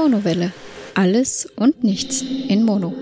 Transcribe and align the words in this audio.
Monowelle. 0.00 0.50
Alles 0.94 1.46
und 1.56 1.84
nichts 1.84 2.22
in 2.22 2.64
Mono. 2.64 2.94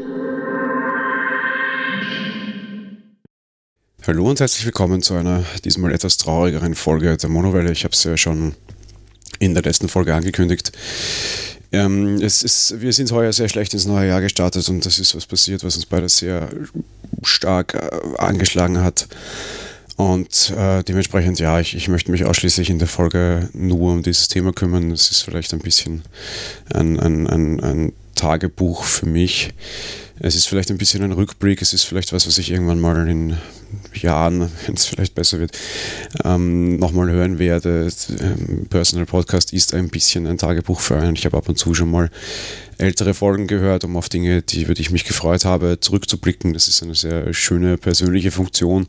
Hallo 4.05 4.29
und 4.29 4.41
herzlich 4.41 4.65
willkommen 4.65 5.01
zu 5.01 5.15
einer 5.15 5.45
diesmal 5.65 5.93
etwas 5.93 6.17
traurigeren 6.17 6.75
Folge 6.75 7.17
der 7.17 7.29
Monowelle. 7.29 7.71
Ich 7.71 7.85
habe 7.85 7.93
es 7.93 8.03
ja 8.03 8.17
schon 8.17 8.57
in 9.39 9.55
der 9.55 9.63
letzten 9.63 9.89
Folge 9.89 10.13
angekündigt. 10.13 10.73
Ähm, 11.71 12.21
es 12.21 12.43
ist, 12.43 12.81
wir 12.81 12.93
sind 12.93 13.13
heuer 13.13 13.33
sehr 13.33 13.49
schlecht 13.49 13.75
ins 13.75 13.87
neue 13.87 14.09
Jahr 14.09 14.21
gestartet 14.21 14.69
und 14.69 14.85
das 14.85 14.99
ist 14.99 15.15
was 15.15 15.27
passiert, 15.27 15.63
was 15.63 15.77
uns 15.77 15.87
beide 15.87 16.09
sehr 16.09 16.49
stark 17.23 17.75
äh, 17.75 18.19
angeschlagen 18.19 18.83
hat. 18.83 19.07
Und 19.99 20.55
äh, 20.57 20.85
dementsprechend, 20.85 21.41
ja, 21.41 21.59
ich, 21.59 21.75
ich 21.75 21.89
möchte 21.89 22.13
mich 22.13 22.25
ausschließlich 22.25 22.71
in 22.71 22.79
der 22.79 22.87
Folge 22.87 23.49
nur 23.53 23.95
um 23.95 24.05
dieses 24.05 24.29
Thema 24.29 24.53
kümmern. 24.53 24.93
Es 24.93 25.11
ist 25.11 25.23
vielleicht 25.23 25.53
ein 25.53 25.59
bisschen 25.59 26.03
ein, 26.73 27.01
ein, 27.01 27.27
ein, 27.27 27.61
ein 27.61 27.93
Tagebuch 28.15 28.85
für 28.85 29.07
mich. 29.07 29.53
Es 30.21 30.37
ist 30.37 30.47
vielleicht 30.47 30.71
ein 30.71 30.79
bisschen 30.79 31.03
ein 31.03 31.11
Rückblick, 31.11 31.61
es 31.63 31.73
ist 31.73 31.83
vielleicht 31.83 32.13
was, 32.13 32.29
was 32.29 32.39
ich 32.39 32.53
irgendwann 32.53 32.79
mal 32.79 33.09
in 33.09 33.39
Jahren, 33.93 34.53
wenn 34.67 34.77
es 34.77 34.85
vielleicht 34.85 35.17
besser 35.17 35.41
wird, 35.41 35.59
ähm, 36.23 36.77
nochmal 36.77 37.11
hören 37.11 37.41
werde. 37.41 37.91
Ähm, 38.21 38.69
Personal 38.71 39.05
Podcast 39.05 39.53
ist 39.53 39.75
ein 39.75 39.89
bisschen 39.89 40.29
ein 40.29 40.39
Tagebuch 40.39 40.79
für 40.79 40.97
einen. 40.97 41.17
Ich 41.17 41.25
habe 41.25 41.37
ab 41.37 41.49
und 41.49 41.59
zu 41.59 41.75
schon 41.75 41.91
mal 41.91 42.09
ältere 42.77 43.15
Folgen 43.15 43.49
gehört, 43.49 43.83
um 43.83 43.97
auf 43.97 44.09
Dinge, 44.09 44.43
die, 44.43 44.63
über 44.63 44.75
die 44.75 44.83
ich 44.83 44.93
mich 44.93 45.03
gefreut 45.03 45.45
habe, 45.45 45.81
zurückzublicken. 45.81 46.53
Das 46.53 46.69
ist 46.69 46.85
eine 46.85 46.95
sehr 46.95 47.35
schöne 47.35 47.79
persönliche 47.79 48.31
Funktion 48.31 48.87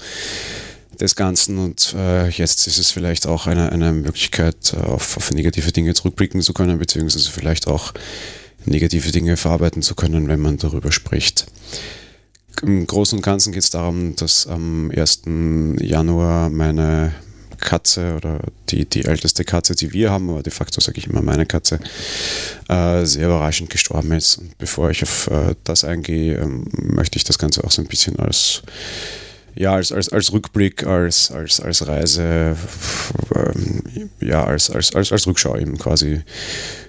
des 1.00 1.16
Ganzen 1.16 1.58
und 1.58 1.94
äh, 1.98 2.28
jetzt 2.30 2.68
ist 2.68 2.78
es 2.78 2.92
vielleicht 2.92 3.28
auch 3.28 3.48
eine, 3.48 3.72
eine 3.72 3.92
Möglichkeit, 3.92 4.74
äh, 4.74 4.78
auf, 4.78 5.18
auf 5.18 5.32
negative 5.32 5.72
Dinge 5.72 5.94
zurückblicken 5.94 6.42
zu 6.42 6.54
können, 6.54 6.78
beziehungsweise 6.78 7.32
vielleicht 7.32 7.68
auch 7.68 7.94
negative 8.66 9.12
Dinge 9.12 9.38
verarbeiten 9.38 9.82
zu 9.82 9.96
können, 9.96 10.28
wenn 10.28 10.40
man 10.40 10.58
darüber 10.58 10.92
spricht. 10.92 11.46
Im 12.62 12.86
Großen 12.86 13.18
und 13.18 13.24
Ganzen 13.24 13.54
geht 13.54 13.64
es 13.64 13.70
darum, 13.70 14.16
dass 14.16 14.46
am 14.48 14.92
1. 14.92 15.22
Januar 15.80 16.50
meine 16.50 17.14
Katze 17.60 18.16
oder 18.16 18.40
die, 18.70 18.86
die 18.86 19.06
älteste 19.06 19.44
Katze, 19.44 19.76
die 19.76 19.94
wir 19.94 20.12
haben, 20.12 20.30
aber 20.30 20.44
de 20.44 20.52
facto 20.52 20.82
sage 20.82 20.98
ich 20.98 21.08
immer 21.08 21.22
meine 21.22 21.46
Katze, 21.46 21.80
äh, 22.68 23.06
sehr 23.06 23.28
überraschend 23.28 23.70
gestorben 23.70 24.12
ist. 24.12 24.38
Und 24.38 24.58
bevor 24.58 24.90
ich 24.90 25.04
auf 25.04 25.28
äh, 25.28 25.56
das 25.64 25.84
eingehe, 25.84 26.38
ähm, 26.38 26.66
möchte 26.72 27.18
ich 27.18 27.24
das 27.24 27.38
Ganze 27.38 27.64
auch 27.64 27.72
so 27.72 27.82
ein 27.82 27.88
bisschen 27.88 28.18
als 28.20 28.64
ja, 29.60 29.74
als, 29.74 29.92
als, 29.92 30.08
als 30.08 30.32
Rückblick, 30.32 30.88
als, 30.88 31.32
als, 31.32 31.60
als 31.60 31.86
Reise, 31.86 32.56
ja, 34.22 34.46
als, 34.46 34.70
als, 34.70 34.96
als, 34.96 35.12
als 35.12 35.28
Rückschau 35.28 35.58
eben 35.58 35.78
quasi 35.78 36.22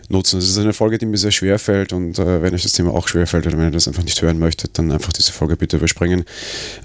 nutzen. 0.09 0.39
Es 0.39 0.49
ist 0.49 0.57
eine 0.57 0.73
Folge, 0.73 0.97
die 0.97 1.07
mir 1.07 1.17
sehr 1.19 1.33
schwer 1.33 1.59
fällt 1.59 1.93
und 1.93 2.21
äh, 2.21 2.43
wenn 2.43 2.55
euch 2.55 2.63
das 2.63 2.71
Thema 2.71 2.95
auch 2.95 3.09
schwer 3.09 3.27
fällt 3.27 3.49
oder 3.49 3.59
wenn 3.59 3.65
ihr 3.67 3.71
das 3.73 3.89
einfach 3.89 4.05
nicht 4.05 4.23
hören 4.23 4.39
möchtet, 4.39 4.79
dann 4.79 4.93
einfach 4.93 5.13
diese 5.13 5.33
Folge 5.33 5.57
bitte 5.57 5.79
überspringen. 5.79 6.25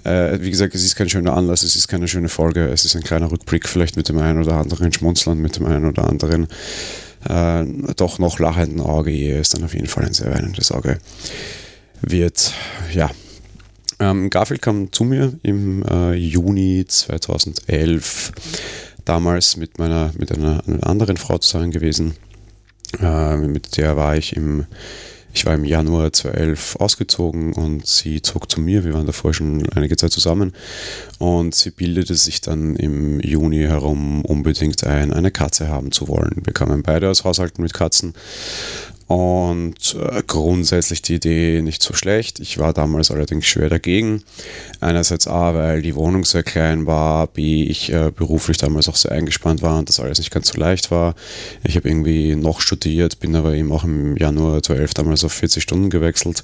Äh, 0.03 0.39
wie 0.41 0.49
gesagt, 0.49 0.73
es 0.73 0.83
ist 0.83 0.95
kein 0.95 1.07
schöner 1.07 1.37
Anlass, 1.37 1.61
es 1.61 1.75
ist 1.75 1.87
keine 1.87 2.07
schöne 2.07 2.29
Folge, 2.29 2.67
es 2.67 2.83
ist 2.83 2.95
ein 2.95 3.03
kleiner 3.03 3.31
Rückblick, 3.31 3.69
vielleicht 3.69 3.95
mit 3.95 4.09
dem 4.09 4.17
einen 4.17 4.41
oder 4.41 4.55
anderen 4.55 4.91
Schmunzeln, 4.91 5.39
mit 5.39 5.55
dem 5.55 5.67
einen 5.67 5.85
oder 5.85 6.09
anderen 6.09 6.47
äh, 7.29 7.63
doch 7.95 8.17
noch 8.17 8.39
lachenden 8.39 8.81
Auge, 8.81 9.11
ehe 9.11 9.39
es 9.39 9.49
dann 9.49 9.63
auf 9.63 9.75
jeden 9.75 9.87
Fall 9.87 10.05
ein 10.05 10.13
sehr 10.13 10.33
weinendes 10.33 10.71
Auge 10.71 10.97
wird. 12.01 12.53
Ja, 12.91 13.11
ähm, 13.99 14.29
Garfield 14.29 14.61
kam 14.61 14.91
zu 14.91 15.03
mir 15.03 15.33
im 15.43 15.83
äh, 15.83 16.13
Juni 16.13 16.85
2011, 16.87 18.31
damals 19.05 19.57
mit 19.57 19.77
meiner, 19.77 20.11
mit 20.17 20.31
einer, 20.31 20.63
einer 20.67 20.85
anderen 20.85 21.17
Frau 21.17 21.37
zusammen 21.37 21.71
gewesen. 21.71 22.15
Äh, 23.01 23.37
mit 23.37 23.77
der 23.77 23.95
war 23.95 24.17
ich 24.17 24.35
im, 24.35 24.65
ich 25.33 25.45
war 25.45 25.53
im 25.53 25.63
Januar 25.63 26.11
2011 26.11 26.77
ausgezogen 26.77 27.53
und 27.53 27.85
sie 27.87 28.21
zog 28.21 28.49
zu 28.49 28.59
mir. 28.59 28.83
Wir 28.83 28.93
waren 28.93 29.05
davor 29.05 29.33
schon 29.33 29.67
einige 29.69 29.95
Zeit 29.95 30.11
zusammen 30.11 30.53
und 31.17 31.55
sie 31.55 31.71
bildete 31.71 32.15
sich 32.15 32.41
dann 32.41 32.75
im 32.75 33.19
Juni 33.21 33.63
herum 33.63 34.23
unbedingt 34.25 34.83
ein, 34.85 35.13
eine 35.13 35.31
Katze 35.31 35.69
haben 35.69 35.91
zu 35.91 36.07
wollen. 36.07 36.41
Wir 36.43 36.53
kamen 36.53 36.83
beide 36.83 37.09
aus 37.09 37.23
Haushalten 37.23 37.61
mit 37.61 37.73
Katzen 37.73 38.13
und 39.07 39.95
äh, 39.99 40.23
grundsätzlich 40.25 41.03
die 41.03 41.15
Idee 41.15 41.61
nicht 41.61 41.83
so 41.83 41.93
schlecht. 41.93 42.39
Ich 42.39 42.57
war 42.57 42.73
damals 42.73 43.11
allerdings 43.11 43.45
schwer 43.45 43.69
dagegen. 43.69 44.23
Einerseits 44.79 45.27
A, 45.27 45.53
weil 45.53 45.83
die 45.83 45.93
Wohnung 45.93 46.25
sehr 46.25 46.41
klein 46.41 46.87
war, 46.87 47.27
B, 47.27 47.63
ich 47.65 47.91
äh, 47.91 48.11
beruflich 48.15 48.57
damals 48.57 48.89
auch 48.89 48.95
sehr 48.95 49.11
eingespannt 49.11 49.61
war 49.61 49.77
und 49.77 49.89
das 49.89 49.99
alles 49.99 50.17
nicht 50.17 50.31
ganz 50.31 50.47
so 50.47 50.59
leicht 50.59 50.89
war. 50.89 51.13
Ich 51.63 51.75
habe 51.75 51.87
irgendwie 51.87 52.35
noch 52.35 52.61
studiert, 52.61 53.19
bin 53.19 53.35
aber 53.35 53.53
eben 53.53 53.71
auch 53.71 53.83
im 53.83 54.17
Januar 54.17 54.63
2011 54.63 54.93
damals 54.95 55.23
auf 55.23 55.33
40 55.33 55.61
Stunden 55.61 55.91
gewechselt, 55.91 56.41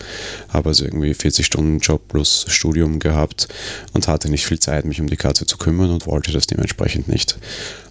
habe 0.50 0.70
also 0.70 0.86
irgendwie 0.86 1.16
40 1.16 1.44
Stunden 1.44 1.80
Job 1.80 2.10
plus 2.10 2.46
Studium 2.48 3.00
gehabt 3.00 3.48
und 3.94 4.08
hatte 4.08 4.30
nicht 4.30 4.46
viel 4.46 4.60
Zeit, 4.60 4.86
mich 4.86 5.02
um 5.02 5.10
die 5.10 5.18
Katze 5.18 5.48
zu 5.48 5.58
kümmern 5.58 5.90
und 5.90 6.06
wollte 6.06 6.32
das 6.32 6.46
dementsprechend 6.46 7.08
nicht. 7.08 7.40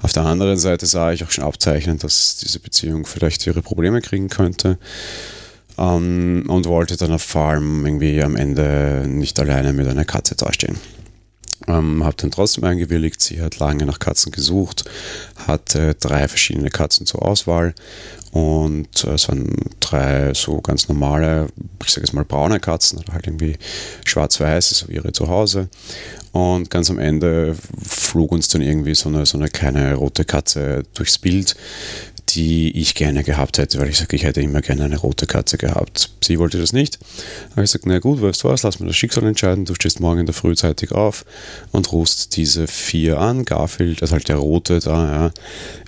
Auf 0.02 0.12
der 0.12 0.24
anderen 0.24 0.56
Seite 0.56 0.86
sah 0.86 1.12
ich 1.12 1.24
auch 1.24 1.30
schon 1.30 1.44
abzeichnen, 1.44 1.98
dass 1.98 2.36
diese 2.36 2.60
Beziehung 2.60 3.04
vielleicht 3.04 3.46
ihre 3.46 3.62
Probleme 3.62 4.00
kriegen 4.00 4.28
könnte 4.28 4.59
wollte. 4.64 4.78
Ähm, 5.78 6.44
und 6.48 6.66
wollte 6.66 6.96
dann 6.96 7.18
vor 7.18 7.42
allem 7.42 7.86
irgendwie 7.86 8.22
am 8.22 8.36
Ende 8.36 9.04
nicht 9.06 9.38
alleine 9.40 9.72
mit 9.72 9.88
einer 9.88 10.04
Katze 10.04 10.34
dastehen. 10.34 10.76
Ähm, 11.68 12.04
habe 12.04 12.16
dann 12.16 12.30
trotzdem 12.30 12.64
eingewilligt. 12.64 13.20
Sie 13.20 13.40
hat 13.40 13.58
lange 13.58 13.84
nach 13.84 13.98
Katzen 13.98 14.32
gesucht, 14.32 14.84
hatte 15.46 15.94
drei 15.94 16.26
verschiedene 16.26 16.70
Katzen 16.70 17.06
zur 17.06 17.22
Auswahl 17.22 17.74
und 18.32 19.04
äh, 19.04 19.10
es 19.10 19.28
waren 19.28 19.54
drei 19.78 20.32
so 20.34 20.60
ganz 20.60 20.88
normale, 20.88 21.48
ich 21.84 21.90
sage 21.90 22.06
jetzt 22.06 22.14
mal 22.14 22.24
braune 22.24 22.60
Katzen 22.60 22.98
oder 22.98 23.12
halt 23.12 23.26
irgendwie 23.26 23.56
schwarz-weiß, 24.04 24.70
so 24.70 24.88
wie 24.88 24.94
ihre 24.94 25.12
zu 25.12 25.28
Hause. 25.28 25.68
Und 26.32 26.70
ganz 26.70 26.90
am 26.90 26.98
Ende 26.98 27.56
flog 27.82 28.32
uns 28.32 28.48
dann 28.48 28.62
irgendwie 28.62 28.94
so 28.94 29.08
eine, 29.08 29.26
so 29.26 29.36
eine 29.36 29.48
kleine 29.48 29.94
rote 29.94 30.24
Katze 30.24 30.84
durchs 30.94 31.18
Bild, 31.18 31.56
die 32.34 32.76
ich 32.78 32.94
gerne 32.94 33.24
gehabt 33.24 33.58
hätte, 33.58 33.78
weil 33.78 33.88
ich 33.88 33.98
sage, 33.98 34.16
ich 34.16 34.24
hätte 34.24 34.40
immer 34.40 34.60
gerne 34.60 34.84
eine 34.84 34.98
rote 34.98 35.26
Katze 35.26 35.58
gehabt. 35.58 36.10
Sie 36.22 36.38
wollte 36.38 36.58
das 36.58 36.72
nicht. 36.72 36.98
Aber 37.52 37.62
ich 37.62 37.70
sagte, 37.70 37.88
na 37.88 37.98
gut, 37.98 38.22
weißt 38.22 38.44
du 38.44 38.48
was, 38.48 38.62
lass 38.62 38.80
mir 38.80 38.86
das 38.86 38.96
Schicksal 38.96 39.24
entscheiden. 39.26 39.64
Du 39.64 39.74
stehst 39.74 40.00
morgen 40.00 40.20
in 40.20 40.26
der 40.26 40.34
Früh 40.34 40.54
zeitig 40.54 40.92
auf 40.92 41.24
und 41.72 41.92
rufst 41.92 42.36
diese 42.36 42.66
vier 42.66 43.18
an. 43.18 43.44
Garfield, 43.44 44.02
also 44.02 44.12
halt 44.12 44.28
der 44.28 44.36
rote 44.36 44.80
da, 44.80 45.12
ja, 45.12 45.30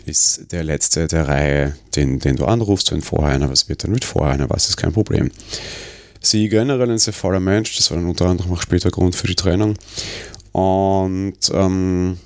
ist 0.07 0.53
der 0.53 0.65
letzte 0.65 1.07
der 1.07 1.29
Reihe, 1.29 1.77
den, 1.97 2.19
den 2.19 2.37
du 2.37 2.47
anrufst. 2.47 2.93
Wenn 2.93 3.03
vorher 3.03 3.35
einer 3.35 3.51
was 3.51 3.69
wird, 3.69 3.85
dann 3.85 3.93
wird 3.93 4.05
vorher 4.05 4.33
einer 4.33 4.51
was, 4.51 4.69
ist 4.69 4.77
kein 4.77 4.93
Problem. 4.93 5.31
Sie 6.21 6.49
generell 6.49 6.91
ein 6.91 6.99
sehr 6.99 7.13
fauler 7.13 7.41
Mensch, 7.41 7.77
das 7.77 7.91
war 7.91 7.99
dann 7.99 8.09
unter 8.09 8.27
anderem 8.27 8.53
auch 8.53 8.63
später 8.63 8.91
Grund 8.91 9.17
für 9.17 9.27
die 9.27 9.35
Trennung. 9.35 9.75
Und 10.53 11.39
ähm, 11.53 12.19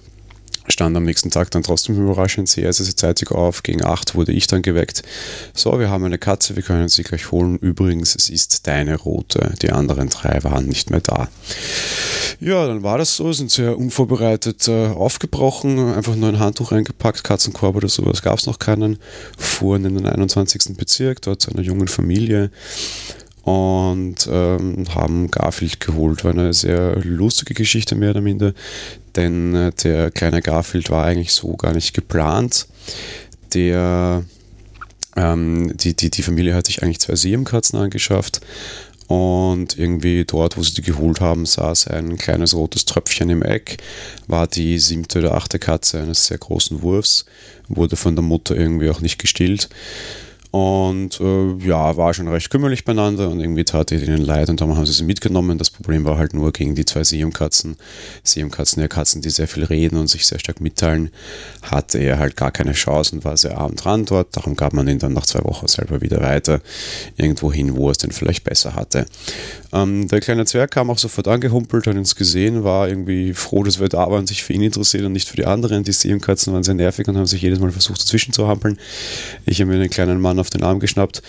stand 0.69 0.97
am 0.97 1.04
nächsten 1.04 1.31
Tag 1.31 1.50
dann 1.50 1.62
trotzdem 1.62 1.97
überraschend 1.97 2.49
sehr, 2.49 2.72
sehr, 2.72 2.87
sehr 2.87 2.97
zeitig 2.97 3.31
auf. 3.31 3.62
Gegen 3.62 3.84
8 3.84 4.15
wurde 4.15 4.32
ich 4.32 4.47
dann 4.47 4.62
geweckt. 4.62 5.03
So, 5.54 5.78
wir 5.78 5.91
haben 5.91 6.04
eine 6.04 6.19
Katze, 6.19 6.56
wir 6.56 6.62
können 6.62 6.88
sie 6.88 7.03
gleich 7.03 7.31
holen. 7.31 7.59
Übrigens, 7.59 8.15
es 8.15 8.28
ist 8.28 8.66
deine 8.66 8.97
rote. 8.97 9.54
Die 9.62 9.71
anderen 9.71 10.09
drei 10.09 10.43
waren 10.44 10.66
nicht 10.66 10.91
mehr 10.91 11.00
da. 11.00 11.28
Ja, 12.41 12.66
dann 12.66 12.82
war 12.82 12.99
das 12.99 13.16
so, 13.16 13.32
sind 13.32 13.50
sehr 13.50 13.78
unvorbereitet 13.78 14.69
äh, 14.69 14.88
aufgebrochen, 14.88 15.94
einfach 15.94 16.15
nur 16.16 16.28
ein 16.28 16.38
Handtuch 16.38 16.72
eingepackt, 16.72 17.25
Katzenkorb 17.25 17.77
oder 17.77 17.88
sowas 17.88 18.22
gab 18.22 18.38
es 18.38 18.47
noch 18.47 18.59
keinen. 18.59 18.98
Fuhren 19.38 19.84
in 19.84 19.94
den 19.94 20.06
21. 20.06 20.77
Bezirk, 20.77 21.22
dort 21.22 21.41
zu 21.41 21.50
einer 21.50 21.62
jungen 21.62 21.88
Familie 21.88 22.50
und 23.47 24.29
ähm, 24.29 24.87
haben 24.93 25.31
Garfield 25.31 25.79
geholt. 25.79 26.25
War 26.25 26.33
eine 26.33 26.53
sehr 26.53 26.97
lustige 27.05 27.55
Geschichte, 27.55 27.95
mehr 27.95 28.10
oder 28.10 28.21
minder, 28.21 28.54
denn 29.15 29.54
äh, 29.54 29.71
der 29.71 30.10
kleine 30.10 30.43
Garfield 30.43 30.91
war 30.91 31.04
eigentlich 31.04 31.33
so 31.33 31.57
gar 31.57 31.72
nicht 31.72 31.95
geplant. 31.95 32.66
Der, 33.54 34.25
ähm, 35.15 35.77
die, 35.77 35.95
die, 35.95 36.10
die 36.10 36.22
Familie 36.22 36.57
hat 36.57 36.66
sich 36.66 36.83
eigentlich 36.83 36.98
zwei 36.98 37.15
Siamkatzen 37.15 37.78
angeschafft 37.78 38.41
und 39.07 39.78
irgendwie 39.78 40.25
dort, 40.25 40.57
wo 40.57 40.65
sie 40.65 40.75
die 40.75 40.83
geholt 40.83 41.21
haben, 41.21 41.47
saß 41.47 41.87
ein 41.87 42.16
kleines 42.16 42.53
rotes 42.53 42.84
Tröpfchen 42.84 43.31
im 43.31 43.42
Eck, 43.42 43.77
war 44.27 44.49
die 44.49 44.81
siebte 44.81 45.21
oder 45.21 45.37
achte 45.37 45.60
Katze 45.60 46.01
eines 46.01 46.27
sehr 46.27 46.39
großen 46.39 46.83
Wurfs, 46.83 47.27
wurde 47.69 47.95
von 47.95 48.16
der 48.16 48.25
Mutter 48.25 48.57
irgendwie 48.57 48.91
auch 48.91 49.01
nicht 49.01 49.21
gestillt. 49.21 49.69
Und 50.56 51.20
äh, 51.20 51.66
ja, 51.66 51.98
war 51.98 52.14
schon 52.14 52.28
recht 52.28 52.48
kümmerlich 52.48 52.86
beieinander 52.86 53.28
und 53.28 53.41
irgendwie 53.41 53.64
tat 53.64 53.92
er 53.92 54.03
ihnen 54.03 54.24
leid 54.24 54.48
und 54.48 54.58
darum 54.58 54.74
haben 54.74 54.86
sie 54.86 54.92
sie 54.94 55.04
mitgenommen. 55.04 55.58
Das 55.58 55.68
Problem 55.68 56.06
war 56.06 56.16
halt 56.16 56.32
nur 56.32 56.50
gegen 56.50 56.74
die 56.74 56.86
zwei 56.86 57.04
Siamkatzen. 57.04 57.76
Siamkatzen, 58.22 58.80
ja 58.80 58.88
Katzen, 58.88 59.20
die 59.20 59.28
sehr 59.28 59.48
viel 59.48 59.64
reden 59.64 59.98
und 59.98 60.06
sich 60.06 60.26
sehr 60.26 60.38
stark 60.38 60.62
mitteilen, 60.62 61.10
hatte 61.60 61.98
er 61.98 62.18
halt 62.18 62.36
gar 62.36 62.53
keine 62.53 62.72
Chance 62.72 63.16
und 63.16 63.24
war 63.26 63.36
sehr 63.36 63.58
arm 63.58 63.76
dran 63.76 64.06
dort. 64.06 64.34
Darum 64.34 64.56
gab 64.56 64.72
man 64.72 64.88
ihn 64.88 64.98
dann 64.98 65.12
nach 65.12 65.26
zwei 65.26 65.44
Wochen 65.44 65.68
selber 65.68 66.00
wieder 66.00 66.22
weiter, 66.22 66.62
irgendwo 67.18 67.53
hin, 67.53 67.76
wo 67.76 67.88
er 67.88 67.91
es 67.91 67.98
denn 67.98 68.12
vielleicht 68.12 68.42
besser 68.44 68.74
hatte. 68.74 69.04
Ähm, 69.74 70.08
der 70.08 70.20
kleine 70.20 70.47
Zwerg 70.47 70.70
kam 70.70 70.88
auch 70.88 70.97
sofort 70.97 71.28
angehumpelt, 71.28 71.86
hat 71.86 71.97
uns 71.97 72.14
gesehen, 72.14 72.64
war 72.64 72.88
irgendwie 72.88 73.34
froh, 73.34 73.62
dass 73.62 73.78
wir 73.78 73.91
da 73.91 74.10
waren, 74.10 74.26
sich 74.26 74.42
für 74.42 74.54
ihn 74.54 74.62
interessiert 74.62 75.04
und 75.04 75.12
nicht 75.12 75.28
für 75.28 75.36
die 75.36 75.44
anderen. 75.44 75.84
Die 75.84 75.92
Siamkatzen 75.92 76.54
waren 76.54 76.62
sehr 76.62 76.74
nervig 76.74 77.06
und 77.08 77.18
haben 77.18 77.26
sich 77.26 77.42
jedes 77.42 77.58
Mal 77.58 77.72
versucht, 77.72 78.00
dazwischen 78.00 78.32
zu 78.32 78.48
hampeln. 78.48 78.78
Ich 79.44 79.60
habe 79.60 79.70
mir 79.70 79.78
den 79.78 79.91
kleinen 79.91 80.18
Mann 80.18 80.38
auf 80.38 80.46
auf 80.47 80.51
den 80.51 80.63
Arm 80.63 80.78
geschnappt. 80.78 81.22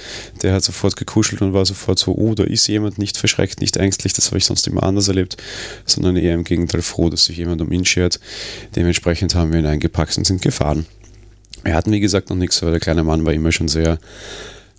Der 0.44 0.54
hat 0.54 0.64
sofort 0.64 0.96
gekuschelt 0.96 1.42
und 1.42 1.54
war 1.54 1.66
sofort 1.66 1.98
so, 1.98 2.14
oh, 2.14 2.36
da 2.36 2.44
ist 2.44 2.68
jemand, 2.68 3.00
nicht 3.00 3.18
verschreckt, 3.18 3.62
nicht 3.62 3.78
ängstlich, 3.78 4.14
das 4.14 4.28
habe 4.28 4.38
ich 4.38 4.46
sonst 4.46 4.68
immer 4.68 4.84
anders 4.84 5.08
erlebt, 5.08 5.38
sondern 5.86 6.16
eher 6.16 6.36
im 6.36 6.44
Gegenteil 6.44 6.82
froh, 6.82 7.10
dass 7.10 7.26
sich 7.26 7.38
jemand 7.38 7.62
um 7.62 7.72
ihn 7.72 7.86
schert. 7.86 8.20
Dementsprechend 8.76 9.36
haben 9.36 9.52
wir 9.52 9.60
ihn 9.60 9.66
eingepackt 9.66 10.18
und 10.18 10.26
sind 10.26 10.42
gefahren. 10.42 10.86
Wir 11.64 11.74
hatten, 11.74 11.92
wie 11.92 12.00
gesagt, 12.00 12.30
noch 12.30 12.38
nichts, 12.38 12.62
aber 12.62 12.72
der 12.72 12.80
kleine 12.80 13.04
Mann 13.04 13.26
war 13.26 13.34
immer 13.34 13.52
schon 13.52 13.68
sehr 13.68 13.98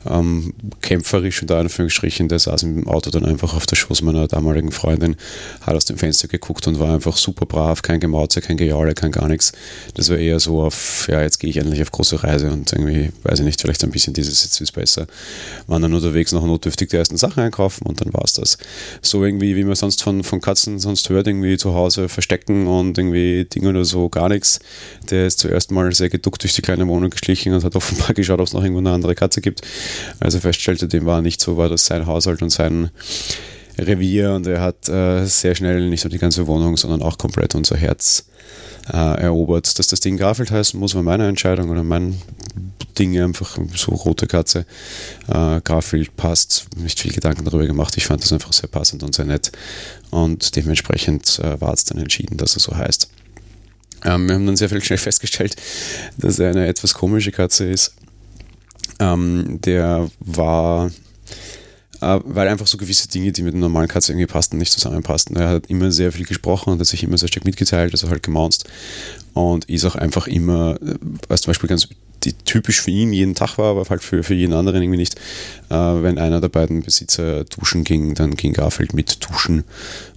ähm, 0.06 0.54
kämpferisch 0.80 1.42
unter 1.42 1.58
Anführungsstrichen, 1.58 2.28
der 2.28 2.38
saß 2.38 2.62
im 2.62 2.86
Auto 2.86 3.10
dann 3.10 3.24
einfach 3.24 3.54
auf 3.54 3.66
der 3.66 3.76
Schoß 3.76 4.02
meiner 4.02 4.28
damaligen 4.28 4.70
Freundin, 4.70 5.16
hat 5.62 5.74
aus 5.74 5.86
dem 5.86 5.98
Fenster 5.98 6.28
geguckt 6.28 6.66
und 6.66 6.78
war 6.78 6.94
einfach 6.94 7.16
super 7.16 7.46
brav, 7.46 7.82
kein 7.82 7.98
Gemauze, 7.98 8.40
kein 8.40 8.56
Gejaule, 8.56 8.94
kein 8.94 9.10
gar 9.10 9.28
nichts. 9.28 9.52
Das 9.94 10.08
war 10.08 10.16
eher 10.16 10.38
so 10.38 10.62
auf, 10.62 11.08
ja, 11.08 11.20
jetzt 11.22 11.38
gehe 11.38 11.50
ich 11.50 11.56
endlich 11.56 11.82
auf 11.82 11.90
große 11.90 12.22
Reise 12.22 12.50
und 12.50 12.72
irgendwie, 12.72 13.10
weiß 13.24 13.40
ich 13.40 13.44
nicht, 13.44 13.60
vielleicht 13.60 13.82
ein 13.84 13.90
bisschen 13.90 14.14
dieses, 14.14 14.44
jetzt 14.44 14.60
ist 14.60 14.72
besser. 14.72 15.06
Waren 15.66 15.82
dann 15.82 15.94
unterwegs 15.94 16.32
noch 16.32 16.46
notdürftig 16.46 16.88
die 16.88 16.96
ersten 16.96 17.16
Sachen 17.16 17.42
einkaufen 17.42 17.84
und 17.86 18.00
dann 18.00 18.12
war 18.14 18.24
es 18.24 18.34
das. 18.34 18.58
So 19.02 19.24
irgendwie, 19.24 19.56
wie 19.56 19.64
man 19.64 19.74
sonst 19.74 20.02
von, 20.02 20.22
von 20.22 20.40
Katzen 20.40 20.78
sonst 20.78 21.08
hört, 21.08 21.26
irgendwie 21.26 21.56
zu 21.56 21.74
Hause 21.74 22.08
verstecken 22.08 22.66
und 22.66 22.96
irgendwie 22.98 23.44
Dinge 23.44 23.70
oder 23.70 23.84
so, 23.84 24.08
gar 24.08 24.28
nichts. 24.28 24.60
Der 25.10 25.26
ist 25.26 25.40
zuerst 25.40 25.72
mal 25.72 25.92
sehr 25.92 26.08
geduckt 26.08 26.42
durch 26.42 26.54
die 26.54 26.62
kleine 26.62 26.86
Wohnung 26.86 27.10
geschlichen 27.10 27.52
und 27.52 27.64
hat 27.64 27.74
offenbar 27.74 28.12
geschaut, 28.14 28.40
ob 28.40 28.46
es 28.46 28.52
noch 28.52 28.62
irgendwo 28.62 28.78
eine 28.78 28.92
andere 28.92 29.14
Katze 29.14 29.40
gibt. 29.40 29.62
Als 30.20 30.34
er 30.34 30.40
feststellte, 30.40 30.88
dem 30.88 31.06
war 31.06 31.22
nicht 31.22 31.40
so, 31.40 31.56
war 31.56 31.68
das 31.68 31.86
sein 31.86 32.06
Haushalt 32.06 32.42
und 32.42 32.50
sein 32.50 32.90
Revier 33.78 34.32
und 34.32 34.46
er 34.46 34.60
hat 34.60 34.88
äh, 34.88 35.24
sehr 35.24 35.54
schnell 35.54 35.88
nicht 35.88 36.04
nur 36.04 36.10
die 36.10 36.18
ganze 36.18 36.46
Wohnung, 36.46 36.76
sondern 36.76 37.02
auch 37.02 37.16
komplett 37.16 37.54
unser 37.54 37.76
Herz 37.76 38.24
äh, 38.92 39.20
erobert. 39.20 39.78
Dass 39.78 39.86
das 39.86 40.00
Ding 40.00 40.16
Garfield 40.16 40.50
heißen 40.50 40.78
muss, 40.78 40.94
war 40.94 41.02
meine 41.02 41.28
Entscheidung 41.28 41.70
oder 41.70 41.84
mein 41.84 42.20
Ding 42.98 43.20
einfach 43.20 43.58
so 43.74 43.92
rote 43.92 44.26
Katze. 44.26 44.66
Äh, 45.28 45.60
Garfield 45.62 46.16
passt, 46.16 46.66
nicht 46.76 47.00
viel 47.00 47.12
Gedanken 47.12 47.44
darüber 47.44 47.66
gemacht. 47.66 47.96
Ich 47.96 48.06
fand 48.06 48.22
das 48.22 48.32
einfach 48.32 48.52
sehr 48.52 48.68
passend 48.68 49.02
und 49.02 49.14
sehr 49.14 49.26
nett 49.26 49.52
und 50.10 50.56
dementsprechend 50.56 51.38
äh, 51.38 51.60
war 51.60 51.72
es 51.72 51.84
dann 51.84 51.98
entschieden, 51.98 52.36
dass 52.36 52.56
er 52.56 52.60
so 52.60 52.76
heißt. 52.76 53.10
Ähm, 54.04 54.28
wir 54.28 54.34
haben 54.34 54.46
dann 54.46 54.56
sehr 54.56 54.68
viel 54.68 54.82
schnell 54.82 54.98
festgestellt, 54.98 55.56
dass 56.16 56.38
er 56.38 56.50
eine 56.50 56.66
etwas 56.66 56.94
komische 56.94 57.32
Katze 57.32 57.68
ist. 57.68 57.94
Ähm, 59.00 59.60
der 59.62 60.10
war, 60.20 60.90
äh, 62.00 62.20
weil 62.24 62.48
einfach 62.48 62.66
so 62.66 62.78
gewisse 62.78 63.08
Dinge, 63.08 63.32
die 63.32 63.42
mit 63.42 63.54
einer 63.54 63.62
normalen 63.62 63.88
Katze 63.88 64.12
irgendwie 64.12 64.26
passten, 64.26 64.58
nicht 64.58 64.72
zusammenpassten. 64.72 65.36
Er 65.36 65.48
hat 65.48 65.66
immer 65.66 65.90
sehr 65.90 66.12
viel 66.12 66.26
gesprochen 66.26 66.72
und 66.72 66.80
hat 66.80 66.86
sich 66.86 67.02
immer 67.02 67.18
sehr 67.18 67.28
stark 67.28 67.44
mitgeteilt, 67.44 67.92
also 67.92 68.10
halt 68.10 68.22
gemaunzt 68.22 68.68
und 69.34 69.66
ist 69.66 69.84
auch 69.84 69.96
einfach 69.96 70.26
immer, 70.26 70.78
äh, 70.82 70.96
als 71.28 71.42
zum 71.42 71.50
Beispiel 71.50 71.68
ganz 71.68 71.88
die 72.24 72.32
typisch 72.32 72.80
für 72.80 72.90
ihn 72.90 73.12
jeden 73.12 73.34
Tag 73.34 73.58
war, 73.58 73.70
aber 73.70 73.84
halt 73.88 74.02
für, 74.02 74.22
für 74.22 74.34
jeden 74.34 74.52
anderen 74.52 74.82
irgendwie 74.82 74.98
nicht. 74.98 75.16
Äh, 75.70 75.74
wenn 75.74 76.18
einer 76.18 76.40
der 76.40 76.48
beiden 76.48 76.82
Besitzer 76.82 77.44
duschen 77.44 77.84
ging, 77.84 78.14
dann 78.14 78.34
ging 78.34 78.52
Garfield 78.52 78.94
mit 78.94 79.24
duschen 79.24 79.64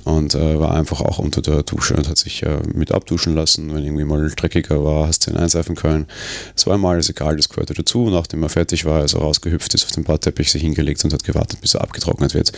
und 0.04 0.34
äh, 0.34 0.60
war 0.60 0.74
einfach 0.74 1.02
auch 1.02 1.20
unter 1.20 1.42
der 1.42 1.64
Dusche 1.64 1.96
und 1.96 2.10
hat 2.10 2.18
sich 2.18 2.44
äh, 2.44 2.60
mit 2.74 2.92
abduschen 2.92 3.36
lassen. 3.36 3.74
Wenn 3.74 3.84
irgendwie 3.84 4.04
mal 4.04 4.30
dreckiger 4.30 4.84
war, 4.84 5.08
hast 5.08 5.28
du 5.28 5.32
ihn 5.32 5.38
einseifen 5.38 5.76
können. 5.76 6.08
Es 6.56 6.66
war 6.66 6.76
ihm 6.76 6.86
egal, 6.86 7.38
das 7.38 7.50
gehörte 7.50 7.74
dazu. 7.74 8.10
Nachdem 8.10 8.44
er 8.44 8.50
fertig 8.50 8.86
war, 8.86 9.04
ist 9.04 9.14
er 9.14 9.22
rausgehüpft, 9.22 9.74
ist 9.74 9.86
auf 9.86 9.92
den 9.92 10.04
Badteppich 10.04 10.52
sich 10.52 10.62
hingelegt 10.62 11.04
und 11.04 11.14
hat 11.14 11.24
gewartet, 11.24 11.62
bis 11.62 11.76
er 11.76 11.82
abgetrocknet 11.82 12.34
wird. 12.34 12.52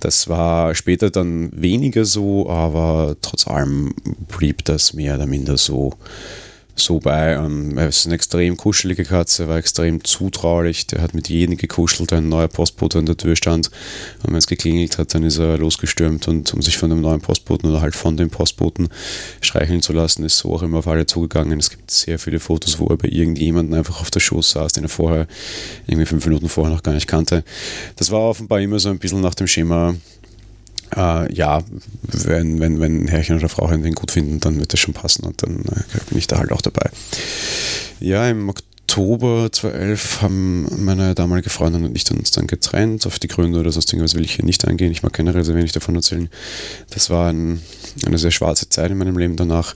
Das 0.00 0.28
war 0.28 0.74
später 0.74 1.10
dann 1.10 1.50
weniger 1.52 2.04
so, 2.04 2.50
aber 2.50 3.16
trotz 3.22 3.46
allem 3.46 3.94
blieb 4.36 4.64
das 4.64 4.92
mehr 4.92 5.14
oder 5.14 5.26
minder 5.26 5.56
so 5.56 5.94
so 6.76 7.00
bei. 7.00 7.32
Ähm, 7.32 7.76
er 7.78 7.88
ist 7.88 8.06
eine 8.06 8.14
extrem 8.14 8.56
kuschelige 8.56 9.04
Katze, 9.04 9.48
war 9.48 9.56
extrem 9.56 10.04
zutraulich. 10.04 10.86
Der 10.86 11.02
hat 11.02 11.14
mit 11.14 11.28
jedem 11.28 11.56
gekuschelt, 11.56 12.12
ein 12.12 12.28
neuer 12.28 12.48
Postbote 12.48 12.98
an 12.98 13.06
der 13.06 13.16
Tür 13.16 13.36
stand. 13.36 13.70
Und 14.22 14.30
wenn 14.30 14.38
es 14.38 14.46
geklingelt 14.46 14.98
hat, 14.98 15.14
dann 15.14 15.22
ist 15.22 15.38
er 15.38 15.58
losgestürmt 15.58 16.28
und 16.28 16.52
um 16.54 16.62
sich 16.62 16.78
von 16.78 16.90
dem 16.90 17.00
neuen 17.00 17.20
Postboten 17.20 17.70
oder 17.70 17.80
halt 17.80 17.94
von 17.94 18.16
dem 18.16 18.30
Postboten 18.30 18.88
streicheln 19.40 19.82
zu 19.82 19.92
lassen, 19.92 20.24
ist 20.24 20.38
so 20.38 20.54
auch 20.54 20.62
immer 20.62 20.78
auf 20.78 20.88
alle 20.88 21.06
zugegangen. 21.06 21.58
Es 21.58 21.70
gibt 21.70 21.90
sehr 21.90 22.18
viele 22.18 22.40
Fotos, 22.40 22.78
wo 22.78 22.86
er 22.86 22.96
bei 22.96 23.08
irgendjemandem 23.08 23.78
einfach 23.78 24.00
auf 24.00 24.10
der 24.10 24.20
Schoß 24.20 24.50
saß, 24.52 24.72
den 24.72 24.84
er 24.84 24.90
vorher, 24.90 25.26
irgendwie 25.86 26.06
fünf 26.06 26.26
Minuten 26.26 26.48
vorher 26.48 26.74
noch 26.74 26.82
gar 26.82 26.92
nicht 26.92 27.08
kannte. 27.08 27.44
Das 27.96 28.10
war 28.10 28.20
offenbar 28.20 28.60
immer 28.60 28.78
so 28.78 28.90
ein 28.90 28.98
bisschen 28.98 29.20
nach 29.20 29.34
dem 29.34 29.46
Schema, 29.46 29.94
äh, 30.94 31.32
ja, 31.32 31.62
wenn, 32.02 32.60
wenn, 32.60 32.80
wenn 32.80 33.08
Herrchen 33.08 33.36
oder 33.36 33.48
Frau 33.48 33.66
den 33.68 33.94
gut 33.94 34.10
finden, 34.10 34.40
dann 34.40 34.58
wird 34.58 34.72
das 34.72 34.80
schon 34.80 34.94
passen 34.94 35.24
und 35.24 35.42
dann 35.42 35.60
äh, 35.60 36.04
bin 36.08 36.18
ich 36.18 36.26
da 36.26 36.38
halt 36.38 36.52
auch 36.52 36.62
dabei. 36.62 36.90
Ja, 38.00 38.28
im 38.28 38.48
Oktober 38.48 39.50
2011 39.50 40.22
haben 40.22 40.84
meine 40.84 41.14
damalige 41.14 41.50
Freundin 41.50 41.84
und 41.84 41.96
ich 41.96 42.10
uns 42.10 42.30
dann 42.30 42.46
getrennt. 42.46 43.06
Auf 43.06 43.18
die 43.18 43.28
Gründe 43.28 43.60
oder 43.60 43.72
sonst 43.72 43.92
irgendwas 43.92 44.14
will 44.14 44.24
ich 44.24 44.36
hier 44.36 44.44
nicht 44.44 44.66
eingehen. 44.66 44.92
Ich 44.92 45.02
mag 45.02 45.12
generell 45.12 45.44
sehr 45.44 45.54
wenig 45.54 45.72
davon 45.72 45.96
erzählen. 45.96 46.30
Das 46.90 47.10
war 47.10 47.30
ein, 47.30 47.60
eine 48.06 48.18
sehr 48.18 48.30
schwarze 48.30 48.68
Zeit 48.68 48.90
in 48.90 48.98
meinem 48.98 49.18
Leben 49.18 49.36
danach, 49.36 49.74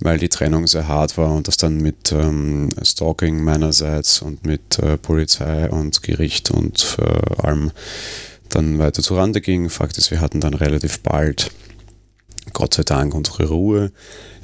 weil 0.00 0.18
die 0.18 0.28
Trennung 0.28 0.66
sehr 0.66 0.86
hart 0.86 1.18
war 1.18 1.32
und 1.34 1.48
das 1.48 1.56
dann 1.56 1.78
mit 1.78 2.12
ähm, 2.12 2.68
Stalking 2.82 3.42
meinerseits 3.42 4.22
und 4.22 4.44
mit 4.44 4.78
äh, 4.78 4.98
Polizei 4.98 5.68
und 5.68 6.02
Gericht 6.02 6.50
und 6.50 6.98
äh, 7.00 7.42
allem 7.42 7.72
dann 8.54 8.78
weiter 8.78 9.02
zu 9.02 9.16
Rande 9.16 9.40
ging. 9.40 9.70
Fakt 9.70 9.98
ist, 9.98 10.10
wir 10.10 10.20
hatten 10.20 10.40
dann 10.40 10.54
relativ 10.54 11.00
bald, 11.00 11.50
Gott 12.52 12.74
sei 12.74 12.82
Dank, 12.82 13.14
unsere 13.14 13.46
Ruhe. 13.46 13.92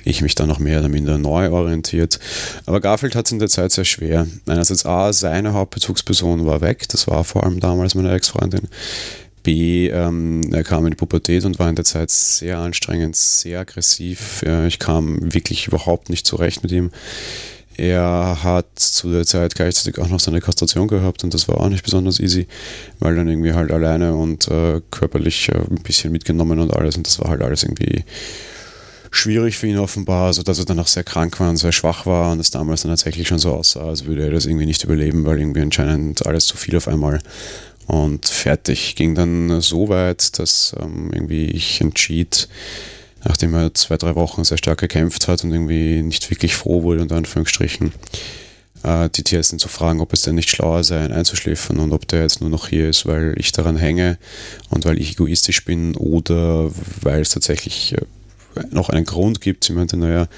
Ich 0.04 0.22
mich 0.22 0.34
dann 0.34 0.48
noch 0.48 0.58
mehr 0.58 0.78
oder 0.78 0.88
minder 0.88 1.18
neu 1.18 1.50
orientiert. 1.50 2.18
Aber 2.66 2.80
Garfield 2.80 3.14
hat 3.14 3.26
es 3.26 3.32
in 3.32 3.40
der 3.40 3.48
Zeit 3.48 3.72
sehr 3.72 3.84
schwer. 3.84 4.26
Einerseits 4.46 4.86
A, 4.86 5.12
seine 5.12 5.52
Hauptbezugsperson 5.52 6.46
war 6.46 6.60
weg, 6.60 6.88
das 6.88 7.08
war 7.08 7.24
vor 7.24 7.44
allem 7.44 7.60
damals 7.60 7.94
meine 7.94 8.12
Ex-Freundin. 8.12 8.68
B, 9.42 9.88
ähm, 9.88 10.52
er 10.52 10.64
kam 10.64 10.84
in 10.86 10.90
die 10.90 10.96
Pubertät 10.96 11.44
und 11.44 11.58
war 11.58 11.68
in 11.68 11.76
der 11.76 11.84
Zeit 11.84 12.10
sehr 12.10 12.58
anstrengend, 12.58 13.16
sehr 13.16 13.60
aggressiv. 13.60 14.42
Ich 14.66 14.78
kam 14.78 15.32
wirklich 15.32 15.66
überhaupt 15.66 16.10
nicht 16.10 16.26
zurecht 16.26 16.62
mit 16.62 16.72
ihm. 16.72 16.90
Er 17.78 18.38
hat 18.42 18.66
zu 18.76 19.12
der 19.12 19.24
Zeit 19.24 19.54
gleichzeitig 19.54 20.00
auch 20.00 20.08
noch 20.08 20.18
seine 20.18 20.40
Kastration 20.40 20.88
gehabt 20.88 21.22
und 21.22 21.32
das 21.32 21.46
war 21.46 21.60
auch 21.60 21.68
nicht 21.68 21.84
besonders 21.84 22.18
easy, 22.18 22.48
weil 22.98 23.14
dann 23.14 23.28
irgendwie 23.28 23.52
halt 23.52 23.70
alleine 23.70 24.16
und 24.16 24.48
äh, 24.48 24.80
körperlich 24.90 25.48
äh, 25.50 25.58
ein 25.58 25.82
bisschen 25.84 26.10
mitgenommen 26.10 26.58
und 26.58 26.74
alles 26.74 26.96
und 26.96 27.06
das 27.06 27.20
war 27.20 27.30
halt 27.30 27.40
alles 27.40 27.62
irgendwie 27.62 28.04
schwierig 29.12 29.56
für 29.56 29.68
ihn 29.68 29.78
offenbar, 29.78 30.32
sodass 30.32 30.58
er 30.58 30.64
dann 30.64 30.80
auch 30.80 30.88
sehr 30.88 31.04
krank 31.04 31.38
war 31.38 31.50
und 31.50 31.56
sehr 31.56 31.70
schwach 31.70 32.04
war 32.04 32.32
und 32.32 32.40
es 32.40 32.50
damals 32.50 32.82
dann 32.82 32.90
tatsächlich 32.90 33.28
schon 33.28 33.38
so 33.38 33.54
aussah, 33.54 33.86
als 33.86 34.06
würde 34.06 34.24
er 34.24 34.32
das 34.32 34.46
irgendwie 34.46 34.66
nicht 34.66 34.82
überleben, 34.82 35.24
weil 35.24 35.38
irgendwie 35.38 35.62
anscheinend 35.62 36.26
alles 36.26 36.46
zu 36.46 36.56
viel 36.56 36.76
auf 36.76 36.88
einmal 36.88 37.20
und 37.86 38.26
fertig. 38.26 38.96
Ging 38.96 39.14
dann 39.14 39.60
so 39.60 39.88
weit, 39.88 40.36
dass 40.40 40.74
ähm, 40.80 41.10
irgendwie 41.12 41.46
ich 41.46 41.80
entschied, 41.80 42.48
nachdem 43.24 43.54
er 43.54 43.74
zwei, 43.74 43.96
drei 43.96 44.14
Wochen 44.14 44.44
sehr 44.44 44.58
stark 44.58 44.78
gekämpft 44.78 45.28
hat 45.28 45.44
und 45.44 45.52
irgendwie 45.52 46.02
nicht 46.02 46.30
wirklich 46.30 46.54
froh 46.54 46.82
wurde, 46.82 47.02
unter 47.02 47.16
Anführungsstrichen, 47.16 47.92
äh, 48.82 49.08
die 49.10 49.22
Tierärztin 49.22 49.58
zu 49.58 49.68
fragen, 49.68 50.00
ob 50.00 50.12
es 50.12 50.22
denn 50.22 50.34
nicht 50.34 50.50
schlauer 50.50 50.84
sei, 50.84 51.04
ihn 51.04 51.12
einzuschläfern 51.12 51.78
und 51.78 51.92
ob 51.92 52.06
der 52.08 52.22
jetzt 52.22 52.40
nur 52.40 52.50
noch 52.50 52.68
hier 52.68 52.88
ist, 52.88 53.06
weil 53.06 53.34
ich 53.36 53.52
daran 53.52 53.76
hänge 53.76 54.18
und 54.70 54.84
weil 54.84 55.00
ich 55.00 55.12
egoistisch 55.12 55.64
bin 55.64 55.94
oder 55.96 56.70
weil 57.02 57.20
es 57.20 57.30
tatsächlich 57.30 57.94
äh, 57.94 58.62
noch 58.70 58.88
einen 58.88 59.04
Grund 59.04 59.40
gibt. 59.40 59.64
Sie 59.64 59.72
meinte, 59.72 59.96
naja, 59.96 60.28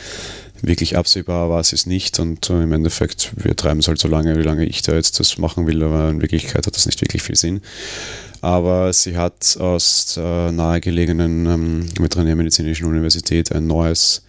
wirklich 0.62 0.96
absehbar 0.96 1.48
war 1.48 1.60
es 1.60 1.86
nicht 1.86 2.18
und 2.18 2.50
äh, 2.50 2.62
im 2.62 2.72
Endeffekt, 2.72 3.32
wir 3.36 3.56
treiben 3.56 3.80
es 3.80 3.88
halt 3.88 3.98
so 3.98 4.08
lange, 4.08 4.36
wie 4.36 4.42
lange 4.42 4.64
ich 4.64 4.82
da 4.82 4.94
jetzt 4.94 5.20
das 5.20 5.38
machen 5.38 5.66
will, 5.66 5.82
aber 5.82 6.10
in 6.10 6.20
Wirklichkeit 6.20 6.66
hat 6.66 6.76
das 6.76 6.86
nicht 6.86 7.00
wirklich 7.00 7.22
viel 7.22 7.36
Sinn 7.36 7.62
aber 8.40 8.92
sie 8.92 9.16
hat 9.16 9.56
aus 9.58 10.14
der 10.16 10.52
nahegelegenen 10.52 11.46
ähm, 11.46 11.86
Veterinärmedizinischen 11.98 12.86
Universität 12.86 13.52
ein 13.52 13.66
neues 13.66 14.22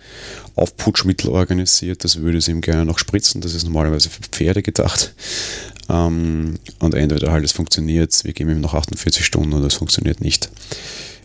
Aufputschmittel 0.55 1.29
organisiert. 1.29 2.03
Das 2.03 2.21
würde 2.21 2.41
sie 2.41 2.51
ihm 2.51 2.61
gerne 2.61 2.85
noch 2.85 2.99
spritzen. 2.99 3.41
Das 3.41 3.53
ist 3.53 3.63
normalerweise 3.63 4.09
für 4.09 4.21
Pferde 4.23 4.61
gedacht. 4.61 5.13
Ähm, 5.89 6.59
und 6.79 6.93
entweder 6.93 7.31
halt 7.31 7.45
es 7.45 7.51
funktioniert, 7.51 8.23
wir 8.23 8.33
geben 8.33 8.51
ihm 8.51 8.61
noch 8.61 8.73
48 8.73 9.25
Stunden 9.25 9.53
oder 9.53 9.67
es 9.67 9.75
funktioniert 9.75 10.21
nicht. 10.21 10.49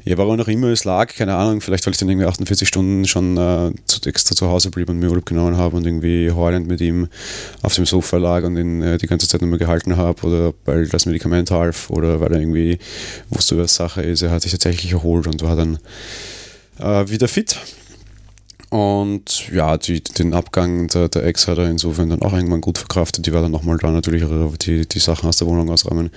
Ja, 0.08 0.16
warum 0.18 0.40
auch 0.40 0.46
immer 0.46 0.68
es 0.68 0.84
lag, 0.84 1.12
keine 1.16 1.34
Ahnung, 1.34 1.60
vielleicht 1.60 1.84
weil 1.84 1.92
ich 1.92 1.98
dann 1.98 2.08
irgendwie 2.08 2.28
48 2.28 2.68
Stunden 2.68 3.06
schon 3.06 3.36
äh, 3.36 3.72
extra 4.08 4.36
zu 4.36 4.46
Hause 4.46 4.70
blieb 4.70 4.88
und 4.88 5.00
mir 5.00 5.08
Urlaub 5.10 5.26
genommen 5.26 5.56
habe 5.56 5.76
und 5.76 5.84
irgendwie 5.84 6.30
heulend 6.30 6.68
mit 6.68 6.80
ihm 6.80 7.08
auf 7.62 7.74
dem 7.74 7.86
Sofa 7.86 8.16
lag 8.16 8.44
und 8.44 8.56
ihn 8.56 8.82
äh, 8.82 8.98
die 8.98 9.08
ganze 9.08 9.26
Zeit 9.26 9.40
nur 9.40 9.50
mehr 9.50 9.58
gehalten 9.58 9.96
habe 9.96 10.24
oder 10.24 10.54
weil 10.64 10.86
das 10.86 11.06
Medikament 11.06 11.50
half 11.50 11.90
oder 11.90 12.20
weil 12.20 12.32
er 12.32 12.38
irgendwie 12.38 12.78
wusste, 13.30 13.58
was 13.58 13.74
Sache 13.74 14.00
ist. 14.00 14.22
Er 14.22 14.30
hat 14.30 14.42
sich 14.42 14.52
tatsächlich 14.52 14.92
erholt 14.92 15.26
und 15.26 15.42
war 15.42 15.56
dann 15.56 15.80
äh, 16.78 17.10
wieder 17.10 17.26
fit. 17.26 17.58
Und 18.70 19.48
ja, 19.52 19.76
die, 19.76 20.02
den 20.02 20.34
Abgang 20.34 20.86
der, 20.86 21.08
der 21.08 21.24
Ex 21.24 21.48
hat 21.48 21.58
er 21.58 21.68
insofern 21.68 22.10
dann 22.10 22.22
auch 22.22 22.32
irgendwann 22.32 22.60
gut 22.60 22.78
verkraftet. 22.78 23.26
Die 23.26 23.32
war 23.32 23.42
dann 23.42 23.52
nochmal 23.52 23.78
da 23.78 23.90
natürlich 23.90 24.24
die, 24.62 24.86
die 24.86 24.98
Sachen 25.00 25.28
aus 25.28 25.38
der 25.38 25.48
Wohnung 25.48 25.68
ausräumen 25.68 26.10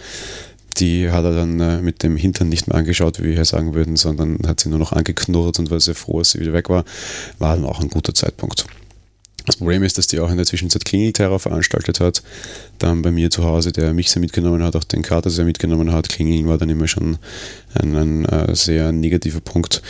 die 0.79 1.12
hat 1.12 1.24
er 1.24 1.33
dann 1.33 1.59
äh, 1.59 1.81
mit 1.81 2.03
dem 2.03 2.15
Hintern 2.15 2.50
nicht 2.50 2.67
mehr 2.67 2.77
angeschaut, 2.77 3.19
wie 3.19 3.36
wir 3.36 3.45
sagen 3.45 3.74
würden, 3.74 3.98
sondern 3.98 4.39
hat 4.48 4.59
sie 4.59 4.69
nur 4.69 4.79
noch 4.79 4.93
angeknurrt 4.93 5.59
und 5.59 5.71
war 5.71 5.79
sehr 5.79 5.95
froh, 5.95 6.19
als 6.19 6.31
sie 6.31 6.39
wieder 6.39 6.53
weg 6.53 6.69
war. 6.69 6.86
War 7.38 7.55
dann 7.55 7.65
auch 7.65 7.81
ein 7.81 7.89
guter 7.89 8.13
Zeitpunkt. 8.13 8.65
Das 9.50 9.55
Problem 9.55 9.81
ist, 9.81 9.98
dass 9.98 10.05
die 10.05 10.19
auch 10.19 10.29
in 10.29 10.38
der 10.38 10.45
Zwischenzeit 10.45 10.86
Klingelterror 10.86 11.39
veranstaltet 11.39 12.00
hat. 12.00 12.21
Dann 12.77 13.01
bei 13.01 13.09
mir 13.09 13.31
zu 13.31 13.43
Hause, 13.43 13.71
der 13.71 13.95
mich 13.95 14.12
sehr 14.12 14.19
mitgenommen 14.19 14.62
hat, 14.63 14.75
auch 14.75 14.83
den 14.83 15.01
Kater 15.01 15.31
sehr 15.31 15.43
mitgenommen 15.43 15.91
hat. 15.91 16.07
Klingeln 16.07 16.48
war 16.48 16.59
dann 16.59 16.69
immer 16.69 16.88
schon 16.88 17.17
ein, 17.74 17.95
ein, 17.95 18.25
äh, 18.25 18.55
sehr 18.55 18.91
negativer 18.91 19.39
Punkt. 19.39 19.81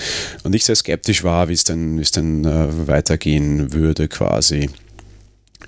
Und 0.43 0.55
ich 0.55 0.63
sehr 0.63 0.77
skeptisch 0.77 1.25
war, 1.25 1.49
wie 1.49 1.53
es 1.53 1.65
denn, 1.65 1.97
wie 1.97 2.03
es 2.03 2.11
denn 2.11 2.45
äh, 2.45 2.87
weitergehen 2.87 3.73
würde 3.73 4.07
quasi. 4.07 4.69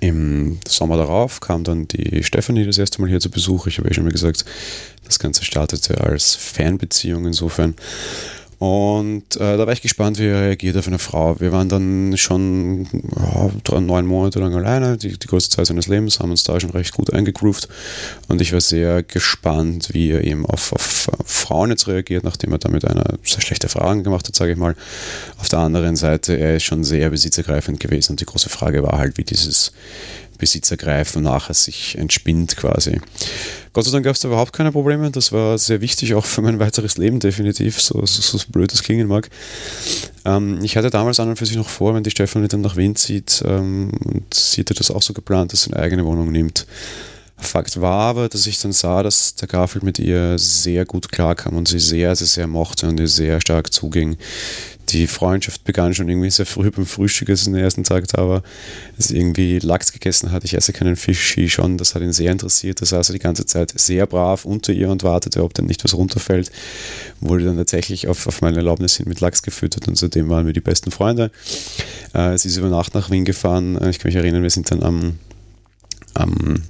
Im 0.00 0.58
Sommer 0.66 0.96
darauf 0.96 1.40
kam 1.40 1.62
dann 1.62 1.86
die 1.86 2.24
Stefanie 2.24 2.64
das 2.64 2.78
erste 2.78 3.00
Mal 3.00 3.10
hier 3.10 3.20
zu 3.20 3.30
Besuch. 3.30 3.66
Ich 3.66 3.78
habe 3.78 3.88
ja 3.88 3.94
schon 3.94 4.04
mal 4.04 4.10
gesagt, 4.10 4.44
das 5.04 5.18
Ganze 5.18 5.44
startete 5.44 6.00
als 6.00 6.34
Fanbeziehung 6.34 7.26
insofern. 7.26 7.74
Und 8.62 9.34
äh, 9.40 9.56
da 9.56 9.66
war 9.66 9.72
ich 9.72 9.82
gespannt, 9.82 10.20
wie 10.20 10.26
er 10.28 10.42
reagiert 10.42 10.76
auf 10.76 10.86
eine 10.86 11.00
Frau. 11.00 11.40
Wir 11.40 11.50
waren 11.50 11.68
dann 11.68 12.16
schon 12.16 12.86
ja, 13.16 13.80
neun 13.80 14.06
Monate 14.06 14.38
lang 14.38 14.54
alleine, 14.54 14.96
die, 14.96 15.18
die 15.18 15.26
größte 15.26 15.56
Zeit 15.56 15.66
seines 15.66 15.88
Lebens, 15.88 16.20
haben 16.20 16.30
uns 16.30 16.44
da 16.44 16.60
schon 16.60 16.70
recht 16.70 16.92
gut 16.94 17.12
eingegroovt. 17.12 17.68
Und 18.28 18.40
ich 18.40 18.52
war 18.52 18.60
sehr 18.60 19.02
gespannt, 19.02 19.88
wie 19.94 20.12
er 20.12 20.22
eben 20.22 20.46
auf, 20.46 20.72
auf 20.72 21.08
Frauen 21.26 21.70
jetzt 21.70 21.88
reagiert, 21.88 22.22
nachdem 22.22 22.52
er 22.52 22.58
damit 22.58 22.84
eine 22.84 23.18
sehr 23.24 23.40
schlechte 23.40 23.68
Fragen 23.68 24.04
gemacht 24.04 24.28
hat, 24.28 24.36
sage 24.36 24.52
ich 24.52 24.58
mal. 24.58 24.76
Auf 25.38 25.48
der 25.48 25.58
anderen 25.58 25.96
Seite, 25.96 26.38
er 26.38 26.54
ist 26.54 26.62
schon 26.62 26.84
sehr 26.84 27.10
besitzergreifend 27.10 27.80
gewesen 27.80 28.12
und 28.12 28.20
die 28.20 28.26
große 28.26 28.48
Frage 28.48 28.84
war 28.84 28.96
halt, 28.96 29.18
wie 29.18 29.24
dieses 29.24 29.72
Besitzergreifen 30.42 31.22
nachher 31.22 31.54
sich 31.54 31.96
entspinnt 31.96 32.56
quasi. 32.56 33.00
Gott 33.72 33.84
sei 33.84 33.92
Dank 33.92 34.04
gab 34.04 34.16
es 34.16 34.20
da 34.20 34.26
überhaupt 34.26 34.52
keine 34.52 34.72
Probleme. 34.72 35.12
Das 35.12 35.30
war 35.30 35.56
sehr 35.56 35.80
wichtig, 35.80 36.14
auch 36.14 36.24
für 36.24 36.42
mein 36.42 36.58
weiteres 36.58 36.98
Leben 36.98 37.20
definitiv, 37.20 37.80
so, 37.80 38.04
so, 38.04 38.38
so 38.38 38.44
blöd 38.50 38.72
das 38.72 38.82
klingen 38.82 39.06
mag. 39.06 39.30
Ähm, 40.24 40.58
ich 40.64 40.76
hatte 40.76 40.90
damals 40.90 41.20
an 41.20 41.28
und 41.28 41.36
für 41.36 41.46
sich 41.46 41.56
noch 41.56 41.68
vor, 41.68 41.94
wenn 41.94 42.02
die 42.02 42.10
Stefanie 42.10 42.48
dann 42.48 42.60
nach 42.60 42.76
Wien 42.76 42.96
zieht, 42.96 43.40
ähm, 43.46 43.92
und 44.04 44.34
sie 44.34 44.62
hatte 44.62 44.74
das 44.74 44.90
auch 44.90 45.02
so 45.02 45.12
geplant, 45.14 45.52
dass 45.52 45.62
sie 45.62 45.72
eine 45.72 45.80
eigene 45.80 46.04
Wohnung 46.04 46.32
nimmt. 46.32 46.66
Fakt 47.36 47.80
war 47.80 48.00
aber, 48.00 48.28
dass 48.28 48.46
ich 48.46 48.60
dann 48.60 48.72
sah, 48.72 49.02
dass 49.02 49.36
der 49.36 49.48
Garfield 49.48 49.84
mit 49.84 49.98
ihr 49.98 50.38
sehr 50.38 50.84
gut 50.84 51.10
klarkam 51.10 51.56
und 51.56 51.68
sie 51.68 51.78
sehr, 51.78 52.14
sehr, 52.16 52.26
sehr 52.26 52.46
mochte 52.48 52.88
und 52.88 52.98
ihr 52.98 53.08
sehr 53.08 53.40
stark 53.40 53.72
zuging 53.72 54.16
die 54.92 55.06
Freundschaft 55.06 55.64
begann 55.64 55.94
schon 55.94 56.08
irgendwie 56.08 56.30
sehr 56.30 56.46
früh 56.46 56.70
beim 56.70 56.86
Frühstück, 56.86 57.30
als 57.30 57.40
ich 57.40 57.46
den 57.46 57.56
ersten 57.56 57.84
Tag 57.84 58.08
da 58.08 58.28
war, 58.28 58.42
dass 58.96 59.10
irgendwie 59.10 59.58
Lachs 59.58 59.92
gegessen 59.92 60.32
hat. 60.32 60.44
Ich 60.44 60.54
esse 60.54 60.72
keinen 60.72 60.96
Fisch, 60.96 61.34
sie 61.34 61.48
schon. 61.48 61.78
Das 61.78 61.94
hat 61.94 62.02
ihn 62.02 62.12
sehr 62.12 62.32
interessiert. 62.32 62.80
Da 62.80 62.86
saß 62.86 63.10
er 63.10 63.12
die 63.14 63.18
ganze 63.18 63.46
Zeit 63.46 63.72
sehr 63.76 64.06
brav 64.06 64.44
unter 64.44 64.72
ihr 64.72 64.88
und 64.90 65.02
wartete, 65.02 65.42
ob 65.42 65.54
dann 65.54 65.66
nicht 65.66 65.82
was 65.84 65.94
runterfällt. 65.94 66.50
Wurde 67.20 67.44
dann 67.44 67.56
tatsächlich 67.56 68.08
auf, 68.08 68.26
auf 68.26 68.40
meine 68.42 68.58
Erlaubnis 68.58 68.96
hin 68.96 69.08
mit 69.08 69.20
Lachs 69.20 69.42
gefüttert 69.42 69.88
und 69.88 69.96
seitdem 69.96 70.28
waren 70.28 70.46
wir 70.46 70.52
die 70.52 70.60
besten 70.60 70.90
Freunde. 70.90 71.30
Äh, 72.12 72.36
sie 72.38 72.48
ist 72.48 72.56
über 72.56 72.68
Nacht 72.68 72.94
nach 72.94 73.10
Wien 73.10 73.24
gefahren. 73.24 73.76
Ich 73.88 73.98
kann 73.98 74.08
mich 74.08 74.16
erinnern, 74.16 74.42
wir 74.42 74.50
sind 74.50 74.70
dann 74.70 74.82
am, 74.82 75.18
am 76.14 76.62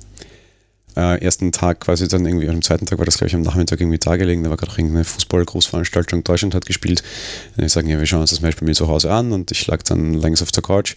äh, 0.96 1.22
ersten 1.22 1.52
Tag 1.52 1.80
quasi 1.80 2.08
dann 2.08 2.26
irgendwie, 2.26 2.48
am 2.48 2.62
zweiten 2.62 2.86
Tag 2.86 2.98
war 2.98 3.06
das 3.06 3.18
gleich 3.18 3.34
am 3.34 3.42
Nachmittag 3.42 3.80
irgendwie 3.80 3.98
da 3.98 4.16
gelegen, 4.16 4.42
da 4.42 4.50
war 4.50 4.56
gerade 4.56 4.72
irgendeine 4.72 5.04
Fußball-Großveranstaltung, 5.04 6.24
Deutschland 6.24 6.54
hat 6.54 6.66
gespielt. 6.66 7.02
Und 7.56 7.64
ich 7.64 7.72
sage, 7.72 7.90
ja, 7.90 7.98
wir 7.98 8.06
schauen 8.06 8.20
uns 8.20 8.30
das 8.30 8.40
Match 8.40 8.56
bei 8.58 8.66
mir 8.66 8.74
zu 8.74 8.88
Hause 8.88 9.10
an 9.10 9.32
und 9.32 9.50
ich 9.50 9.66
lag 9.66 9.82
dann 9.82 10.14
längs 10.14 10.42
auf 10.42 10.52
der 10.52 10.62
Couch. 10.62 10.96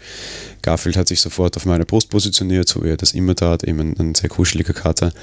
Garfield 0.61 0.97
hat 0.97 1.07
sich 1.07 1.21
sofort 1.21 1.55
auf 1.57 1.65
meine 1.65 1.85
Brust 1.85 2.09
positioniert, 2.09 2.67
so 2.67 2.83
wie 2.83 2.89
er 2.89 2.97
das 2.97 3.13
immer 3.13 3.35
tat, 3.35 3.63
eben 3.63 3.79
ein, 3.79 3.95
ein 3.99 4.15
sehr 4.15 4.29
kuscheliger 4.29 4.73
Kater. 4.73 5.13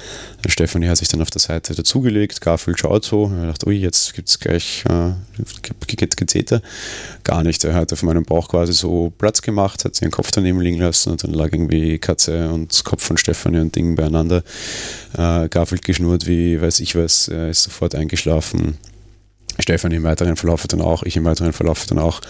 Und 0.43 0.51
Stefanie 0.51 0.87
hat 0.87 0.97
sich 0.97 1.09
dann 1.09 1.21
auf 1.21 1.29
der 1.29 1.41
Seite 1.41 1.75
dazugelegt, 1.75 2.41
Garfield 2.41 2.79
schaut 2.79 3.05
so, 3.05 3.31
er 3.35 3.47
dachte, 3.47 3.67
ui, 3.67 3.75
jetzt 3.75 4.13
gibt 4.13 4.29
es 4.29 4.39
gleich 4.39 4.83
äh, 4.89 5.11
Gezeter. 6.15 6.61
Gar 7.23 7.43
nicht, 7.43 7.63
er 7.63 7.73
hat 7.73 7.91
auf 7.93 8.03
meinem 8.03 8.23
Bauch 8.23 8.49
quasi 8.49 8.73
so 8.73 9.11
Platz 9.17 9.41
gemacht, 9.41 9.85
hat 9.85 9.95
seinen 9.95 10.11
Kopf 10.11 10.31
daneben 10.31 10.61
liegen 10.61 10.79
lassen 10.79 11.11
und 11.11 11.23
dann 11.23 11.33
lag 11.33 11.51
irgendwie 11.51 11.99
Katze 11.99 12.49
und 12.49 12.83
Kopf 12.83 13.03
von 13.03 13.17
Stefanie 13.17 13.59
und 13.59 13.75
Ding 13.75 13.95
beieinander 13.95 14.43
äh, 15.17 15.49
Garfield 15.49 15.83
geschnurrt, 15.85 16.27
wie 16.27 16.61
weiß 16.61 16.79
ich 16.79 16.95
was, 16.95 17.27
er 17.27 17.49
ist 17.49 17.63
sofort 17.63 17.95
eingeschlafen. 17.95 18.77
Stefan 19.59 19.91
im 19.91 20.03
weiteren 20.03 20.35
Verlauf 20.35 20.65
dann 20.67 20.81
auch, 20.81 21.03
ich 21.03 21.15
im 21.15 21.25
weiteren 21.25 21.53
Verlauf 21.53 21.85
dann 21.85 21.99
auch. 21.99 22.21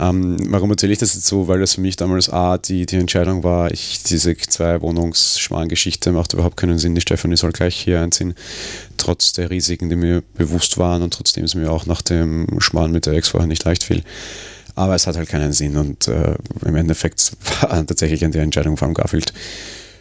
Ähm, 0.00 0.38
warum 0.48 0.70
erzähle 0.70 0.94
ich 0.94 0.98
das 0.98 1.14
jetzt 1.14 1.26
so? 1.26 1.46
Weil 1.46 1.60
das 1.60 1.74
für 1.74 1.82
mich 1.82 1.96
damals 1.96 2.30
A, 2.30 2.56
die, 2.56 2.86
die 2.86 2.96
Entscheidung 2.96 3.44
war, 3.44 3.70
ich, 3.70 4.02
diese 4.02 4.34
zwei 4.34 4.80
Wohnungsschwan-Geschichte 4.80 6.10
macht 6.12 6.32
überhaupt 6.32 6.56
keinen 6.56 6.78
Sinn. 6.78 6.94
Die 6.94 7.02
Stefanie 7.02 7.36
soll 7.36 7.52
gleich 7.52 7.76
hier 7.76 8.00
einziehen, 8.00 8.34
trotz 8.96 9.34
der 9.34 9.50
Risiken, 9.50 9.90
die 9.90 9.96
mir 9.96 10.22
bewusst 10.34 10.78
waren 10.78 11.02
und 11.02 11.12
trotzdem 11.12 11.44
es 11.44 11.54
mir 11.54 11.70
auch 11.70 11.84
nach 11.84 12.00
dem 12.00 12.46
Schmarrn 12.60 12.92
mit 12.92 13.04
der 13.04 13.12
Ex 13.12 13.28
vorher 13.28 13.46
nicht 13.46 13.64
leicht 13.64 13.84
fiel. 13.84 14.02
Aber 14.74 14.94
es 14.94 15.06
hat 15.06 15.16
halt 15.16 15.28
keinen 15.28 15.52
Sinn 15.52 15.76
und 15.76 16.08
äh, 16.08 16.36
im 16.64 16.76
Endeffekt 16.76 17.32
war 17.60 17.86
tatsächlich 17.86 18.24
an 18.24 18.32
der 18.32 18.42
Entscheidung 18.42 18.78
von 18.78 18.94
Garfield 18.94 19.34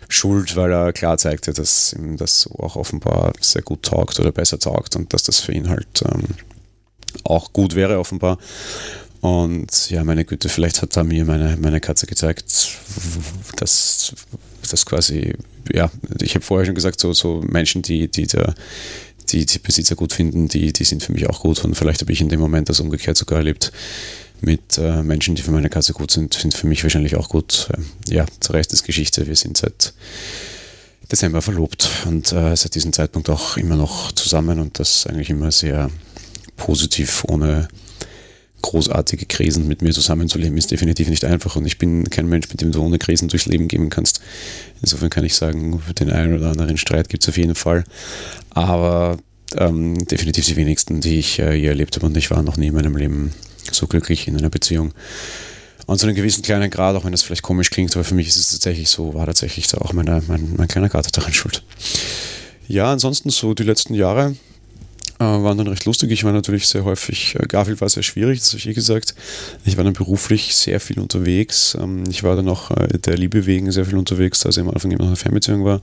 schuld, 0.10 0.56
weil 0.56 0.72
er 0.72 0.92
klar 0.92 1.18
zeigte, 1.18 1.54
dass 1.54 1.94
ihm 1.94 2.18
das 2.18 2.50
auch 2.58 2.76
offenbar 2.76 3.34
sehr 3.40 3.62
gut 3.62 3.84
taugt 3.84 4.20
oder 4.20 4.32
besser 4.32 4.60
taugt 4.60 4.96
und 4.96 5.14
dass 5.14 5.24
das 5.24 5.40
für 5.40 5.54
ihn 5.54 5.70
halt 5.70 6.04
ähm, 6.04 6.26
auch 7.24 7.54
gut 7.54 7.76
wäre 7.76 8.00
offenbar. 8.00 8.38
Und 9.22 9.90
ja, 9.90 10.04
meine 10.04 10.26
Güte, 10.26 10.50
vielleicht 10.50 10.82
hat 10.82 10.96
da 10.96 11.04
mir 11.04 11.26
meine, 11.26 11.58
meine 11.58 11.80
Katze 11.80 12.08
gezeigt, 12.08 12.70
dass 13.58 14.14
das 14.70 14.86
quasi, 14.86 15.36
ja, 15.72 15.92
ich 16.22 16.36
habe 16.36 16.46
vorher 16.46 16.66
schon 16.66 16.76
gesagt, 16.76 17.00
so, 17.00 17.14
so 17.14 17.42
Menschen, 17.48 17.82
die, 17.82 18.08
die 18.10 18.28
der 18.28 18.56
die, 19.32 19.46
die 19.46 19.60
Besitzer 19.60 19.96
gut 19.96 20.14
finden, 20.14 20.48
die, 20.48 20.74
die 20.74 20.84
sind 20.84 21.04
für 21.04 21.12
mich 21.12 21.30
auch 21.30 21.42
gut 21.42 21.64
und 21.64 21.76
vielleicht 21.76 22.02
habe 22.02 22.12
ich 22.12 22.22
in 22.22 22.30
dem 22.30 22.40
Moment 22.40 22.70
das 22.70 22.80
umgekehrt 22.80 23.16
sogar 23.16 23.40
erlebt 23.40 23.72
mit 24.42 24.78
äh, 24.78 25.04
Menschen, 25.04 25.36
die 25.36 25.42
für 25.42 25.52
meine 25.52 25.70
Katze 25.70 25.94
gut 25.94 26.12
sind, 26.12 26.34
sind 26.34 26.54
für 26.54 26.68
mich 26.68 26.84
wahrscheinlich 26.84 27.16
auch 27.16 27.30
gut. 27.30 27.70
Ähm, 27.76 27.86
ja, 28.08 28.26
zur 28.40 28.56
Rest 28.56 28.74
ist 28.74 28.84
Geschichte. 28.84 29.28
Wir 29.28 29.36
sind 29.36 29.58
seit 29.58 29.94
Dezember 31.12 31.42
verlobt 31.42 31.90
und 32.06 32.32
äh, 32.32 32.56
seit 32.56 32.76
diesem 32.76 32.94
Zeitpunkt 32.94 33.30
auch 33.30 33.58
immer 33.58 33.76
noch 33.76 34.12
zusammen 34.12 34.60
und 34.60 34.80
das 34.80 35.08
eigentlich 35.08 35.30
immer 35.30 35.52
sehr 35.52 35.90
positiv, 36.56 37.24
ohne 37.28 37.68
großartige 38.62 39.26
Krisen 39.26 39.68
mit 39.68 39.82
mir 39.82 39.94
zusammenzuleben, 39.94 40.58
ist 40.58 40.72
definitiv 40.72 41.10
nicht 41.10 41.24
einfach 41.24 41.56
und 41.56 41.66
ich 41.66 41.78
bin 41.78 42.10
kein 42.10 42.28
Mensch, 42.28 42.50
mit 42.50 42.62
dem 42.62 42.72
du 42.72 42.82
ohne 42.82 43.00
Krisen 43.00 43.30
durchs 43.30 43.46
Leben 43.46 43.68
gehen 43.68 43.90
kannst. 43.90 44.22
Insofern 44.82 45.10
kann 45.10 45.24
ich 45.24 45.36
sagen, 45.36 45.82
den 45.98 46.12
einen 46.12 46.38
oder 46.38 46.52
anderen 46.52 46.78
Streit 46.78 47.10
gibt 47.10 47.24
es 47.24 47.30
auf 47.30 47.38
jeden 47.38 47.56
Fall, 47.56 47.86
aber 48.50 49.18
ähm, 49.56 50.06
definitiv 50.06 50.46
die 50.46 50.58
wenigsten, 50.58 51.02
die 51.02 51.20
ich 51.20 51.40
äh, 51.40 51.56
je 51.56 51.68
erlebt 51.68 51.96
habe 51.96 52.06
und 52.06 52.18
ich 52.18 52.30
war 52.32 52.44
noch 52.44 52.58
nie 52.58 52.68
in 52.68 52.76
meinem 52.76 52.96
Leben 52.96 53.34
so 53.74 53.88
glücklich 53.88 54.28
in 54.28 54.38
einer 54.38 54.50
Beziehung. 54.50 54.94
Und 55.86 55.98
zu 55.98 56.06
einem 56.06 56.16
gewissen 56.16 56.44
kleinen 56.44 56.70
Grad, 56.70 56.96
auch 56.96 57.06
wenn 57.06 57.12
das 57.12 57.24
vielleicht 57.24 57.42
komisch 57.42 57.72
klingt, 57.72 57.96
aber 57.96 58.04
für 58.04 58.14
mich 58.14 58.28
ist 58.28 58.38
es 58.38 58.52
tatsächlich 58.52 58.90
so, 58.90 59.14
war 59.16 59.26
tatsächlich 59.26 59.74
auch 59.76 59.92
meine, 59.94 60.22
mein, 60.28 60.54
mein 60.56 60.68
kleiner 60.68 60.90
Kater 60.90 61.10
daran 61.12 61.34
schuld. 61.34 61.64
Ja, 62.68 62.92
ansonsten 62.92 63.32
so 63.32 63.56
die 63.56 63.64
letzten 63.64 63.96
Jahre 63.96 64.36
waren 65.26 65.58
dann 65.58 65.68
recht 65.68 65.84
lustig. 65.86 66.12
Ich 66.12 66.24
war 66.24 66.32
natürlich 66.32 66.68
sehr 66.68 66.86
häufig, 66.86 67.36
äh, 67.36 67.46
Garfield 67.46 67.82
war 67.82 67.90
sehr 67.90 68.04
schwierig, 68.04 68.40
das 68.40 68.50
habe 68.50 68.60
ich 68.60 68.68
eh 68.68 68.74
gesagt. 68.74 69.14
Ich 69.66 69.76
war 69.76 69.84
dann 69.84 69.94
beruflich 69.94 70.56
sehr 70.56 70.80
viel 70.80 70.98
unterwegs. 71.00 71.78
Ähm, 71.80 72.06
ich 72.10 72.24
war 72.24 72.38
dann 72.38 72.48
auch 72.48 72.72
äh, 72.72 72.98
der 72.98 73.18
Liebe 73.18 73.46
wegen 73.46 73.70
sehr 73.72 73.86
viel 73.86 73.98
unterwegs, 73.98 74.46
als 74.46 74.56
er 74.56 74.64
am 74.64 74.70
Anfang 74.70 74.92
immer 74.92 75.02
noch 75.02 75.08
eine 75.08 75.16
Fernbeziehung 75.18 75.66
war. 75.66 75.82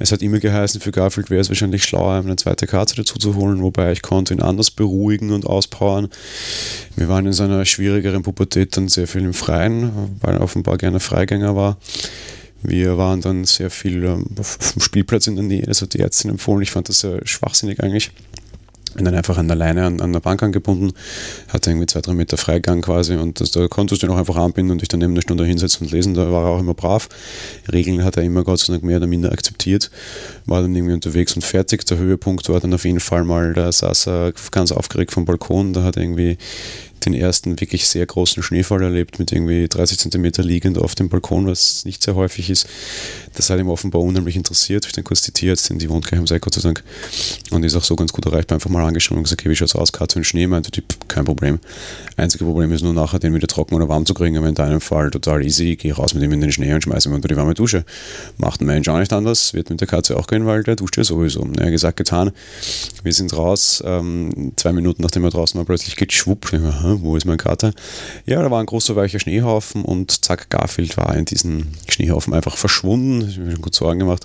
Es 0.00 0.10
hat 0.10 0.20
immer 0.20 0.40
geheißen, 0.40 0.80
für 0.80 0.90
Garfield 0.90 1.30
wäre 1.30 1.40
es 1.40 1.48
wahrscheinlich 1.48 1.84
schlauer, 1.84 2.14
eine 2.14 2.36
zweite 2.36 2.66
Karte 2.66 2.96
dazu 2.96 3.18
zu 3.18 3.36
holen, 3.36 3.62
wobei 3.62 3.92
ich 3.92 4.02
konnte 4.02 4.34
ihn 4.34 4.42
anders 4.42 4.72
beruhigen 4.72 5.30
und 5.30 5.46
auspowern. 5.46 6.08
Wir 6.96 7.08
waren 7.08 7.26
in 7.26 7.32
seiner 7.32 7.64
schwierigeren 7.64 8.22
Pubertät 8.22 8.76
dann 8.76 8.88
sehr 8.88 9.06
viel 9.06 9.22
im 9.22 9.34
Freien, 9.34 9.92
weil 10.20 10.34
er 10.34 10.40
offenbar 10.40 10.76
gerne 10.76 10.98
Freigänger 10.98 11.54
war. 11.54 11.78
Wir 12.62 12.98
waren 12.98 13.20
dann 13.20 13.44
sehr 13.44 13.70
viel 13.70 14.02
ähm, 14.02 14.26
auf 14.40 14.58
dem 14.72 14.82
Spielplatz 14.82 15.28
in 15.28 15.36
der 15.36 15.44
Nähe, 15.44 15.62
das 15.62 15.82
hat 15.82 15.94
die 15.94 16.00
Ärztin 16.00 16.32
empfohlen. 16.32 16.62
Ich 16.62 16.72
fand 16.72 16.88
das 16.88 16.98
sehr 16.98 17.20
schwachsinnig 17.24 17.80
eigentlich 17.80 18.10
bin 18.96 19.04
dann 19.04 19.14
einfach 19.14 19.38
an 19.38 19.48
der 19.48 19.56
Leine 19.56 19.84
an, 19.84 20.00
an 20.00 20.12
der 20.12 20.20
Bank 20.20 20.42
angebunden, 20.42 20.92
hatte 21.48 21.70
irgendwie 21.70 21.86
zwei, 21.86 22.00
drei 22.00 22.14
Meter 22.14 22.36
Freigang 22.36 22.82
quasi 22.82 23.14
und 23.14 23.40
das, 23.40 23.50
da 23.52 23.68
konntest 23.68 24.02
du 24.02 24.06
ihn 24.06 24.12
auch 24.12 24.18
einfach 24.18 24.36
anbinden 24.36 24.72
und 24.72 24.80
dich 24.80 24.88
dann 24.88 25.00
eben 25.00 25.12
eine 25.12 25.22
Stunde 25.22 25.44
hinsetzen 25.44 25.86
und 25.86 25.92
lesen. 25.92 26.14
Da 26.14 26.30
war 26.32 26.44
er 26.44 26.50
auch 26.50 26.60
immer 26.60 26.74
brav. 26.74 27.08
Regeln 27.72 28.04
hat 28.04 28.16
er 28.16 28.22
immer 28.22 28.44
Gott 28.44 28.60
sei 28.60 28.72
Dank 28.72 28.84
mehr 28.84 28.96
oder 28.96 29.06
minder 29.06 29.32
akzeptiert, 29.32 29.90
war 30.46 30.62
dann 30.62 30.74
irgendwie 30.74 30.94
unterwegs 30.94 31.34
und 31.34 31.42
fertig. 31.42 31.84
Der 31.86 31.98
Höhepunkt 31.98 32.48
war 32.48 32.60
dann 32.60 32.74
auf 32.74 32.84
jeden 32.84 33.00
Fall 33.00 33.24
mal, 33.24 33.54
da 33.54 33.70
saß 33.70 34.08
er 34.08 34.32
ganz 34.50 34.72
aufgeregt 34.72 35.12
vom 35.12 35.24
Balkon, 35.24 35.72
da 35.72 35.82
hat 35.82 35.96
er 35.96 36.02
irgendwie 36.02 36.38
den 37.06 37.14
ersten 37.14 37.58
wirklich 37.60 37.86
sehr 37.88 38.04
großen 38.04 38.42
Schneefall 38.42 38.82
erlebt, 38.82 39.18
mit 39.18 39.32
irgendwie 39.32 39.68
30 39.68 39.98
Zentimeter 39.98 40.42
liegend 40.42 40.78
auf 40.78 40.94
dem 40.94 41.08
Balkon, 41.08 41.46
was 41.46 41.84
nicht 41.84 42.02
sehr 42.02 42.14
häufig 42.14 42.50
ist. 42.50 42.66
Das 43.34 43.50
hat 43.50 43.58
ihm 43.58 43.68
offenbar 43.68 44.02
unheimlich 44.02 44.36
interessiert. 44.36 44.86
Ich 44.86 44.92
dann 44.92 45.04
kurz 45.04 45.22
die 45.22 45.32
Tierärztin, 45.32 45.78
die 45.78 45.88
wohnt 45.88 46.06
gleich 46.06 46.18
am 46.18 46.26
See, 46.26 46.38
Gott 46.38 46.54
sei 46.54 46.62
Dank. 46.62 46.82
Und 47.50 47.64
ist 47.64 47.76
auch 47.76 47.84
so 47.84 47.96
ganz 47.96 48.12
gut 48.12 48.26
erreichbar, 48.26 48.56
einfach 48.56 48.70
mal 48.70 48.84
angeschaut 48.84 49.16
und 49.16 49.24
gesagt, 49.24 49.40
okay, 49.40 49.50
wie 49.50 49.56
schaut's 49.56 49.74
aus, 49.74 49.92
Katze 49.92 50.18
und 50.18 50.24
Schnee? 50.24 50.46
Meinte 50.46 50.70
die, 50.70 50.82
kein 51.08 51.24
Problem. 51.24 51.58
Einzige 52.16 52.44
Problem 52.44 52.72
ist 52.72 52.82
nur 52.82 52.94
nachher, 52.94 53.18
den 53.18 53.34
wieder 53.34 53.46
trocken 53.46 53.74
oder 53.74 53.88
warm 53.88 54.06
zu 54.06 54.14
kriegen, 54.14 54.36
aber 54.36 54.48
in 54.48 54.54
deinem 54.54 54.80
Fall 54.80 55.10
total 55.10 55.44
easy. 55.44 55.76
Geh 55.76 55.92
raus 55.92 56.14
mit 56.14 56.22
ihm 56.22 56.32
in 56.32 56.40
den 56.40 56.52
Schnee 56.52 56.72
und 56.72 56.82
schmeiß 56.82 57.06
ihn 57.06 57.12
unter 57.12 57.28
die 57.28 57.36
warme 57.36 57.54
Dusche. 57.54 57.84
Macht 58.38 58.60
ein 58.60 58.66
Mensch 58.66 58.88
auch 58.88 58.98
nicht 58.98 59.12
anders, 59.12 59.54
wird 59.54 59.70
mit 59.70 59.80
der 59.80 59.88
Katze 59.88 60.16
auch 60.16 60.26
gehen, 60.26 60.46
weil 60.46 60.62
der 60.62 60.76
duscht 60.76 60.96
ja 60.96 61.04
sowieso. 61.04 61.46
Ja, 61.58 61.70
gesagt, 61.70 61.98
getan. 61.98 62.32
Wir 63.02 63.12
sind 63.12 63.36
raus. 63.36 63.82
Ähm, 63.86 64.52
zwei 64.56 64.72
Minuten 64.72 65.02
nachdem 65.02 65.24
er 65.24 65.30
draußen 65.30 65.58
war, 65.58 65.64
plötzlich 65.64 65.96
geht 65.96 66.12
schwupp. 66.12 66.52
Wo 67.02 67.16
ist 67.16 67.24
mein 67.24 67.38
Kater? 67.38 67.72
Ja, 68.24 68.42
da 68.42 68.50
war 68.50 68.60
ein 68.60 68.66
großer 68.66 68.96
weicher 68.96 69.18
Schneehaufen 69.18 69.84
und 69.84 70.24
zack, 70.24 70.50
Garfield 70.50 70.96
war 70.96 71.14
in 71.14 71.24
diesen 71.24 71.74
Schneehaufen 71.88 72.34
einfach 72.34 72.56
verschwunden. 72.56 73.28
Ich 73.28 73.36
habe 73.36 73.46
mir 73.46 73.52
schon 73.52 73.62
gut 73.62 73.74
Sorgen 73.74 74.00
gemacht, 74.00 74.24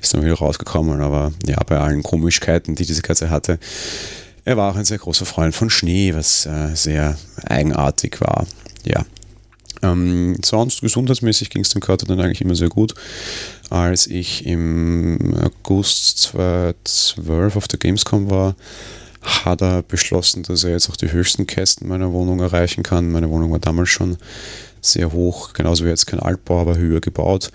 ist 0.00 0.14
dann 0.14 0.24
wieder 0.24 0.34
rausgekommen, 0.34 1.00
aber 1.00 1.32
ja, 1.46 1.58
bei 1.66 1.78
allen 1.78 2.02
Komischkeiten, 2.02 2.74
die 2.74 2.86
diese 2.86 3.02
Katze 3.02 3.30
hatte, 3.30 3.58
er 4.44 4.56
war 4.56 4.72
auch 4.72 4.76
ein 4.76 4.84
sehr 4.84 4.98
großer 4.98 5.24
Freund 5.24 5.54
von 5.54 5.70
Schnee, 5.70 6.14
was 6.14 6.46
äh, 6.46 6.74
sehr 6.74 7.16
eigenartig 7.44 8.20
war. 8.20 8.46
Ja. 8.84 9.04
Ähm, 9.82 10.36
sonst 10.44 10.80
gesundheitsmäßig 10.80 11.50
ging 11.50 11.62
es 11.62 11.70
dem 11.70 11.80
Kater 11.80 12.06
dann 12.06 12.20
eigentlich 12.20 12.40
immer 12.40 12.54
sehr 12.54 12.68
gut. 12.68 12.94
Als 13.70 14.06
ich 14.06 14.46
im 14.46 15.34
August 15.40 16.18
2012 16.18 17.56
auf 17.56 17.68
der 17.68 17.78
Gamescom 17.78 18.30
war, 18.30 18.54
hat 19.22 19.62
er 19.62 19.82
beschlossen, 19.82 20.42
dass 20.42 20.64
er 20.64 20.70
jetzt 20.70 20.90
auch 20.90 20.96
die 20.96 21.12
höchsten 21.12 21.46
Kästen 21.46 21.88
meiner 21.88 22.12
Wohnung 22.12 22.40
erreichen 22.40 22.82
kann. 22.82 23.10
Meine 23.10 23.30
Wohnung 23.30 23.52
war 23.52 23.58
damals 23.58 23.88
schon 23.88 24.18
sehr 24.84 25.12
hoch, 25.12 25.52
genauso 25.52 25.84
wie 25.84 25.88
jetzt 25.88 26.06
kein 26.06 26.18
Altbau, 26.18 26.60
aber 26.60 26.76
höher 26.76 27.00
gebaut. 27.00 27.52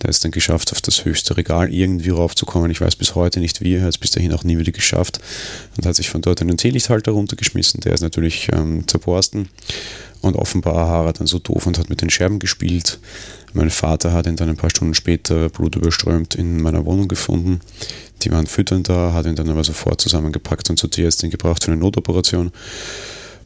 Der 0.00 0.10
ist 0.10 0.24
dann 0.24 0.30
geschafft, 0.30 0.70
auf 0.70 0.80
das 0.80 1.04
höchste 1.04 1.36
Regal 1.36 1.72
irgendwie 1.72 2.10
raufzukommen. 2.10 2.70
Ich 2.70 2.80
weiß 2.80 2.94
bis 2.94 3.16
heute 3.16 3.40
nicht 3.40 3.60
wie, 3.60 3.74
er 3.74 3.82
hat 3.82 3.88
es 3.88 3.98
bis 3.98 4.12
dahin 4.12 4.32
auch 4.32 4.44
nie 4.44 4.58
wieder 4.58 4.70
geschafft 4.70 5.20
und 5.76 5.84
hat 5.84 5.96
sich 5.96 6.08
von 6.08 6.22
dort 6.22 6.40
einen 6.40 6.56
Teelichthalter 6.56 7.12
runtergeschmissen. 7.12 7.80
Der 7.80 7.94
ist 7.94 8.02
natürlich 8.02 8.48
ähm, 8.52 8.86
zerborsten 8.86 9.48
und 10.20 10.36
offenbar 10.36 10.88
war 10.88 11.06
er 11.06 11.12
dann 11.12 11.26
so 11.26 11.40
doof 11.40 11.66
und 11.66 11.78
hat 11.78 11.90
mit 11.90 12.00
den 12.00 12.10
Scherben 12.10 12.38
gespielt. 12.38 13.00
Mein 13.54 13.70
Vater 13.70 14.12
hat 14.12 14.26
ihn 14.26 14.36
dann 14.36 14.48
ein 14.48 14.56
paar 14.56 14.70
Stunden 14.70 14.94
später 14.94 15.48
blutüberströmt 15.48 16.36
in 16.36 16.60
meiner 16.62 16.84
Wohnung 16.84 17.08
gefunden. 17.08 17.60
Die 18.22 18.30
waren 18.30 18.46
füttern 18.46 18.82
da, 18.82 19.12
hat 19.12 19.26
ihn 19.26 19.36
dann 19.36 19.48
aber 19.48 19.64
sofort 19.64 20.00
zusammengepackt 20.00 20.70
und 20.70 20.78
zur 20.78 20.90
Tierärztin 20.90 21.30
gebracht 21.30 21.64
für 21.64 21.72
eine 21.72 21.80
Notoperation. 21.80 22.50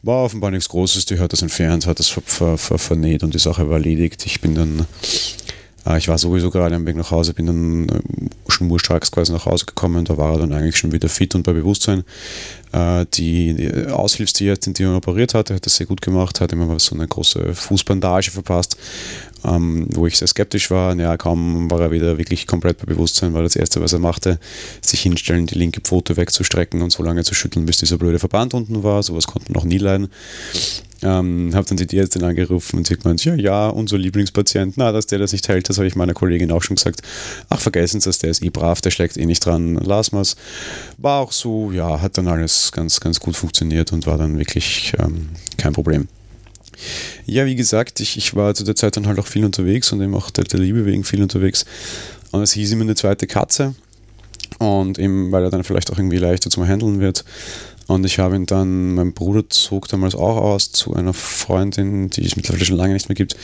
War 0.01 0.23
offenbar 0.23 0.51
nichts 0.51 0.67
Großes, 0.69 1.05
die 1.05 1.19
hat 1.19 1.31
das 1.31 1.41
entfernt, 1.41 1.87
hat 1.87 1.99
das 1.99 2.09
ver 2.09 2.21
ver 2.25 2.57
ver 2.57 2.77
vernäht 2.77 3.23
und 3.23 3.33
die 3.33 3.39
Sache 3.39 3.69
war 3.69 3.77
erledigt. 3.77 4.25
Ich 4.25 4.41
bin 4.41 4.55
dann, 4.55 4.85
ich 5.97 6.07
war 6.07 6.17
sowieso 6.17 6.49
gerade 6.49 6.75
am 6.75 6.85
Weg 6.85 6.95
nach 6.95 7.11
Hause, 7.11 7.33
bin 7.33 7.47
dann 7.47 7.89
äh, 7.89 8.01
schnurstracks 8.47 9.11
quasi 9.11 9.33
nach 9.33 9.45
Hause 9.45 9.65
gekommen, 9.65 10.05
da 10.05 10.17
war 10.17 10.33
er 10.33 10.39
dann 10.39 10.53
eigentlich 10.53 10.77
schon 10.77 10.91
wieder 10.91 11.09
fit 11.09 11.35
und 11.35 11.43
bei 11.43 11.53
Bewusstsein. 11.53 12.03
Äh, 12.71 13.05
die, 13.13 13.87
Aushilfstierärztin, 13.91 14.73
die 14.73 14.83
ihn 14.83 14.95
operiert 14.95 15.33
hatte, 15.33 15.55
hat 15.55 15.65
das 15.65 15.75
sehr 15.75 15.87
gut 15.87 16.01
gemacht, 16.01 16.41
hat 16.41 16.53
immer 16.53 16.79
so 16.79 16.95
eine 16.95 17.07
große 17.07 17.53
Fußbandage 17.53 18.31
verpasst 18.31 18.77
ähm, 19.45 19.87
wo 19.93 20.07
ich 20.07 20.17
sehr 20.17 20.27
skeptisch 20.27 20.71
war. 20.71 20.95
Ja, 20.95 21.17
kaum 21.17 21.69
war 21.69 21.81
er 21.81 21.91
wieder 21.91 22.17
wirklich 22.17 22.47
komplett 22.47 22.77
bei 22.77 22.85
Bewusstsein, 22.85 23.33
war 23.33 23.43
das 23.43 23.55
Erste, 23.55 23.81
was 23.81 23.93
er 23.93 23.99
machte, 23.99 24.39
sich 24.81 25.01
hinstellen, 25.01 25.47
die 25.47 25.55
linke 25.55 25.81
Pfote 25.81 26.17
wegzustrecken 26.17 26.81
und 26.81 26.91
so 26.91 27.03
lange 27.03 27.23
zu 27.23 27.33
schütteln, 27.33 27.65
bis 27.65 27.77
dieser 27.77 27.97
blöde 27.97 28.19
Verband 28.19 28.53
unten 28.53 28.83
war. 28.83 29.03
Sowas 29.03 29.27
konnte 29.27 29.51
man 29.51 29.61
noch 29.61 29.65
nie 29.65 29.77
leiden. 29.77 30.09
Ähm, 31.03 31.51
habe 31.53 31.67
dann 31.67 31.75
die 31.75 31.85
Tierärztin 31.85 32.23
angerufen 32.23 32.77
und 32.77 32.87
sie 32.87 32.95
gemeint, 32.95 33.25
ja, 33.25 33.35
ja, 33.35 33.67
unser 33.67 33.97
Lieblingspatient, 33.97 34.77
na, 34.77 34.93
dass 34.93 35.05
der 35.05 35.19
das 35.19 35.33
nicht 35.33 35.47
hält, 35.49 35.67
das 35.67 35.77
habe 35.77 35.87
ich 35.87 35.95
meiner 35.95 36.13
Kollegin 36.13 36.49
auch 36.51 36.61
schon 36.61 36.77
gesagt. 36.77 37.01
Ach, 37.49 37.59
vergessen 37.59 37.99
Sie 37.99 38.09
das, 38.09 38.19
der 38.19 38.29
ist 38.29 38.41
eh 38.41 38.49
brav, 38.49 38.79
der 38.79 38.91
schlägt 38.91 39.17
eh 39.17 39.25
nicht 39.25 39.45
dran, 39.45 39.75
lass 39.75 40.13
mal's. 40.13 40.37
War 40.97 41.19
auch 41.19 41.33
so, 41.33 41.71
ja, 41.71 42.01
hat 42.01 42.17
dann 42.17 42.27
alles 42.27 42.71
ganz, 42.71 43.01
ganz 43.01 43.19
gut 43.19 43.35
funktioniert 43.35 43.91
und 43.91 44.07
war 44.07 44.17
dann 44.17 44.37
wirklich 44.37 44.93
ähm, 44.97 45.29
kein 45.57 45.73
Problem. 45.73 46.07
Ja, 47.25 47.45
wie 47.45 47.55
gesagt, 47.55 47.99
ich, 47.99 48.17
ich 48.17 48.35
war 48.35 48.55
zu 48.55 48.63
der 48.63 48.75
Zeit 48.75 48.97
dann 48.97 49.07
halt 49.07 49.19
auch 49.19 49.27
viel 49.27 49.45
unterwegs 49.45 49.91
und 49.91 50.01
eben 50.01 50.15
auch 50.15 50.29
der, 50.29 50.45
der 50.45 50.59
Liebe 50.59 50.85
wegen 50.85 51.03
viel 51.03 51.21
unterwegs. 51.21 51.65
Und 52.31 52.41
es 52.41 52.53
hieß 52.53 52.71
immer 52.71 52.83
eine 52.83 52.95
zweite 52.95 53.27
Katze. 53.27 53.75
Und 54.59 54.99
eben, 54.99 55.31
weil 55.31 55.43
er 55.43 55.49
dann 55.49 55.63
vielleicht 55.63 55.91
auch 55.91 55.97
irgendwie 55.97 56.17
leichter 56.17 56.49
zum 56.49 56.67
Handeln 56.67 56.99
wird. 56.99 57.23
Und 57.87 58.05
ich 58.05 58.19
habe 58.19 58.35
ihn 58.35 58.45
dann, 58.45 58.95
mein 58.95 59.13
Bruder 59.13 59.49
zog 59.49 59.87
damals 59.87 60.15
auch 60.15 60.37
aus 60.37 60.71
zu 60.71 60.93
einer 60.93 61.13
Freundin, 61.13 62.09
die 62.09 62.25
es 62.25 62.35
mittlerweile 62.35 62.65
schon 62.65 62.77
lange 62.77 62.93
nicht 62.93 63.09
mehr 63.09 63.15
gibt. 63.15 63.35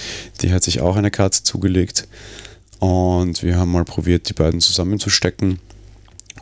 Die 0.41 0.51
hat 0.51 0.63
sich 0.63 0.81
auch 0.81 0.95
eine 0.95 1.11
Katze 1.11 1.43
zugelegt. 1.43 2.07
Und 2.79 3.43
wir 3.43 3.57
haben 3.57 3.71
mal 3.71 3.83
probiert, 3.83 4.29
die 4.29 4.33
beiden 4.33 4.61
zusammenzustecken 4.61 5.59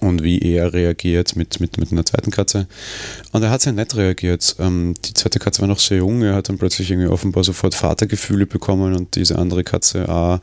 und 0.02 0.24
wie 0.24 0.40
er 0.40 0.74
reagiert 0.74 1.36
mit, 1.36 1.60
mit, 1.60 1.78
mit 1.78 1.92
einer 1.92 2.06
zweiten 2.06 2.32
Katze. 2.32 2.68
Und 3.32 3.44
er 3.44 3.50
hat 3.50 3.62
sehr 3.62 3.74
nett 3.74 3.96
reagiert. 3.96 4.56
Ähm, 4.60 4.94
die 5.06 5.14
zweite 5.14 5.40
Katze 5.40 5.62
war 5.62 5.68
noch 5.68 5.80
sehr 5.80 5.98
jung, 5.98 6.22
er 6.22 6.36
hat 6.36 6.50
dann 6.50 6.58
plötzlich 6.58 6.92
irgendwie 6.92 7.10
offenbar 7.10 7.44
sofort 7.44 7.76
Vatergefühle 7.76 8.46
bekommen 8.46 8.96
und 8.96 9.16
diese 9.16 9.38
andere 9.38 9.64
Katze 9.64 10.08
A, 10.10 10.42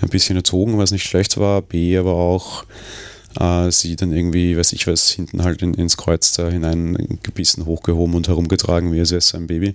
ein 0.00 0.08
bisschen 0.08 0.36
erzogen, 0.36 0.78
was 0.78 0.92
nicht 0.92 1.04
schlecht 1.04 1.36
war, 1.36 1.62
B, 1.62 1.96
aber 1.96 2.14
auch 2.14 2.64
äh, 3.38 3.70
sie 3.70 3.96
dann 3.96 4.12
irgendwie, 4.12 4.56
weiß 4.56 4.72
ich 4.72 4.86
was, 4.86 5.10
hinten 5.10 5.42
halt 5.42 5.62
in, 5.62 5.74
ins 5.74 5.96
Kreuz 5.96 6.32
da 6.32 6.48
hinein 6.48 7.18
gebissen, 7.22 7.66
hochgehoben 7.66 8.14
und 8.14 8.28
herumgetragen, 8.28 8.92
wie 8.92 9.00
es 9.00 9.12
ist 9.12 9.34
ein 9.34 9.46
Baby, 9.46 9.74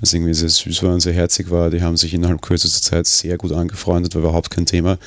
was 0.00 0.12
irgendwie 0.12 0.34
sehr 0.34 0.48
süß 0.48 0.82
war 0.82 0.94
und 0.94 1.00
sehr 1.00 1.12
herzig 1.12 1.50
war. 1.50 1.70
Die 1.70 1.82
haben 1.82 1.96
sich 1.96 2.14
innerhalb 2.14 2.42
kürzester 2.42 2.82
Zeit 2.82 3.06
sehr 3.06 3.36
gut 3.38 3.52
angefreundet, 3.52 4.14
war 4.14 4.22
überhaupt 4.22 4.50
kein 4.50 4.66
Thema. 4.66 4.98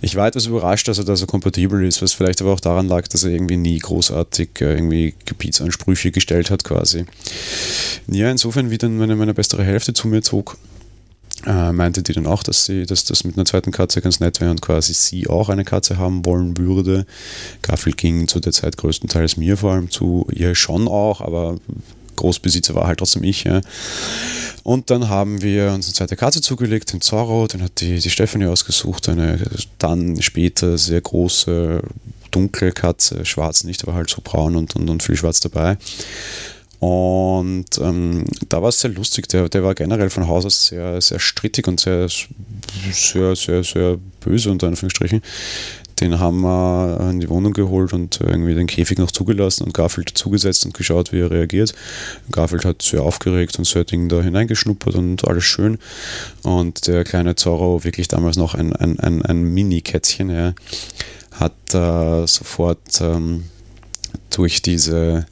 Ich 0.00 0.14
war 0.14 0.28
etwas 0.28 0.46
überrascht, 0.46 0.86
dass 0.86 0.98
er 0.98 1.04
da 1.04 1.16
so 1.16 1.26
kompatibel 1.26 1.84
ist, 1.84 2.02
was 2.02 2.12
vielleicht 2.12 2.40
aber 2.40 2.52
auch 2.52 2.60
daran 2.60 2.86
lag, 2.86 3.08
dass 3.08 3.24
er 3.24 3.30
irgendwie 3.30 3.56
nie 3.56 3.78
großartig 3.78 4.50
äh, 4.60 4.74
irgendwie 4.74 5.14
Gebietsansprüche 5.24 6.12
gestellt 6.12 6.50
hat 6.50 6.62
quasi. 6.62 7.04
Ja, 8.06 8.30
insofern, 8.30 8.70
wie 8.70 8.78
dann 8.78 8.96
meine, 8.96 9.16
meine 9.16 9.34
bessere 9.34 9.64
Hälfte 9.64 9.92
zu 9.94 10.06
mir 10.06 10.22
zog, 10.22 10.56
äh, 11.46 11.72
meinte 11.72 12.02
die 12.02 12.12
dann 12.12 12.26
auch, 12.26 12.42
dass 12.42 12.64
sie, 12.64 12.84
dass 12.86 13.04
das 13.04 13.24
mit 13.24 13.36
einer 13.36 13.44
zweiten 13.44 13.70
Katze 13.70 14.00
ganz 14.00 14.20
nett 14.20 14.40
wäre 14.40 14.50
und 14.50 14.60
quasi 14.60 14.92
sie 14.92 15.28
auch 15.28 15.48
eine 15.48 15.64
Katze 15.64 15.98
haben 15.98 16.24
wollen 16.24 16.56
würde. 16.56 17.06
Garfield 17.62 17.96
ging 17.96 18.28
zu 18.28 18.40
der 18.40 18.52
Zeit 18.52 18.76
größtenteils 18.76 19.36
mir 19.36 19.56
vor 19.56 19.72
allem 19.72 19.90
zu, 19.90 20.26
ihr 20.32 20.54
schon 20.54 20.88
auch, 20.88 21.20
aber 21.20 21.56
Großbesitzer 22.16 22.74
war 22.74 22.86
halt 22.86 22.98
trotzdem 22.98 23.22
ich. 23.22 23.44
Ja. 23.44 23.60
Und 24.64 24.90
dann 24.90 25.08
haben 25.08 25.40
wir 25.40 25.72
uns 25.72 25.86
eine 25.86 25.94
zweite 25.94 26.16
Katze 26.16 26.40
zugelegt, 26.40 26.92
den 26.92 27.00
Zorro, 27.00 27.46
den 27.46 27.62
hat 27.62 27.80
die, 27.80 28.00
die 28.00 28.10
Stephanie 28.10 28.46
ausgesucht, 28.46 29.08
eine 29.08 29.38
dann 29.78 30.20
später 30.20 30.76
sehr 30.76 31.00
große, 31.00 31.82
dunkle 32.30 32.72
Katze, 32.72 33.24
schwarz 33.24 33.64
nicht, 33.64 33.84
aber 33.84 33.94
halt 33.94 34.10
so 34.10 34.20
braun 34.22 34.56
und, 34.56 34.74
und, 34.76 34.90
und 34.90 35.02
viel 35.02 35.16
schwarz 35.16 35.40
dabei. 35.40 35.78
Und 36.80 37.66
ähm, 37.80 38.24
da 38.48 38.62
war 38.62 38.68
es 38.68 38.80
sehr 38.80 38.90
lustig. 38.90 39.28
Der, 39.28 39.48
der 39.48 39.64
war 39.64 39.74
generell 39.74 40.10
von 40.10 40.28
Haus 40.28 40.46
aus 40.46 40.66
sehr, 40.66 41.00
sehr 41.00 41.18
strittig 41.18 41.66
und 41.66 41.80
sehr, 41.80 42.08
sehr, 42.08 43.34
sehr, 43.34 43.64
sehr 43.64 43.98
böse, 44.20 44.50
unter 44.50 44.68
Anführungsstrichen. 44.68 45.22
Den 46.00 46.20
haben 46.20 46.42
wir 46.42 47.10
in 47.10 47.18
die 47.18 47.28
Wohnung 47.28 47.52
geholt 47.52 47.92
und 47.92 48.20
irgendwie 48.20 48.54
den 48.54 48.68
Käfig 48.68 48.98
noch 48.98 49.10
zugelassen 49.10 49.64
und 49.64 49.74
Garfield 49.74 50.10
zugesetzt 50.10 50.64
und 50.64 50.74
geschaut, 50.74 51.12
wie 51.12 51.18
er 51.18 51.32
reagiert. 51.32 51.74
Garfield 52.30 52.64
hat 52.64 52.82
sehr 52.82 53.02
aufgeregt 53.02 53.58
und 53.58 53.64
so 53.64 53.82
Ding 53.82 54.08
da 54.08 54.22
hineingeschnuppert 54.22 54.94
und 54.94 55.26
alles 55.26 55.42
schön. 55.42 55.78
Und 56.44 56.86
der 56.86 57.02
kleine 57.02 57.34
Zorro, 57.34 57.82
wirklich 57.82 58.06
damals 58.06 58.36
noch 58.36 58.54
ein, 58.54 58.72
ein, 58.76 59.00
ein, 59.00 59.22
ein 59.22 59.42
Mini-Kätzchen, 59.42 60.30
ja, 60.30 60.54
hat 61.32 61.74
äh, 61.74 62.26
sofort 62.28 63.00
ähm, 63.00 63.44
durch 64.30 64.62
diese 64.62 65.26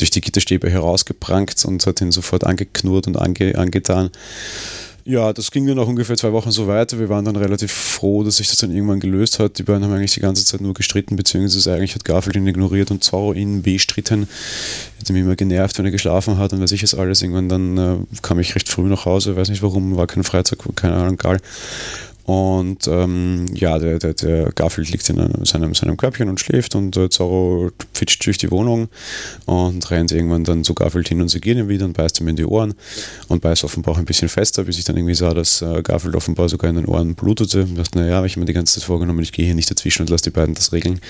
durch 0.00 0.10
die 0.10 0.20
Gitterstäbe 0.20 0.70
herausgeprankt 0.70 1.64
und 1.64 1.86
hat 1.86 2.00
ihn 2.00 2.12
sofort 2.12 2.44
angeknurrt 2.44 3.06
und 3.06 3.16
ange, 3.16 3.56
angetan. 3.56 4.10
Ja, 5.08 5.32
das 5.32 5.50
ging 5.50 5.66
dann 5.66 5.78
auch 5.78 5.88
ungefähr 5.88 6.18
zwei 6.18 6.32
Wochen 6.32 6.50
so 6.50 6.66
weiter. 6.66 6.98
Wir 6.98 7.08
waren 7.08 7.24
dann 7.24 7.36
relativ 7.36 7.72
froh, 7.72 8.24
dass 8.24 8.36
sich 8.36 8.48
das 8.48 8.58
dann 8.58 8.70
irgendwann 8.70 9.00
gelöst 9.00 9.38
hat. 9.38 9.58
Die 9.58 9.62
beiden 9.62 9.82
haben 9.82 9.94
eigentlich 9.94 10.12
die 10.12 10.20
ganze 10.20 10.44
Zeit 10.44 10.60
nur 10.60 10.74
gestritten, 10.74 11.16
beziehungsweise 11.16 11.72
eigentlich 11.72 11.94
hat 11.94 12.04
Garfield 12.04 12.36
ihn 12.36 12.46
ignoriert 12.46 12.90
und 12.90 13.02
Zorro 13.02 13.32
ihn 13.32 13.62
bestritten. 13.62 14.28
Hat 15.00 15.08
ihn 15.08 15.16
immer 15.16 15.34
genervt, 15.34 15.78
wenn 15.78 15.86
er 15.86 15.92
geschlafen 15.92 16.36
hat 16.36 16.52
und 16.52 16.60
weiß 16.60 16.72
ich 16.72 16.82
es 16.82 16.94
alles. 16.94 17.22
Irgendwann 17.22 17.48
dann 17.48 17.78
äh, 17.78 17.96
kam 18.20 18.38
ich 18.38 18.54
recht 18.54 18.68
früh 18.68 18.82
nach 18.82 19.06
Hause, 19.06 19.34
weiß 19.34 19.48
nicht 19.48 19.62
warum, 19.62 19.96
war 19.96 20.06
kein 20.06 20.24
Freitag, 20.24 20.58
keine 20.76 20.96
Ahnung, 20.96 21.14
egal. 21.14 21.38
Und 22.28 22.86
ähm, 22.88 23.46
ja, 23.54 23.78
der, 23.78 23.98
der, 23.98 24.12
der, 24.12 24.52
Garfield 24.52 24.90
liegt 24.90 25.08
in 25.08 25.16
seinem, 25.46 25.74
seinem 25.74 25.96
Körbchen 25.96 26.28
und 26.28 26.38
schläft 26.38 26.74
und 26.74 26.94
äh, 26.98 27.08
Zorro 27.08 27.70
fitscht 27.94 28.26
durch 28.26 28.36
die 28.36 28.50
Wohnung 28.50 28.88
und 29.46 29.90
rennt 29.90 30.12
irgendwann 30.12 30.44
dann 30.44 30.62
zu 30.62 30.74
Garfield 30.74 31.08
hin 31.08 31.22
und 31.22 31.30
sie 31.30 31.40
gehen 31.40 31.56
ihm 31.56 31.70
wieder 31.70 31.86
und 31.86 31.94
beißt 31.94 32.20
ihm 32.20 32.28
in 32.28 32.36
die 32.36 32.44
Ohren 32.44 32.74
und 33.28 33.40
beißt 33.40 33.64
offenbar 33.64 33.94
auch 33.94 33.98
ein 33.98 34.04
bisschen 34.04 34.28
fester, 34.28 34.64
bis 34.64 34.76
ich 34.76 34.84
dann 34.84 34.98
irgendwie 34.98 35.14
sah, 35.14 35.32
dass 35.32 35.62
äh, 35.62 35.80
Garfield 35.80 36.16
offenbar 36.16 36.50
sogar 36.50 36.68
in 36.68 36.76
den 36.76 36.84
Ohren 36.84 37.14
blutete. 37.14 37.62
Und 37.62 37.78
dachte, 37.78 37.98
naja, 37.98 38.16
habe 38.16 38.26
ich 38.26 38.36
mir 38.36 38.44
die 38.44 38.52
ganze 38.52 38.74
Zeit 38.74 38.84
vorgenommen, 38.84 39.22
ich 39.22 39.32
gehe 39.32 39.46
hier 39.46 39.54
nicht 39.54 39.70
dazwischen 39.70 40.02
und 40.02 40.10
lasse 40.10 40.24
die 40.24 40.30
beiden 40.30 40.54
das 40.54 40.74
regeln. 40.74 41.00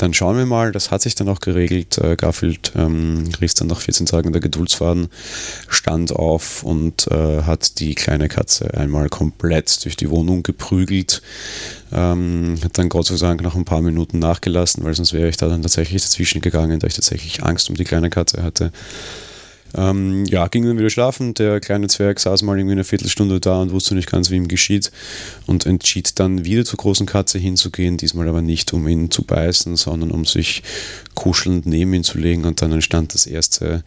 Dann 0.00 0.14
schauen 0.14 0.38
wir 0.38 0.46
mal, 0.46 0.72
das 0.72 0.90
hat 0.90 1.02
sich 1.02 1.14
dann 1.14 1.28
auch 1.28 1.40
geregelt. 1.40 1.98
Äh, 1.98 2.16
Garfield 2.16 2.72
ähm, 2.74 3.28
riss 3.38 3.52
dann 3.52 3.68
nach 3.68 3.80
14 3.80 4.06
Tagen 4.06 4.32
der 4.32 4.40
Geduldsfaden, 4.40 5.08
stand 5.68 6.12
auf 6.12 6.62
und 6.62 7.06
äh, 7.08 7.42
hat 7.42 7.78
die 7.80 7.94
kleine 7.94 8.28
Katze 8.28 8.72
einmal 8.72 9.10
komplett 9.10 9.84
durch 9.84 9.96
die 9.96 10.08
Wohnung 10.08 10.42
geprügelt. 10.42 11.20
Ähm, 11.92 12.56
hat 12.64 12.78
dann 12.78 12.88
Gott 12.88 13.08
sei 13.08 13.16
Dank 13.16 13.42
nach 13.42 13.54
ein 13.54 13.66
paar 13.66 13.82
Minuten 13.82 14.18
nachgelassen, 14.18 14.82
weil 14.84 14.94
sonst 14.94 15.12
wäre 15.12 15.28
ich 15.28 15.36
da 15.36 15.48
dann 15.48 15.60
tatsächlich 15.60 16.00
dazwischen 16.00 16.40
gegangen, 16.40 16.80
da 16.80 16.86
ich 16.86 16.94
tatsächlich 16.94 17.42
Angst 17.42 17.68
um 17.68 17.76
die 17.76 17.84
kleine 17.84 18.08
Katze 18.08 18.42
hatte. 18.42 18.72
Ähm, 19.74 20.24
ja, 20.24 20.48
ging 20.48 20.64
dann 20.64 20.78
wieder 20.78 20.90
schlafen. 20.90 21.34
Der 21.34 21.60
kleine 21.60 21.88
Zwerg 21.88 22.18
saß 22.20 22.42
mal 22.42 22.58
irgendwie 22.58 22.72
eine 22.72 22.84
Viertelstunde 22.84 23.40
da 23.40 23.60
und 23.60 23.72
wusste 23.72 23.94
nicht 23.94 24.10
ganz, 24.10 24.30
wie 24.30 24.36
ihm 24.36 24.48
geschieht. 24.48 24.90
Und 25.46 25.66
entschied 25.66 26.18
dann 26.18 26.44
wieder 26.44 26.64
zur 26.64 26.78
großen 26.78 27.06
Katze 27.06 27.38
hinzugehen. 27.38 27.96
Diesmal 27.96 28.28
aber 28.28 28.42
nicht, 28.42 28.72
um 28.72 28.86
ihn 28.88 29.10
zu 29.10 29.22
beißen, 29.22 29.76
sondern 29.76 30.10
um 30.10 30.24
sich 30.24 30.62
kuschelnd 31.14 31.66
neben 31.66 31.94
ihn 31.94 32.04
zu 32.04 32.18
legen. 32.18 32.44
Und 32.44 32.62
dann 32.62 32.72
entstand 32.72 33.14
das 33.14 33.26
erste 33.26 33.84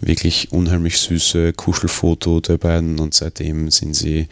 wirklich 0.00 0.52
unheimlich 0.52 0.98
süße 0.98 1.52
Kuschelfoto 1.52 2.40
der 2.40 2.58
beiden. 2.58 2.98
Und 2.98 3.14
seitdem 3.14 3.70
sind 3.70 3.94
sie 3.94 4.28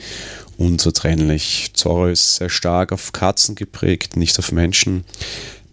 unzertrennlich. 0.57 1.71
Zorro 1.75 2.09
ist 2.09 2.37
sehr 2.37 2.51
stark 2.51 2.93
auf 2.93 3.13
Katzen 3.13 3.55
geprägt, 3.55 4.17
nicht 4.17 4.39
auf 4.39 4.53
Menschen. 4.53 5.05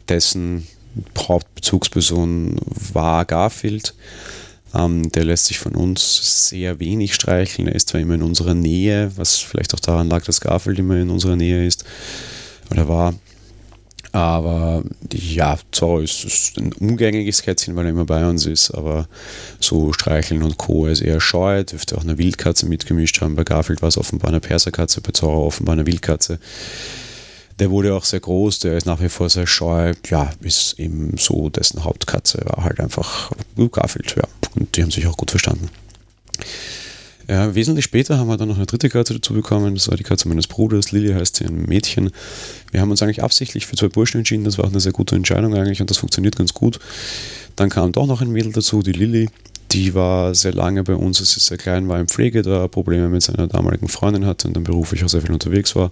Dessen 0.08 0.68
Hauptbezugsperson 1.18 2.58
war 2.94 3.26
Garfield. 3.26 3.94
Ähm, 4.76 5.12
der 5.12 5.24
lässt 5.24 5.46
sich 5.46 5.60
von 5.60 5.76
uns 5.76 6.50
sehr 6.50 6.80
wenig 6.80 7.14
streicheln. 7.14 7.68
Er 7.68 7.76
ist 7.76 7.90
zwar 7.90 8.02
immer 8.02 8.16
in 8.16 8.24
unserer 8.24 8.54
Nähe, 8.54 9.12
was 9.16 9.38
vielleicht 9.38 9.74
auch 9.74 9.80
daran 9.80 10.10
lag, 10.10 10.24
dass 10.26 10.42
Garfield 10.42 10.80
immer 10.80 10.96
in 10.98 11.10
unserer 11.10 11.36
Nähe 11.36 11.66
ist 11.66 11.86
oder 12.72 12.88
war. 12.88 13.14
Aber 14.12 14.82
ja, 15.12 15.58
Zorro 15.72 16.00
ist, 16.00 16.24
ist, 16.24 16.58
ein 16.58 16.72
umgängliches 16.72 17.42
Kätzchen, 17.42 17.76
weil 17.76 17.86
er 17.86 17.90
immer 17.90 18.06
bei 18.06 18.26
uns 18.26 18.46
ist. 18.46 18.72
Aber 18.72 19.10
so 19.60 19.92
Streicheln 19.92 20.42
und 20.42 20.58
Co. 20.58 20.88
ist 20.88 21.02
eher 21.02 21.20
scheu. 21.20 21.66
Dürfte 21.66 21.98
auch 21.98 22.04
eine 22.04 22.18
Wildkatze 22.18 22.66
mitgemischt 22.66 23.20
haben. 23.20 23.36
Bei 23.36 23.44
Garfield 23.44 23.82
war 23.82 23.90
es 23.90 23.98
offenbar 23.98 24.30
eine 24.30 24.40
Perserkatze, 24.40 25.02
bei 25.02 25.12
Zorro 25.12 25.46
offenbar 25.46 25.74
eine 25.74 25.86
Wildkatze. 25.86 26.40
Der 27.60 27.72
wurde 27.72 27.94
auch 27.94 28.06
sehr 28.06 28.22
groß, 28.22 28.60
der 28.60 28.78
ist 28.78 28.86
nach 28.86 29.02
wie 29.02 29.10
vor 29.10 29.30
sehr 29.30 29.48
scheu. 29.48 29.94
Ja, 30.10 30.32
ist 30.40 30.80
eben 30.80 31.18
so 31.18 31.50
dessen 31.50 31.84
Hauptkatze, 31.84 32.42
war 32.46 32.64
halt 32.64 32.80
einfach 32.80 33.32
Garfield, 33.72 34.16
ja. 34.16 34.24
Und 34.56 34.76
die 34.76 34.84
haben 34.84 34.92
sich 34.92 35.08
auch 35.08 35.18
gut 35.18 35.32
verstanden. 35.32 35.70
Ja, 37.28 37.56
wesentlich 37.56 37.86
später 37.86 38.20
haben 38.20 38.28
wir 38.28 38.38
dann 38.38 38.50
noch 38.50 38.58
eine 38.58 38.68
dritte 38.68 38.90
Katze 38.90 39.16
dazu 39.16 39.34
bekommen. 39.34 39.74
Das 39.74 39.88
war 39.88 39.98
die 39.98 40.04
Katze 40.04 40.28
meines 40.28 40.46
Bruders. 40.46 40.92
Lilly 40.92 41.14
heißt 41.14 41.38
sie, 41.38 41.46
ein 41.46 41.66
Mädchen. 41.66 42.12
Wir 42.72 42.82
haben 42.82 42.92
uns 42.92 43.02
eigentlich 43.02 43.24
absichtlich 43.24 43.66
für 43.66 43.76
zwei 43.76 43.88
Burschen 43.88 44.20
entschieden. 44.20 44.44
Das 44.44 44.58
war 44.58 44.66
auch 44.66 44.70
eine 44.70 44.80
sehr 44.80 44.92
gute 44.92 45.16
Entscheidung 45.16 45.56
eigentlich 45.56 45.82
und 45.82 45.90
das 45.90 45.98
funktioniert 45.98 46.36
ganz 46.36 46.54
gut. 46.54 46.80
Dann 47.56 47.70
kam 47.70 47.92
doch 47.92 48.06
noch 48.06 48.22
ein 48.22 48.32
Mädel 48.32 48.52
dazu, 48.52 48.84
die 48.84 48.92
Lilly. 48.92 49.30
Die 49.72 49.96
war 49.96 50.36
sehr 50.36 50.54
lange 50.54 50.84
bei 50.84 50.94
uns, 50.94 51.20
als 51.20 51.34
sie 51.34 51.40
sehr 51.40 51.58
klein 51.58 51.88
war, 51.90 52.00
in 52.00 52.08
Pflege, 52.08 52.44
da 52.44 52.68
Probleme 52.68 53.10
mit 53.10 53.24
seiner 53.24 53.48
damaligen 53.48 53.88
Freundin 53.88 54.26
hatte 54.28 54.48
und 54.48 54.54
dann 54.54 54.64
beruflich 54.64 55.04
auch 55.04 55.10
sehr 55.10 55.22
viel 55.22 55.32
unterwegs 55.32 55.76
war 55.76 55.92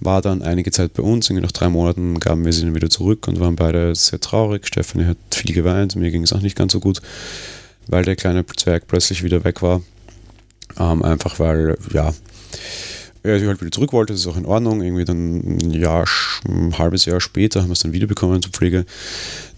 war 0.00 0.22
dann 0.22 0.42
einige 0.42 0.70
Zeit 0.70 0.94
bei 0.94 1.02
uns. 1.02 1.30
Nach 1.30 1.52
drei 1.52 1.68
Monaten 1.68 2.20
gaben 2.20 2.44
wir 2.44 2.52
sie 2.52 2.62
dann 2.62 2.74
wieder 2.74 2.90
zurück 2.90 3.28
und 3.28 3.40
waren 3.40 3.56
beide 3.56 3.94
sehr 3.94 4.20
traurig. 4.20 4.66
Stefanie 4.66 5.06
hat 5.06 5.16
viel 5.32 5.54
geweint, 5.54 5.96
mir 5.96 6.10
ging 6.10 6.22
es 6.22 6.32
auch 6.32 6.40
nicht 6.40 6.56
ganz 6.56 6.72
so 6.72 6.80
gut, 6.80 7.00
weil 7.86 8.04
der 8.04 8.16
kleine 8.16 8.44
Zwerg 8.46 8.86
plötzlich 8.86 9.22
wieder 9.22 9.44
weg 9.44 9.62
war. 9.62 9.82
Ähm, 10.78 11.02
einfach 11.02 11.38
weil, 11.38 11.78
ja, 11.92 12.12
er 13.24 13.38
sich 13.38 13.48
halt 13.48 13.60
wieder 13.60 13.70
zurück 13.70 13.92
wollte, 13.92 14.12
das 14.12 14.20
ist 14.20 14.26
auch 14.26 14.36
in 14.36 14.44
Ordnung. 14.44 14.82
Irgendwie 14.82 15.04
dann 15.04 15.38
ein 15.38 15.70
Jahr, 15.70 16.04
ein 16.46 16.76
halbes 16.76 17.06
Jahr 17.06 17.20
später 17.20 17.62
haben 17.62 17.68
wir 17.68 17.72
es 17.72 17.80
dann 17.80 17.94
wiederbekommen 17.94 18.42
zur 18.42 18.52
Pflege. 18.52 18.84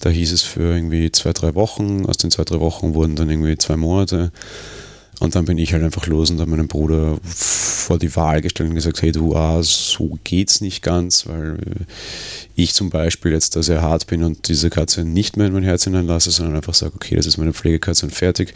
Da 0.00 0.10
hieß 0.10 0.32
es 0.32 0.42
für 0.42 0.74
irgendwie 0.74 1.10
zwei, 1.10 1.32
drei 1.32 1.54
Wochen. 1.56 2.06
Aus 2.06 2.16
den 2.16 2.30
zwei, 2.30 2.44
drei 2.44 2.60
Wochen 2.60 2.94
wurden 2.94 3.16
dann 3.16 3.28
irgendwie 3.28 3.58
zwei 3.58 3.76
Monate. 3.76 4.30
Und 5.18 5.34
dann 5.34 5.46
bin 5.46 5.56
ich 5.56 5.72
halt 5.72 5.82
einfach 5.82 6.06
los 6.06 6.30
und 6.30 6.40
habe 6.40 6.50
meinen 6.50 6.68
Bruder 6.68 7.18
vor 7.24 7.98
die 7.98 8.14
Wahl 8.16 8.42
gestellt 8.42 8.68
und 8.68 8.74
gesagt, 8.74 9.00
hey 9.00 9.12
du, 9.12 9.34
ah, 9.34 9.62
so 9.62 10.18
geht's 10.24 10.60
nicht 10.60 10.82
ganz, 10.82 11.26
weil 11.26 11.58
ich 12.54 12.74
zum 12.74 12.90
Beispiel 12.90 13.32
jetzt 13.32 13.56
da 13.56 13.62
sehr 13.62 13.80
hart 13.80 14.06
bin 14.06 14.22
und 14.22 14.48
diese 14.48 14.68
Katze 14.68 15.04
nicht 15.04 15.38
mehr 15.38 15.46
in 15.46 15.54
mein 15.54 15.62
Herz 15.62 15.84
hineinlasse, 15.84 16.30
sondern 16.30 16.56
einfach 16.56 16.74
sage, 16.74 16.92
okay, 16.94 17.16
das 17.16 17.24
ist 17.24 17.38
meine 17.38 17.54
Pflegekatze 17.54 18.04
und 18.04 18.12
fertig. 18.12 18.52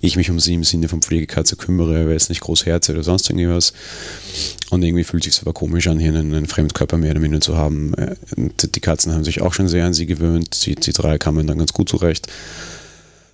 Ich 0.00 0.16
mich 0.16 0.30
um 0.30 0.38
sie 0.38 0.54
im 0.54 0.62
Sinne 0.62 0.88
von 0.88 1.02
Pflegekatze 1.02 1.56
kümmere, 1.56 2.06
weil 2.06 2.14
es 2.14 2.28
nicht 2.28 2.42
groß 2.42 2.66
Herz 2.66 2.88
oder 2.90 3.02
sonst 3.02 3.28
irgendwas. 3.28 3.72
Und 4.70 4.84
irgendwie 4.84 5.04
fühlt 5.04 5.24
sich 5.24 5.40
aber 5.40 5.52
komisch 5.52 5.88
an, 5.88 5.98
hier 5.98 6.10
einen, 6.10 6.32
einen 6.32 6.46
Fremdkörper 6.46 6.96
mehr 6.96 7.10
oder 7.10 7.20
minder 7.20 7.40
zu 7.40 7.56
haben. 7.56 7.94
Und 8.36 8.76
die 8.76 8.80
Katzen 8.80 9.12
haben 9.12 9.24
sich 9.24 9.40
auch 9.40 9.52
schon 9.52 9.66
sehr 9.66 9.84
an 9.84 9.94
sie 9.94 10.06
gewöhnt. 10.06 10.64
Die, 10.64 10.76
die 10.76 10.92
drei 10.92 11.18
kamen 11.18 11.48
dann 11.48 11.58
ganz 11.58 11.72
gut 11.72 11.88
zurecht 11.88 12.28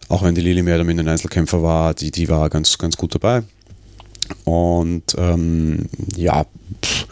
auch 0.09 0.23
wenn 0.23 0.35
die 0.35 0.41
Lili 0.41 0.63
mehr 0.63 0.77
oder 0.77 0.85
minder 0.85 1.03
ein 1.03 1.09
Einzelkämpfer 1.09 1.63
war, 1.63 1.95
die, 1.95 2.11
die 2.11 2.29
war 2.29 2.49
ganz, 2.51 2.77
ganz 2.79 2.97
gut 2.97 3.15
dabei. 3.15 3.43
Und 4.45 5.15
ähm, 5.19 5.87
ja, 6.17 6.47
pff, 6.85 7.07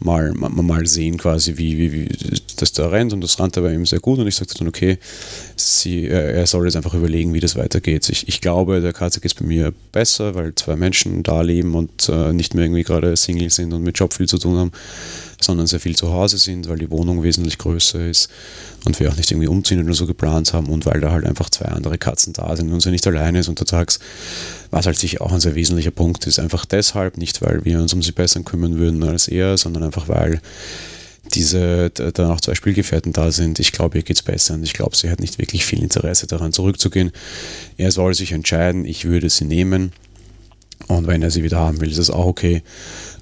mal, 0.00 0.32
mal, 0.32 0.50
mal 0.50 0.86
sehen 0.86 1.16
quasi, 1.18 1.56
wie, 1.56 1.78
wie, 1.78 1.92
wie 1.92 2.08
das 2.56 2.72
da 2.72 2.88
rennt. 2.88 3.12
Und 3.12 3.22
das 3.22 3.38
rannte 3.38 3.62
bei 3.62 3.72
ihm 3.72 3.86
sehr 3.86 4.00
gut. 4.00 4.18
Und 4.18 4.26
ich 4.26 4.34
sagte 4.34 4.54
dann, 4.58 4.68
okay, 4.68 4.98
sie, 5.56 6.08
er 6.08 6.46
soll 6.46 6.66
jetzt 6.66 6.76
einfach 6.76 6.94
überlegen, 6.94 7.32
wie 7.32 7.40
das 7.40 7.56
weitergeht. 7.56 8.08
Ich, 8.08 8.28
ich 8.28 8.40
glaube, 8.40 8.80
der 8.80 8.92
Katze 8.92 9.20
es 9.22 9.34
bei 9.34 9.46
mir 9.46 9.72
besser, 9.92 10.34
weil 10.34 10.54
zwei 10.54 10.76
Menschen 10.76 11.22
da 11.22 11.42
leben 11.42 11.74
und 11.74 12.08
äh, 12.08 12.32
nicht 12.32 12.54
mehr 12.54 12.64
irgendwie 12.64 12.84
gerade 12.84 13.16
Single 13.16 13.50
sind 13.50 13.72
und 13.72 13.82
mit 13.82 13.98
Job 13.98 14.12
viel 14.12 14.28
zu 14.28 14.38
tun 14.38 14.56
haben 14.58 14.72
sondern 15.42 15.66
sehr 15.66 15.80
viel 15.80 15.96
zu 15.96 16.12
Hause 16.12 16.38
sind, 16.38 16.68
weil 16.68 16.78
die 16.78 16.90
Wohnung 16.90 17.22
wesentlich 17.22 17.58
größer 17.58 18.06
ist 18.06 18.30
und 18.84 18.98
wir 19.00 19.10
auch 19.10 19.16
nicht 19.16 19.30
irgendwie 19.30 19.48
umziehen 19.48 19.82
oder 19.82 19.94
so 19.94 20.06
geplant 20.06 20.52
haben 20.52 20.68
und 20.68 20.86
weil 20.86 21.00
da 21.00 21.12
halt 21.12 21.26
einfach 21.26 21.50
zwei 21.50 21.66
andere 21.66 21.98
Katzen 21.98 22.32
da 22.32 22.54
sind 22.56 22.72
und 22.72 22.80
sie 22.80 22.90
nicht 22.90 23.06
alleine 23.06 23.40
ist 23.40 23.48
untertags, 23.48 23.98
was 24.70 24.86
halt 24.86 24.98
sicher 24.98 25.20
auch 25.22 25.32
ein 25.32 25.40
sehr 25.40 25.54
wesentlicher 25.54 25.90
Punkt 25.90 26.26
ist. 26.26 26.38
Einfach 26.38 26.64
deshalb, 26.64 27.16
nicht 27.18 27.42
weil 27.42 27.64
wir 27.64 27.80
uns 27.80 27.92
um 27.92 28.02
sie 28.02 28.12
besser 28.12 28.40
kümmern 28.42 28.78
würden 28.78 29.02
als 29.02 29.28
er, 29.28 29.56
sondern 29.58 29.82
einfach 29.82 30.08
weil 30.08 30.40
diese 31.34 31.90
da 31.90 32.28
noch 32.28 32.40
zwei 32.40 32.54
Spielgefährten 32.54 33.12
da 33.12 33.30
sind. 33.30 33.60
Ich 33.60 33.72
glaube, 33.72 33.98
ihr 33.98 34.04
geht 34.04 34.16
es 34.16 34.22
besser 34.22 34.54
und 34.54 34.64
ich 34.64 34.72
glaube, 34.72 34.96
sie 34.96 35.10
hat 35.10 35.20
nicht 35.20 35.38
wirklich 35.38 35.64
viel 35.64 35.82
Interesse 35.82 36.26
daran 36.26 36.52
zurückzugehen. 36.52 37.12
Er 37.76 37.90
soll 37.92 38.14
sich 38.14 38.32
entscheiden, 38.32 38.84
ich 38.84 39.04
würde 39.04 39.30
sie 39.30 39.44
nehmen. 39.44 39.92
Und 40.88 41.06
wenn 41.06 41.22
er 41.22 41.30
sie 41.30 41.44
wieder 41.44 41.58
haben 41.58 41.80
will, 41.80 41.90
ist 41.90 41.98
das 41.98 42.10
auch 42.10 42.26
okay. 42.26 42.62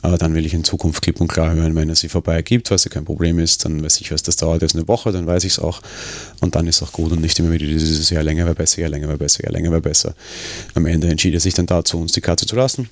Aber 0.02 0.16
dann 0.16 0.34
will 0.34 0.46
ich 0.46 0.54
in 0.54 0.64
Zukunft 0.64 1.02
klipp 1.02 1.20
und 1.20 1.28
klar 1.28 1.52
hören, 1.54 1.74
wenn 1.76 1.88
er 1.88 1.94
sie 1.94 2.08
vorbei 2.08 2.40
gibt, 2.42 2.70
was 2.70 2.84
ja 2.84 2.90
kein 2.90 3.04
Problem 3.04 3.38
ist, 3.38 3.64
dann 3.64 3.84
weiß 3.84 4.00
ich, 4.00 4.12
was 4.12 4.22
das 4.22 4.36
dauert 4.36 4.62
jetzt 4.62 4.74
eine 4.74 4.88
Woche, 4.88 5.12
dann 5.12 5.26
weiß 5.26 5.44
ich 5.44 5.52
es 5.52 5.58
auch. 5.58 5.82
Und 6.40 6.54
dann 6.54 6.66
ist 6.66 6.82
auch 6.82 6.92
gut 6.92 7.12
und 7.12 7.20
nicht 7.20 7.38
immer 7.38 7.50
wieder 7.52 7.66
dieses 7.66 8.08
Jahr 8.10 8.22
länger 8.22 8.44
wäre 8.46 8.54
besser, 8.54 8.80
Jahr 8.80 8.90
länger 8.90 9.08
wäre 9.08 9.18
besser, 9.18 9.44
Jahr 9.44 9.52
länger 9.52 9.70
wäre 9.70 9.82
besser. 9.82 10.14
Am 10.74 10.86
Ende 10.86 11.08
entschied 11.08 11.34
er 11.34 11.40
sich 11.40 11.54
dann 11.54 11.66
dazu, 11.66 11.98
uns 11.98 12.12
die 12.12 12.20
Karte 12.20 12.46
zu 12.46 12.56
lassen. 12.56 12.88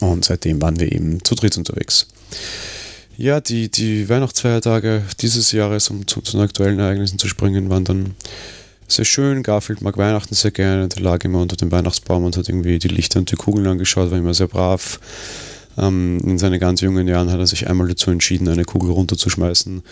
Und 0.00 0.24
seitdem 0.24 0.60
waren 0.60 0.78
wir 0.78 0.92
eben 0.92 1.24
zu 1.24 1.34
dritt 1.34 1.56
unterwegs. 1.56 2.06
Ja, 3.16 3.40
die, 3.40 3.70
die 3.70 4.08
Weihnachtsfeiertage 4.08 5.02
dieses 5.20 5.50
Jahres, 5.52 5.88
um 5.88 6.06
zu, 6.06 6.20
zu 6.20 6.32
den 6.32 6.42
aktuellen 6.42 6.78
Ereignissen 6.78 7.18
zu 7.18 7.26
springen, 7.26 7.70
waren 7.70 7.84
dann 7.84 8.14
sehr 8.86 9.04
schön. 9.04 9.42
Garfield 9.42 9.82
mag 9.82 9.96
Weihnachten 9.96 10.34
sehr 10.34 10.50
gerne. 10.50 10.88
Der 10.88 11.02
lag 11.02 11.24
immer 11.24 11.40
unter 11.40 11.56
dem 11.56 11.72
Weihnachtsbaum 11.72 12.24
und 12.24 12.36
hat 12.36 12.48
irgendwie 12.48 12.78
die 12.78 12.88
Lichter 12.88 13.18
und 13.18 13.30
die 13.30 13.36
Kugeln 13.36 13.66
angeschaut, 13.66 14.10
war 14.10 14.18
immer 14.18 14.34
sehr 14.34 14.46
brav. 14.46 15.00
Ähm, 15.78 16.20
in 16.24 16.38
seinen 16.38 16.58
ganz 16.58 16.80
jungen 16.80 17.06
Jahren 17.06 17.30
hat 17.30 17.38
er 17.38 17.46
sich 17.46 17.68
einmal 17.68 17.88
dazu 17.88 18.10
entschieden, 18.10 18.48
eine 18.48 18.64
Kugel 18.64 18.90
runterzuschmeißen, 18.90 19.82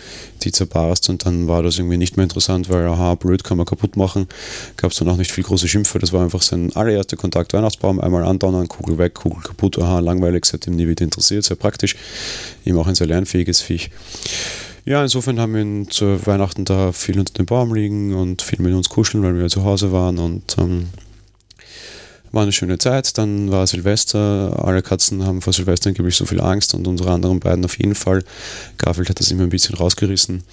die 0.43 0.51
zerbarst 0.51 1.09
und 1.09 1.25
dann 1.25 1.47
war 1.47 1.63
das 1.63 1.77
irgendwie 1.77 1.97
nicht 1.97 2.17
mehr 2.17 2.23
interessant, 2.23 2.69
weil 2.69 2.85
aha, 2.87 3.15
blöd 3.15 3.43
kann 3.43 3.57
man 3.57 3.65
kaputt 3.65 3.95
machen. 3.95 4.27
Gab 4.75 4.91
es 4.91 4.97
dann 4.97 5.09
auch 5.09 5.17
nicht 5.17 5.31
viel 5.31 5.43
große 5.43 5.67
Schimpfe. 5.67 5.99
Das 5.99 6.11
war 6.11 6.23
einfach 6.23 6.41
sein 6.41 6.75
allererster 6.75 7.15
Kontakt 7.15 7.53
Weihnachtsbaum. 7.53 7.99
Einmal 7.99 8.23
andonnern, 8.23 8.67
Kugel 8.67 8.97
weg, 8.97 9.13
Kugel 9.15 9.41
kaputt, 9.41 9.79
aha, 9.79 9.99
langweilig, 9.99 10.45
seitdem 10.45 10.75
nie 10.75 10.87
wieder 10.87 11.03
interessiert, 11.03 11.45
sehr 11.45 11.57
praktisch. 11.57 11.95
Ihm 12.65 12.77
auch 12.77 12.87
ein 12.87 12.95
sehr 12.95 13.07
lernfähiges 13.07 13.61
Viech. 13.61 13.89
Ja, 14.85 15.03
insofern 15.03 15.39
haben 15.39 15.53
wir 15.53 15.61
ihn 15.61 15.89
zu 15.89 16.25
Weihnachten 16.25 16.63
da 16.63 16.93
viel 16.93 17.19
unter 17.19 17.33
dem 17.33 17.45
Baum 17.45 17.73
liegen 17.73 18.13
und 18.13 18.41
viel 18.41 18.61
mit 18.61 18.73
uns 18.73 18.87
kuscheln, 18.87 19.21
weil 19.21 19.37
wir 19.37 19.49
zu 19.49 19.65
Hause 19.65 19.91
waren 19.91 20.17
und 20.17 20.55
ähm, 20.57 20.87
war 22.37 22.43
eine 22.43 22.51
schöne 22.51 22.77
Zeit. 22.77 23.17
Dann 23.17 23.51
war 23.51 23.65
Silvester. 23.65 24.63
Alle 24.63 24.83
Katzen 24.83 25.25
haben 25.25 25.41
vor 25.41 25.53
Silvester 25.53 25.89
angeblich 25.89 26.15
so 26.15 26.25
viel 26.25 26.39
Angst 26.39 26.75
und 26.75 26.87
unsere 26.87 27.11
anderen 27.11 27.39
beiden 27.39 27.65
auf 27.65 27.77
jeden 27.79 27.95
Fall. 27.95 28.23
Garfield 28.77 29.09
hat 29.09 29.19
das 29.19 29.31
immer 29.31 29.43
ein 29.43 29.49
bisschen 29.49 29.75
rausgerissen. 29.75 30.43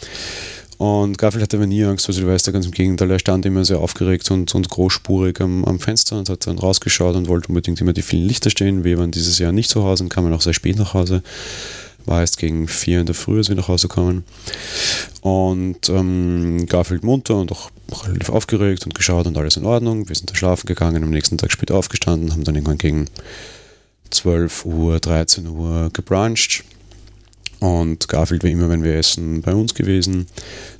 Und 0.78 1.18
Garfield 1.18 1.42
hatte 1.42 1.58
aber 1.58 1.66
nie 1.66 1.84
Angst 1.84 2.06
vor 2.06 2.14
Silvester, 2.14 2.52
ganz 2.52 2.64
im 2.64 2.72
Gegenteil. 2.72 3.10
Er 3.10 3.18
stand 3.18 3.44
immer 3.44 3.66
sehr 3.66 3.78
aufgeregt 3.78 4.30
und, 4.30 4.54
und 4.54 4.68
großspurig 4.70 5.40
am, 5.42 5.64
am, 5.66 5.78
Fenster 5.78 6.18
und 6.18 6.28
hat 6.30 6.46
dann 6.46 6.58
rausgeschaut 6.58 7.14
und 7.16 7.28
wollte 7.28 7.48
unbedingt 7.48 7.80
immer 7.82 7.92
die 7.92 8.02
vielen 8.02 8.26
Lichter 8.26 8.48
stehen. 8.48 8.82
Wir 8.82 8.98
waren 8.98 9.10
dieses 9.10 9.38
Jahr 9.38 9.52
nicht 9.52 9.68
zu 9.68 9.84
Hause 9.84 10.04
und 10.04 10.08
kamen 10.08 10.32
auch 10.32 10.40
sehr 10.40 10.54
spät 10.54 10.78
nach 10.78 10.94
Hause 10.94 11.22
war 12.06 12.20
erst 12.20 12.36
gegen 12.36 12.68
vier 12.68 13.00
in 13.00 13.06
der 13.06 13.14
Früh, 13.14 13.38
als 13.38 13.48
wir 13.48 13.56
nach 13.56 13.68
Hause 13.68 13.88
kamen. 13.88 14.24
Und 15.22 15.88
ähm, 15.88 16.66
Garfield 16.66 17.02
munter 17.02 17.36
und 17.36 17.50
auch 17.50 17.70
relativ 18.04 18.30
aufgeregt 18.30 18.84
und 18.84 18.94
geschaut 18.94 19.26
und 19.26 19.36
alles 19.36 19.56
in 19.56 19.64
Ordnung. 19.64 20.08
Wir 20.08 20.16
sind 20.16 20.30
da 20.30 20.34
schlafen 20.34 20.66
gegangen, 20.66 21.02
am 21.02 21.10
nächsten 21.10 21.38
Tag 21.38 21.52
spät 21.52 21.70
aufgestanden, 21.70 22.32
haben 22.32 22.44
dann 22.44 22.54
irgendwann 22.54 22.78
gegen 22.78 23.06
12 24.10 24.64
Uhr, 24.64 25.00
13 25.00 25.46
Uhr 25.46 25.90
gebruncht. 25.92 26.64
Und 27.60 28.08
Garfield 28.08 28.44
wie 28.44 28.50
immer, 28.50 28.68
wenn 28.68 28.82
wir 28.82 28.94
essen, 28.94 29.40
bei 29.40 29.54
uns 29.54 29.74
gewesen. 29.74 30.26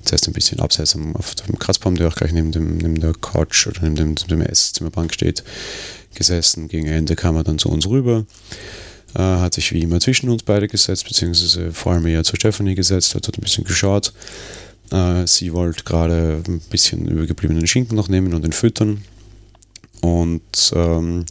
Zuerst 0.04 0.26
ein 0.26 0.34
bisschen 0.34 0.60
abseits 0.60 0.96
auf 1.14 1.34
dem 1.34 1.58
Kratzbaum, 1.58 1.94
der 1.94 2.08
auch 2.08 2.14
gleich 2.14 2.32
neben, 2.32 2.52
dem, 2.52 2.76
neben 2.76 3.00
der 3.00 3.14
Couch 3.14 3.66
oder 3.66 3.80
neben 3.82 3.96
dem, 3.96 4.14
dem 4.14 4.42
Esszimmerbank 4.42 5.14
steht, 5.14 5.44
gesessen. 6.14 6.68
Gegen 6.68 6.86
Ende 6.86 7.16
kam 7.16 7.36
er 7.36 7.44
dann 7.44 7.58
zu 7.58 7.70
uns 7.70 7.86
rüber 7.86 8.26
äh, 9.14 9.20
hat 9.20 9.54
sich 9.54 9.72
wie 9.72 9.82
immer 9.82 10.00
zwischen 10.00 10.28
uns 10.28 10.42
beide 10.42 10.68
gesetzt, 10.68 11.06
beziehungsweise 11.06 11.72
vor 11.72 11.92
allem 11.92 12.06
eher 12.06 12.24
zu 12.24 12.36
Stephanie 12.36 12.74
gesetzt, 12.74 13.14
hat 13.14 13.26
dort 13.26 13.38
ein 13.38 13.42
bisschen 13.42 13.64
geschaut. 13.64 14.12
Äh, 14.90 15.26
sie 15.26 15.52
wollte 15.52 15.84
gerade 15.84 16.42
ein 16.46 16.60
bisschen 16.70 17.06
übergebliebenen 17.08 17.66
Schinken 17.66 17.96
noch 17.96 18.08
nehmen 18.08 18.34
und 18.34 18.44
ihn 18.44 18.52
füttern. 18.52 19.02
Und 20.00 20.72
ähm, 20.74 21.24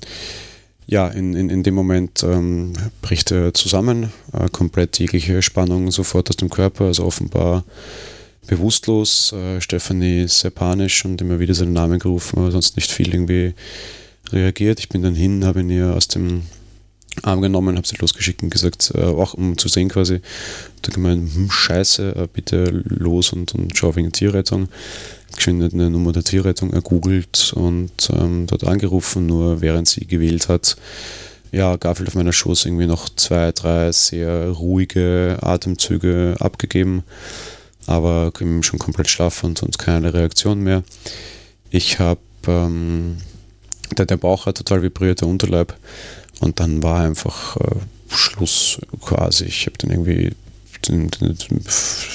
ja, 0.87 1.07
in, 1.07 1.33
in, 1.35 1.49
in 1.49 1.63
dem 1.63 1.75
Moment 1.75 2.23
ähm, 2.23 2.73
bricht 3.01 3.31
er 3.31 3.53
zusammen, 3.53 4.11
äh, 4.33 4.49
komplett 4.49 4.99
jegliche 4.99 5.41
Spannung 5.41 5.91
sofort 5.91 6.29
aus 6.29 6.37
dem 6.37 6.49
Körper, 6.49 6.85
also 6.85 7.05
offenbar 7.05 7.63
bewusstlos. 8.47 9.31
Äh, 9.31 9.61
Stephanie 9.61 10.27
sehr 10.27 10.51
panisch 10.51 11.05
und 11.05 11.21
immer 11.21 11.39
wieder 11.39 11.53
seinen 11.53 11.73
Namen 11.73 11.99
gerufen, 11.99 12.39
aber 12.39 12.51
sonst 12.51 12.75
nicht 12.75 12.91
viel 12.91 13.13
irgendwie 13.13 13.53
reagiert. 14.31 14.79
Ich 14.79 14.89
bin 14.89 15.01
dann 15.01 15.15
hin, 15.15 15.45
habe 15.45 15.61
ihn 15.61 15.69
ihr 15.69 15.95
aus 15.95 16.07
dem 16.07 16.43
Arm 17.21 17.41
genommen, 17.41 17.78
habe 17.78 17.88
sie 17.88 17.95
losgeschickt 17.97 18.43
und 18.43 18.49
gesagt, 18.49 18.91
äh, 18.95 19.04
auch 19.04 19.34
um 19.34 19.58
zu 19.58 19.67
sehen 19.67 19.89
quasi, 19.89 20.21
da 20.82 20.91
gemeint, 20.91 21.34
hm, 21.34 21.52
scheiße, 21.52 22.15
äh, 22.15 22.28
bitte 22.32 22.65
los 22.86 23.34
und, 23.34 23.54
und 23.54 23.78
schau 23.78 23.95
wegen 23.95 24.12
Tierrettung. 24.12 24.69
Geschwind 25.36 25.73
eine 25.73 25.89
Nummer 25.89 26.12
der 26.12 26.23
Tierrettung 26.23 26.73
ergoogelt 26.73 27.54
und 27.56 28.10
ähm, 28.13 28.45
dort 28.47 28.65
angerufen, 28.65 29.26
nur 29.26 29.62
während 29.62 29.88
sie 29.88 30.06
gewählt 30.06 30.47
hat, 30.47 30.78
ja, 31.52 31.76
Garfield 31.76 32.10
auf 32.10 32.15
meiner 32.15 32.34
Schoß 32.34 32.65
irgendwie 32.65 32.88
noch 32.88 33.10
zwei, 33.10 33.52
drei 33.52 33.91
sehr 33.91 34.49
ruhige 34.49 35.38
Atemzüge 35.41 36.36
abgegeben, 36.39 37.04
aber 37.86 38.32
schon 38.62 38.80
komplett 38.80 39.08
schlaff 39.08 39.43
und, 39.43 39.62
und 39.62 39.78
keine 39.78 40.13
Reaktion 40.13 40.62
mehr. 40.62 40.84
Ich 41.69 41.99
habe, 41.99 42.19
ähm, 42.47 43.17
der, 43.97 44.06
der 44.06 44.17
Bauch 44.17 44.45
hat 44.45 44.58
total 44.58 44.82
vibriert, 44.82 45.21
der 45.21 45.28
Unterleib 45.28 45.76
und 46.39 46.60
dann 46.60 46.84
war 46.84 47.02
einfach 47.02 47.58
äh, 47.58 47.76
Schluss 48.10 48.80
quasi. 49.02 49.46
Ich 49.46 49.65
habe 49.65 49.78
dann 49.78 49.91
irgendwie 49.91 50.32
den, 50.88 51.10
den, 51.10 51.38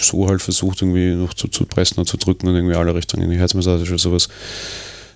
so 0.01 0.29
halt 0.29 0.43
versucht, 0.43 0.83
irgendwie 0.83 1.15
noch 1.15 1.35
zu, 1.35 1.49
zu 1.49 1.65
pressen 1.65 1.99
und 1.99 2.07
zu 2.07 2.17
drücken 2.17 2.49
und 2.49 2.55
irgendwie 2.55 2.75
alle 2.75 2.95
Richtungen 2.95 3.25
in 3.25 3.31
die 3.31 3.39
Herzmassage 3.39 3.83
oder 3.83 3.99
sowas. 3.99 4.29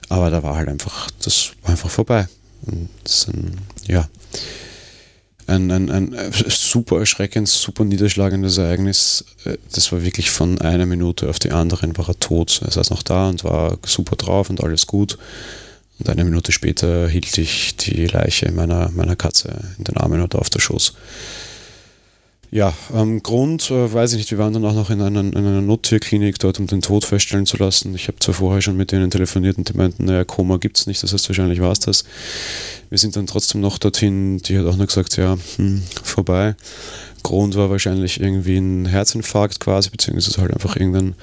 Aber 0.08 0.30
da 0.30 0.42
war 0.42 0.56
halt 0.56 0.68
einfach, 0.68 1.10
das 1.22 1.52
war 1.62 1.70
einfach 1.70 1.90
vorbei. 1.90 2.28
Und 2.62 2.88
das 3.04 3.28
ein, 3.28 3.58
ja, 3.86 4.08
ein, 5.46 5.70
ein, 5.70 5.90
ein 5.90 6.32
super 6.48 7.00
erschreckendes, 7.00 7.60
super 7.60 7.84
niederschlagendes 7.84 8.58
Ereignis. 8.58 9.24
Das 9.72 9.90
war 9.92 10.02
wirklich 10.02 10.30
von 10.30 10.60
einer 10.60 10.86
Minute 10.86 11.28
auf 11.28 11.38
die 11.38 11.50
andere, 11.50 11.88
war 11.96 12.08
er 12.08 12.18
tot. 12.18 12.60
Er 12.64 12.70
saß 12.70 12.90
noch 12.90 13.02
da 13.02 13.28
und 13.28 13.44
war 13.44 13.78
super 13.84 14.16
drauf 14.16 14.50
und 14.50 14.62
alles 14.62 14.86
gut. 14.86 15.18
Und 16.02 16.08
eine 16.08 16.24
Minute 16.24 16.50
später 16.50 17.08
hielt 17.08 17.38
ich 17.38 17.76
die 17.76 18.06
Leiche 18.06 18.50
meiner, 18.50 18.90
meiner 18.90 19.14
Katze 19.14 19.72
in 19.78 19.84
den 19.84 19.96
Armen 19.96 20.20
oder 20.20 20.40
auf 20.40 20.50
der 20.50 20.58
Schoß. 20.58 20.94
Ja, 22.50 22.74
ähm, 22.92 23.22
Grund, 23.22 23.70
äh, 23.70 23.92
weiß 23.92 24.12
ich 24.12 24.18
nicht, 24.18 24.30
wir 24.32 24.38
waren 24.38 24.52
dann 24.52 24.64
auch 24.64 24.74
noch 24.74 24.90
in, 24.90 25.00
einen, 25.00 25.32
in 25.32 25.38
einer 25.38 25.62
Nottierklinik 25.62 26.40
dort, 26.40 26.58
um 26.58 26.66
den 26.66 26.82
Tod 26.82 27.04
feststellen 27.04 27.46
zu 27.46 27.56
lassen. 27.56 27.94
Ich 27.94 28.08
habe 28.08 28.18
zwar 28.18 28.34
vorher 28.34 28.60
schon 28.62 28.76
mit 28.76 28.90
denen 28.90 29.12
telefoniert 29.12 29.58
und 29.58 29.68
die 29.68 29.76
meinten, 29.76 30.06
naja, 30.06 30.24
Koma 30.24 30.56
gibt 30.56 30.76
es 30.76 30.88
nicht, 30.88 31.00
das 31.04 31.12
heißt 31.12 31.28
wahrscheinlich 31.28 31.60
war 31.60 31.70
es 31.70 31.78
das. 31.78 32.04
Wir 32.90 32.98
sind 32.98 33.14
dann 33.14 33.28
trotzdem 33.28 33.60
noch 33.60 33.78
dorthin, 33.78 34.38
die 34.38 34.58
hat 34.58 34.66
auch 34.66 34.76
noch 34.76 34.88
gesagt, 34.88 35.16
ja, 35.16 35.38
hm, 35.54 35.84
vorbei. 36.02 36.56
Grund 37.22 37.56
war 37.56 37.70
wahrscheinlich 37.70 38.20
irgendwie 38.20 38.56
ein 38.56 38.86
Herzinfarkt 38.86 39.60
quasi, 39.60 39.90
beziehungsweise 39.90 40.40
halt 40.40 40.52
einfach 40.52 40.76
irgendein 40.76 41.14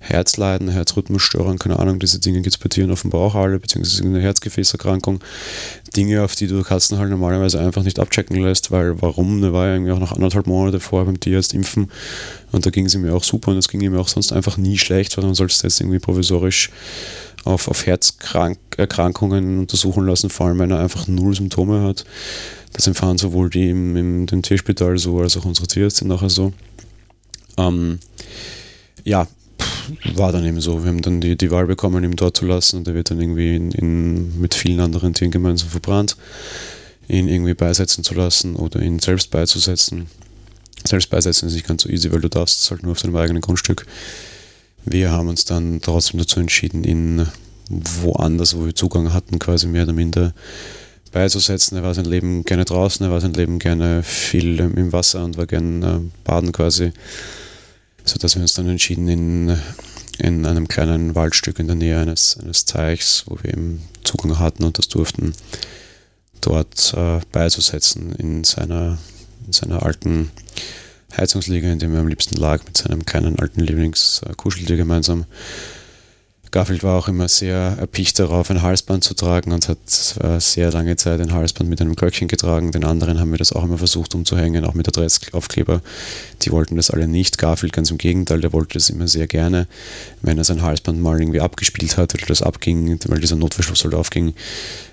Herzleiden, 0.00 0.68
Herzrhythmusstörung, 0.68 1.58
keine 1.58 1.78
Ahnung, 1.78 1.98
diese 1.98 2.18
Dinge 2.20 2.42
gibt 2.42 2.54
es 2.54 2.58
bei 2.58 2.68
Tieren 2.68 2.90
offenbar 2.90 3.20
auch 3.20 3.34
alle, 3.34 3.58
beziehungsweise 3.58 4.04
eine 4.04 4.20
Herzgefäßerkrankung. 4.20 5.20
Dinge, 5.96 6.22
auf 6.22 6.34
die 6.34 6.46
du 6.46 6.62
Katzen 6.62 6.98
halt 6.98 7.10
normalerweise 7.10 7.60
einfach 7.60 7.82
nicht 7.82 7.98
abchecken 7.98 8.36
lässt, 8.42 8.70
weil 8.70 9.00
warum? 9.00 9.40
Da 9.40 9.52
war 9.52 9.66
ja 9.66 9.74
irgendwie 9.74 9.92
auch 9.92 10.00
noch 10.00 10.12
anderthalb 10.12 10.46
Monate 10.46 10.80
vorher 10.80 11.06
beim 11.06 11.20
Tierarzt 11.20 11.54
impfen 11.54 11.90
und 12.52 12.66
da 12.66 12.70
ging 12.70 12.86
es 12.86 12.96
mir 12.96 13.14
auch 13.14 13.24
super 13.24 13.50
und 13.50 13.58
es 13.58 13.68
ging 13.68 13.80
ihm 13.80 13.96
auch 13.96 14.08
sonst 14.08 14.32
einfach 14.32 14.56
nie 14.56 14.78
schlecht, 14.78 15.16
weil 15.16 15.24
man 15.24 15.34
sollst 15.34 15.62
jetzt 15.62 15.80
irgendwie 15.80 15.98
provisorisch 15.98 16.70
auf, 17.44 17.68
auf 17.68 17.86
Herzerkrankungen 17.86 19.60
untersuchen 19.60 20.06
lassen, 20.06 20.30
vor 20.30 20.46
allem 20.46 20.58
wenn 20.58 20.70
er 20.70 20.80
einfach 20.80 21.06
null 21.06 21.34
Symptome 21.34 21.82
hat. 21.82 22.04
Das 22.72 22.86
empfahren 22.86 23.18
sowohl 23.18 23.50
die 23.50 23.70
im, 23.70 23.96
im 23.96 24.26
dem 24.26 24.42
Tierspital 24.42 24.98
so 24.98 25.20
als 25.20 25.36
auch 25.36 25.44
unsere 25.44 25.66
Tierärzte 25.66 26.06
nachher 26.06 26.30
so. 26.30 26.52
Ähm, 27.56 28.00
ja, 29.04 29.28
war 30.14 30.32
dann 30.32 30.44
eben 30.44 30.60
so. 30.60 30.82
Wir 30.82 30.90
haben 30.90 31.02
dann 31.02 31.20
die, 31.20 31.36
die 31.36 31.50
Wahl 31.50 31.66
bekommen, 31.66 32.02
ihn 32.04 32.16
dort 32.16 32.36
zu 32.36 32.46
lassen 32.46 32.78
und 32.78 32.88
er 32.88 32.94
wird 32.94 33.10
dann 33.10 33.20
irgendwie 33.20 33.54
in, 33.54 33.70
in, 33.72 34.40
mit 34.40 34.54
vielen 34.54 34.80
anderen 34.80 35.14
Tieren 35.14 35.30
gemeinsam 35.30 35.68
verbrannt, 35.68 36.16
ihn 37.08 37.28
irgendwie 37.28 37.54
beisetzen 37.54 38.02
zu 38.02 38.14
lassen 38.14 38.56
oder 38.56 38.80
ihn 38.80 38.98
selbst 38.98 39.30
beizusetzen. 39.30 40.06
Selbst 40.86 41.10
beisetzen 41.10 41.48
ist 41.48 41.54
nicht 41.54 41.66
ganz 41.66 41.82
so 41.82 41.88
easy, 41.88 42.12
weil 42.12 42.20
du 42.20 42.28
darfst 42.28 42.62
es 42.62 42.70
halt 42.70 42.82
nur 42.82 42.92
auf 42.92 43.00
deinem 43.00 43.16
eigenen 43.16 43.40
Grundstück. 43.40 43.86
Wir 44.84 45.10
haben 45.10 45.28
uns 45.28 45.44
dann 45.44 45.80
trotzdem 45.80 46.20
dazu 46.20 46.40
entschieden, 46.40 46.84
ihn 46.84 47.26
woanders, 47.68 48.56
wo 48.56 48.66
wir 48.66 48.74
Zugang 48.74 49.12
hatten, 49.12 49.38
quasi 49.38 49.66
mehr 49.66 49.84
oder 49.84 49.92
minder 49.92 50.34
beizusetzen. 51.12 51.78
Er 51.78 51.82
war 51.82 51.94
sein 51.94 52.04
Leben 52.04 52.44
gerne 52.44 52.64
draußen, 52.64 53.06
er 53.06 53.12
war 53.12 53.20
sein 53.20 53.32
Leben 53.32 53.58
gerne 53.58 54.02
viel 54.02 54.58
im 54.58 54.92
Wasser 54.92 55.24
und 55.24 55.38
war 55.38 55.46
gerne 55.46 55.86
äh, 55.86 56.00
baden 56.24 56.52
quasi. 56.52 56.92
Sodass 58.04 58.34
wir 58.34 58.42
uns 58.42 58.52
dann 58.52 58.68
entschieden, 58.68 59.08
in, 59.08 59.58
in 60.18 60.44
einem 60.44 60.68
kleinen 60.68 61.14
Waldstück 61.14 61.58
in 61.58 61.66
der 61.66 61.76
Nähe 61.76 61.98
eines, 61.98 62.36
eines 62.38 62.66
Teichs, 62.66 63.24
wo 63.26 63.38
wir 63.42 63.54
eben 63.54 63.82
Zugang 64.02 64.38
hatten 64.38 64.64
und 64.64 64.76
das 64.76 64.88
durften, 64.88 65.32
dort 66.42 66.92
äh, 66.94 67.20
beizusetzen 67.32 68.14
in 68.16 68.44
seiner, 68.44 68.98
in 69.46 69.52
seiner 69.52 69.82
alten 69.82 70.30
Heizungsliege, 71.16 71.70
in 71.70 71.78
dem 71.78 71.94
er 71.94 72.00
am 72.00 72.08
liebsten 72.08 72.36
lag, 72.36 72.64
mit 72.64 72.76
seinem 72.76 73.04
kleinen 73.04 73.38
alten 73.38 73.60
Lieblingskuscheltier 73.60 74.76
gemeinsam. 74.76 75.24
Garfield 76.54 76.84
war 76.84 76.96
auch 76.96 77.08
immer 77.08 77.26
sehr 77.26 77.74
erpicht 77.80 78.16
darauf, 78.20 78.48
ein 78.48 78.62
Halsband 78.62 79.02
zu 79.02 79.14
tragen 79.14 79.50
und 79.50 79.68
hat 79.68 80.16
äh, 80.22 80.38
sehr 80.38 80.70
lange 80.70 80.94
Zeit 80.94 81.20
ein 81.20 81.32
Halsband 81.32 81.68
mit 81.68 81.80
einem 81.80 81.96
Glöckchen 81.96 82.28
getragen. 82.28 82.70
Den 82.70 82.84
anderen 82.84 83.18
haben 83.18 83.32
wir 83.32 83.38
das 83.38 83.52
auch 83.52 83.64
immer 83.64 83.76
versucht 83.76 84.14
umzuhängen, 84.14 84.64
auch 84.64 84.74
mit 84.74 84.86
Adressaufkleber. 84.86 85.82
Die 86.42 86.52
wollten 86.52 86.76
das 86.76 86.92
alle 86.92 87.08
nicht. 87.08 87.38
Garfield 87.38 87.72
ganz 87.72 87.90
im 87.90 87.98
Gegenteil, 87.98 88.40
der 88.40 88.52
wollte 88.52 88.74
das 88.74 88.88
immer 88.88 89.08
sehr 89.08 89.26
gerne. 89.26 89.66
Wenn 90.22 90.38
er 90.38 90.44
sein 90.44 90.62
Halsband 90.62 91.00
mal 91.00 91.18
irgendwie 91.18 91.40
abgespielt 91.40 91.96
hat 91.96 92.14
oder 92.14 92.26
das 92.26 92.40
abging, 92.40 93.00
weil 93.08 93.18
dieser 93.18 93.34
Notverschluss 93.34 93.82
halt 93.82 93.94
aufging, 93.94 94.32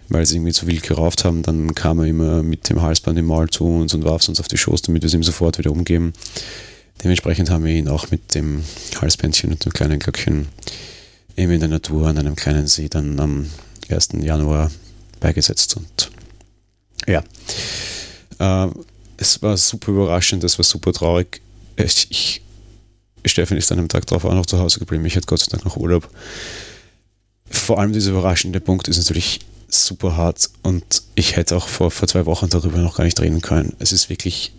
weil 0.10 0.26
sie 0.26 0.38
irgendwie 0.38 0.54
zu 0.54 0.66
wild 0.66 0.82
gerauft 0.82 1.26
haben, 1.26 1.44
dann 1.44 1.76
kam 1.76 2.00
er 2.00 2.08
immer 2.08 2.42
mit 2.42 2.70
dem 2.70 2.82
Halsband 2.82 3.20
im 3.20 3.28
Maul 3.28 3.52
zu 3.52 3.66
uns 3.66 3.94
und 3.94 4.04
warf 4.04 4.24
es 4.24 4.30
uns 4.30 4.40
auf 4.40 4.48
die 4.48 4.58
Schoß, 4.58 4.82
damit 4.82 5.04
wir 5.04 5.08
es 5.08 5.14
ihm 5.14 5.22
sofort 5.22 5.60
wieder 5.60 5.72
umgeben. 5.72 6.14
Dementsprechend 7.04 7.52
haben 7.52 7.66
wir 7.66 7.74
ihn 7.74 7.88
auch 7.88 8.10
mit 8.10 8.34
dem 8.34 8.64
Halsbändchen 9.00 9.52
und 9.52 9.64
dem 9.64 9.74
kleinen 9.74 10.00
Glöckchen 10.00 10.48
eben 11.42 11.52
in 11.52 11.60
der 11.60 11.70
Natur 11.70 12.08
an 12.08 12.18
einem 12.18 12.36
kleinen 12.36 12.68
See 12.68 12.88
dann 12.88 13.20
am 13.20 13.50
1. 13.90 14.10
Januar 14.22 14.72
beigesetzt. 15.20 15.76
Und 15.76 16.12
ja, 17.08 17.24
äh, 18.40 18.72
es 19.18 19.42
war 19.42 19.58
super 19.58 19.92
überraschend, 19.92 20.44
es 20.44 20.58
war 20.58 20.64
super 20.64 20.94
traurig. 20.94 21.42
Ich, 21.76 22.08
ich, 22.10 22.42
Steffen 23.26 23.58
ist 23.58 23.72
an 23.72 23.80
einem 23.80 23.90
Tag 23.90 24.06
drauf 24.06 24.26
auch 24.26 24.34
noch 24.34 24.46
zu 24.46 24.60
Hause 24.60 24.80
geblieben. 24.80 25.06
Ich 25.06 25.16
hatte 25.16 25.28
Gott 25.28 25.40
sei 25.40 25.52
Dank 25.52 25.66
noch 25.66 25.78
Urlaub. 25.78 26.10
Vor 27.50 27.80
allem 27.80 27.94
dieser 27.94 28.12
überraschende 28.12 28.62
Punkt 28.62 28.88
ist 28.88 28.98
natürlich 28.98 29.42
super 29.68 30.16
hart 30.18 30.50
und 30.64 31.04
ich 31.16 31.36
hätte 31.36 31.56
auch 31.56 31.68
vor, 31.68 31.92
vor 31.92 32.08
zwei 32.08 32.26
Wochen 32.26 32.50
darüber 32.50 32.78
noch 32.78 32.98
gar 32.98 33.04
nicht 33.04 33.20
reden 33.20 33.42
können. 33.42 33.76
Es 33.80 33.92
ist 33.92 34.10
wirklich 34.10 34.54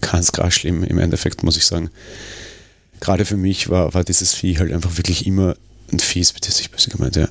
ganz 0.00 0.32
krass 0.32 0.54
schlimm 0.54 0.82
im 0.84 0.98
Endeffekt, 0.98 1.42
muss 1.42 1.56
ich 1.56 1.66
sagen 1.66 1.90
gerade 3.00 3.24
für 3.24 3.36
mich 3.36 3.68
war, 3.68 3.94
war 3.94 4.04
dieses 4.04 4.34
Vieh 4.34 4.58
halt 4.58 4.72
einfach 4.72 4.96
wirklich 4.96 5.26
immer 5.26 5.56
Vieh, 5.96 6.20
ist 6.20 6.34
bitte 6.34 6.52
sich 6.52 6.70
böse 6.70 6.90
gemeint, 6.90 7.16
ja, 7.16 7.28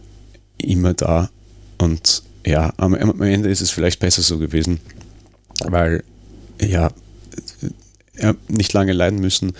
immer 0.57 0.93
da. 0.93 1.29
Und 1.77 2.23
ja, 2.45 2.73
am, 2.77 2.93
am 2.95 3.21
Ende 3.21 3.49
ist 3.49 3.61
es 3.61 3.71
vielleicht 3.71 3.99
besser 3.99 4.21
so 4.21 4.37
gewesen, 4.37 4.79
weil 5.65 6.03
ja, 6.61 6.89
er 8.15 8.35
nicht 8.47 8.73
lange 8.73 8.93
leiden 8.93 9.19
müssen. 9.19 9.53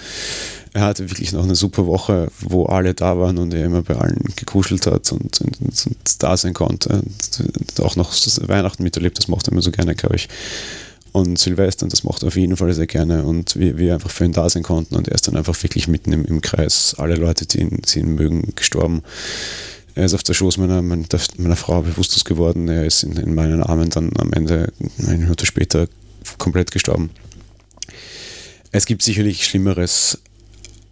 Er 0.74 0.82
hatte 0.82 1.10
wirklich 1.10 1.32
noch 1.32 1.44
eine 1.44 1.56
super 1.56 1.86
Woche, 1.86 2.32
wo 2.40 2.66
alle 2.66 2.94
da 2.94 3.18
waren 3.18 3.38
und 3.38 3.54
er 3.54 3.66
immer 3.66 3.84
bei 3.84 3.96
allen 3.96 4.24
gekuschelt 4.36 4.86
hat 4.88 5.12
und, 5.12 5.42
und, 5.42 5.62
und 5.62 6.24
da 6.24 6.38
sein 6.38 6.54
konnte. 6.54 7.02
Und 7.02 7.82
auch 7.82 7.96
noch 7.96 8.14
Weihnachten 8.48 8.84
miterlebt, 8.84 9.18
das 9.18 9.28
mochte 9.28 9.50
er 9.50 9.54
immer 9.54 9.62
so 9.62 9.72
gerne, 9.72 9.96
glaube 9.96 10.16
ich 10.16 10.28
und 11.12 11.38
Silvester 11.40 11.84
und 11.84 11.94
das 11.94 12.04
macht 12.04 12.24
er 12.24 12.28
auf 12.28 12.36
jeden 12.36 12.58
Fall 12.58 12.74
sehr 12.74 12.88
gerne 12.88 13.24
und 13.24 13.58
wir, 13.58 13.78
wir 13.78 13.94
einfach 13.94 14.12
für 14.12 14.26
ihn 14.26 14.34
da 14.34 14.50
sein 14.50 14.64
konnten 14.64 14.96
und 14.96 15.08
er 15.08 15.16
ist 15.16 15.28
dann 15.28 15.36
einfach 15.36 15.62
wirklich 15.64 15.88
mitten 15.88 16.14
im, 16.14 16.26
im 16.26 16.42
Kreis, 16.42 16.96
alle 16.98 17.16
Leute, 17.16 17.46
die 17.46 17.60
ihn, 17.60 17.82
die 17.82 18.00
ihn 18.00 18.16
mögen, 18.16 18.54
gestorben. 18.56 19.04
Er 19.96 20.06
ist 20.06 20.14
auf 20.14 20.24
der 20.24 20.34
Schoß 20.34 20.58
meiner, 20.58 20.82
meiner 20.82 21.56
Frau 21.56 21.82
bewusstlos 21.82 22.24
geworden, 22.24 22.68
er 22.68 22.86
ist 22.86 23.04
in, 23.04 23.18
in 23.18 23.34
meinen 23.34 23.64
Armen 23.64 23.90
dann 23.90 24.12
am 24.18 24.32
Ende, 24.34 24.72
eine 25.00 25.18
Minute 25.18 25.46
später, 25.46 25.88
komplett 26.38 26.72
gestorben. 26.72 27.10
Es 28.72 28.86
gibt 28.86 29.02
sicherlich 29.02 29.46
Schlimmeres 29.46 30.20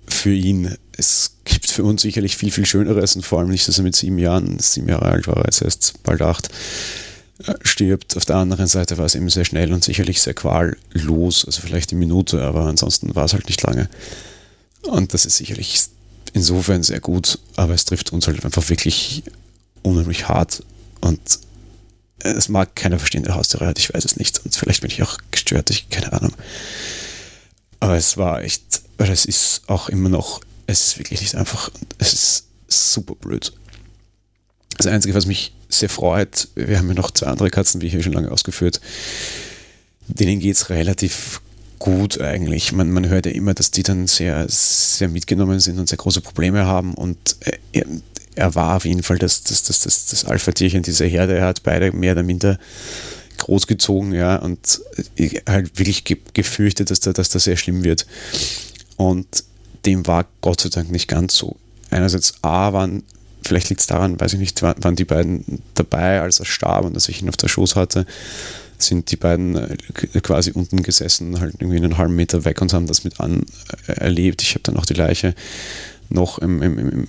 für 0.07 0.33
ihn. 0.33 0.75
Es 0.97 1.35
gibt 1.43 1.69
für 1.69 1.83
uns 1.83 2.01
sicherlich 2.01 2.37
viel, 2.37 2.51
viel 2.51 2.65
Schöneres 2.65 3.15
und 3.15 3.25
vor 3.25 3.39
allem 3.39 3.49
nicht, 3.49 3.67
dass 3.67 3.77
er 3.77 3.83
mit 3.83 3.95
sieben 3.95 4.17
Jahren, 4.17 4.57
sieben 4.59 4.87
Jahre 4.87 5.05
alt 5.05 5.27
war, 5.27 5.43
jetzt 5.45 5.61
erst 5.61 6.01
bald 6.03 6.21
acht, 6.21 6.49
stirbt. 7.63 8.15
Auf 8.15 8.25
der 8.25 8.37
anderen 8.37 8.67
Seite 8.67 8.97
war 8.97 9.05
es 9.05 9.15
eben 9.15 9.29
sehr 9.29 9.45
schnell 9.45 9.73
und 9.73 9.83
sicherlich 9.83 10.21
sehr 10.21 10.33
quallos, 10.33 11.45
also 11.45 11.61
vielleicht 11.61 11.91
die 11.91 11.95
Minute, 11.95 12.41
aber 12.43 12.61
ansonsten 12.61 13.15
war 13.15 13.25
es 13.25 13.33
halt 13.33 13.47
nicht 13.47 13.61
lange. 13.63 13.89
Und 14.83 15.13
das 15.13 15.25
ist 15.25 15.37
sicherlich 15.37 15.81
insofern 16.33 16.83
sehr 16.83 16.99
gut, 16.99 17.39
aber 17.55 17.73
es 17.73 17.85
trifft 17.85 18.13
uns 18.13 18.27
halt 18.27 18.43
einfach 18.45 18.69
wirklich 18.69 19.23
unheimlich 19.83 20.27
hart, 20.27 20.63
Und 21.01 21.39
es 22.19 22.49
mag 22.49 22.75
keiner 22.75 22.97
verstehen, 22.97 23.23
der 23.23 23.35
Haustiere 23.35 23.67
hat, 23.67 23.77
ich 23.77 23.93
weiß 23.93 24.03
es 24.03 24.17
nicht. 24.17 24.43
Und 24.43 24.55
vielleicht 24.55 24.81
bin 24.81 24.89
ich 24.89 25.03
auch 25.03 25.17
gestört, 25.31 25.69
ich 25.69 25.89
keine 25.89 26.11
Ahnung. 26.11 26.33
Aber 27.79 27.95
es 27.95 28.17
war 28.17 28.41
echt, 28.41 28.81
weil 28.97 29.11
es 29.11 29.25
ist 29.25 29.61
auch 29.67 29.89
immer 29.89 30.09
noch, 30.09 30.41
es 30.65 30.87
ist 30.87 30.97
wirklich 30.97 31.21
nicht 31.21 31.35
einfach, 31.35 31.69
es 31.99 32.13
ist 32.13 32.45
super 32.67 33.15
blöd. 33.15 33.53
Das 34.77 34.87
Einzige, 34.87 35.13
was 35.13 35.27
mich 35.27 35.53
sehr 35.69 35.89
freut, 35.89 36.47
wir 36.55 36.77
haben 36.77 36.87
ja 36.87 36.93
noch 36.93 37.11
zwei 37.11 37.27
andere 37.27 37.49
Katzen, 37.49 37.81
wie 37.81 37.89
hier 37.89 38.03
schon 38.03 38.13
lange 38.13 38.31
ausgeführt, 38.31 38.81
denen 40.07 40.39
geht 40.39 40.55
es 40.55 40.69
relativ 40.69 41.41
gut 41.79 42.19
eigentlich. 42.21 42.71
Man, 42.71 42.91
man 42.91 43.09
hört 43.09 43.25
ja 43.25 43.31
immer, 43.31 43.53
dass 43.53 43.71
die 43.71 43.83
dann 43.83 44.07
sehr, 44.07 44.45
sehr 44.49 45.09
mitgenommen 45.09 45.59
sind 45.59 45.79
und 45.79 45.89
sehr 45.89 45.97
große 45.97 46.21
Probleme 46.21 46.65
haben 46.65 46.93
und 46.93 47.35
er, 47.71 47.85
er 48.35 48.55
war 48.55 48.77
auf 48.77 48.85
jeden 48.85 49.03
Fall 49.03 49.17
das, 49.17 49.43
das, 49.43 49.63
das, 49.63 49.81
das, 49.81 50.07
das 50.07 50.25
Alpha-Tierchen 50.25 50.83
dieser 50.83 51.05
Herde. 51.05 51.37
Er 51.37 51.45
hat 51.45 51.63
beide 51.63 51.91
mehr 51.91 52.13
oder 52.13 52.23
minder 52.23 52.59
großgezogen, 53.37 54.13
ja, 54.13 54.37
und 54.37 54.81
halt 55.47 55.77
wirklich 55.77 56.03
gefürchtet, 56.33 56.89
dass 56.89 56.99
da, 56.99 57.13
dass 57.13 57.29
das 57.29 57.45
sehr 57.45 57.57
schlimm 57.57 57.83
wird. 57.83 58.05
Und 58.97 59.43
dem 59.85 60.07
war 60.07 60.25
Gott 60.41 60.61
sei 60.61 60.69
Dank 60.69 60.91
nicht 60.91 61.07
ganz 61.07 61.35
so. 61.35 61.55
Einerseits 61.89 62.35
A 62.41 62.73
waren, 62.73 63.03
vielleicht 63.47 63.69
liegt 63.69 63.81
es 63.81 63.87
daran, 63.87 64.19
weiß 64.19 64.33
ich 64.33 64.39
nicht, 64.39 64.61
waren 64.61 64.95
die 64.95 65.05
beiden 65.05 65.61
dabei, 65.73 66.21
als 66.21 66.39
er 66.39 66.45
starb 66.45 66.85
und 66.85 66.95
dass 66.95 67.09
ich 67.09 67.21
ihn 67.21 67.29
auf 67.29 67.37
der 67.37 67.47
Schoß 67.47 67.75
hatte, 67.75 68.05
sind 68.77 69.11
die 69.11 69.15
beiden 69.15 69.55
äh, 69.55 69.77
quasi 70.21 70.51
unten 70.51 70.83
gesessen, 70.83 71.39
halt 71.39 71.55
irgendwie 71.59 71.77
einen 71.77 71.97
halben 71.97 72.15
Meter 72.15 72.45
weg 72.45 72.61
und 72.61 72.73
haben 72.73 72.87
das 72.87 73.03
mit 73.03 73.19
an 73.19 73.43
äh, 73.87 73.93
erlebt. 73.93 74.41
Ich 74.41 74.51
habe 74.51 74.63
dann 74.63 74.77
auch 74.77 74.85
die 74.85 74.93
Leiche 74.93 75.33
noch, 76.09 76.37
im, 76.39 76.61
im, 76.61 76.77
im, 76.77 77.05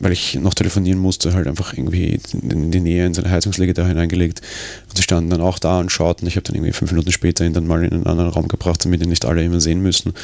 weil 0.00 0.12
ich 0.12 0.34
noch 0.36 0.54
telefonieren 0.54 0.98
musste, 0.98 1.34
halt 1.34 1.46
einfach 1.46 1.74
irgendwie 1.74 2.18
in 2.32 2.70
die 2.70 2.80
Nähe 2.80 3.04
in 3.04 3.14
seine 3.14 3.30
Heizungslegel 3.30 3.74
da 3.74 3.86
hineingelegt. 3.86 4.40
Und 4.88 4.96
sie 4.96 5.02
standen 5.02 5.30
dann 5.30 5.40
auch 5.40 5.58
da 5.58 5.80
und 5.80 5.92
schauten. 5.92 6.26
Ich 6.26 6.36
habe 6.36 6.44
dann 6.44 6.54
irgendwie 6.54 6.72
fünf 6.72 6.90
Minuten 6.92 7.12
später 7.12 7.44
ihn 7.44 7.52
dann 7.52 7.66
mal 7.66 7.84
in 7.84 7.92
einen 7.92 8.06
anderen 8.06 8.30
Raum 8.30 8.48
gebracht, 8.48 8.84
damit 8.84 9.02
ihn 9.02 9.10
nicht 9.10 9.26
alle 9.26 9.44
immer 9.44 9.60
sehen 9.60 9.82
müssen, 9.82 10.14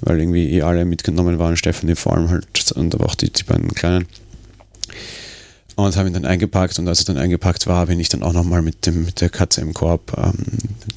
weil 0.00 0.18
irgendwie 0.18 0.50
eh 0.50 0.62
alle 0.62 0.84
mitgenommen 0.84 1.38
waren, 1.38 1.56
Stefanie 1.56 1.94
vor 1.94 2.14
allem 2.14 2.30
halt 2.30 2.46
und 2.72 2.94
aber 2.94 3.06
auch 3.06 3.14
die, 3.14 3.30
die 3.30 3.44
beiden 3.44 3.68
Kleinen. 3.74 4.06
Und 5.78 5.96
habe 5.96 6.08
ihn 6.08 6.14
dann 6.14 6.24
eingepackt 6.24 6.76
und 6.80 6.88
als 6.88 6.98
er 6.98 7.04
dann 7.04 7.18
eingepackt 7.18 7.68
war, 7.68 7.86
bin 7.86 8.00
ich 8.00 8.08
dann 8.08 8.24
auch 8.24 8.32
nochmal 8.32 8.62
mit, 8.62 8.84
mit 8.92 9.20
der 9.20 9.30
Katze 9.30 9.60
im 9.60 9.74
Korb 9.74 10.12
ähm, 10.18 10.34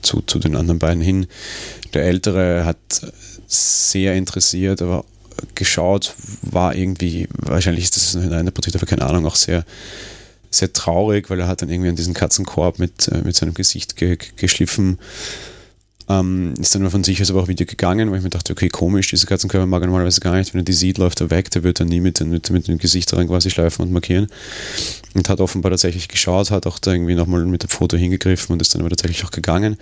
zu, 0.02 0.22
zu 0.22 0.40
den 0.40 0.56
anderen 0.56 0.80
beiden 0.80 1.04
hin. 1.04 1.28
Der 1.94 2.04
Ältere 2.06 2.66
hat 2.66 2.78
sehr 3.46 4.16
interessiert, 4.16 4.82
aber 4.82 5.06
geschaut, 5.54 6.16
war 6.42 6.74
irgendwie, 6.76 7.28
wahrscheinlich 7.32 7.84
ist 7.84 7.96
das 7.96 8.16
in 8.16 8.34
einer 8.34 8.50
Porträt, 8.50 8.72
aber 8.74 8.88
keine 8.88 9.06
Ahnung, 9.06 9.28
auch 9.28 9.36
sehr, 9.36 9.66
sehr 10.50 10.74
traurig, 10.74 11.30
weil 11.30 11.40
er 11.42 11.48
hat 11.48 11.62
dann 11.62 11.70
irgendwie 11.70 11.90
an 11.90 11.96
diesen 11.96 12.16
Katzenkorb 12.16 12.80
mit, 12.80 13.08
äh, 13.08 13.22
mit 13.24 13.36
seinem 13.36 13.54
Gesicht 13.54 13.98
ge 13.98 14.18
geschliffen 14.36 14.98
ähm, 16.10 16.54
ist 16.60 16.74
dann 16.76 16.90
von 16.90 17.04
sich 17.04 17.22
aus 17.22 17.30
aber 17.30 17.42
auch 17.42 17.48
wieder 17.48 17.66
gegangen, 17.66 18.10
weil 18.10 18.18
ich 18.18 18.24
mir 18.24 18.30
dachte, 18.30 18.54
okay, 18.54 18.70
komisch, 18.70 19.10
diese 19.10 19.26
Katzenkörper 19.26 19.66
mag 19.66 19.82
er 19.82 19.88
normalerweise 19.88 20.22
gar 20.22 20.36
nicht. 20.36 20.54
Wenn 20.54 20.62
er 20.62 20.66
die 20.66 20.74
sieht, 20.74 20.98
läuft 20.98 21.22
er 21.22 21.30
weg, 21.30 21.50
der 21.52 21.64
wird 21.64 21.80
dann 21.80 21.88
nie 21.88 22.00
mit, 22.00 22.20
mit, 22.22 22.50
mit 22.50 22.68
dem 22.68 22.78
Gesicht 22.78 23.12
daran 23.12 23.28
quasi 23.28 23.50
schleifen 23.50 23.84
und 23.84 23.92
markieren. 23.92 24.28
Und 25.14 25.28
hat 25.30 25.42
offenbar 25.42 25.72
tatsächlich 25.72 26.08
geschaut, 26.08 26.52
hat 26.52 26.66
auch 26.68 26.80
da 26.80 26.94
irgendwie 26.94 27.16
nochmal 27.16 27.46
mit 27.46 27.64
dem 27.64 27.70
Foto 27.70 27.98
hingegriffen 27.98 28.54
und 28.54 28.62
ist 28.62 28.74
dann 28.74 28.82
aber 28.82 28.90
tatsächlich 28.90 29.26
auch 29.26 29.32
gegangen 29.32 29.78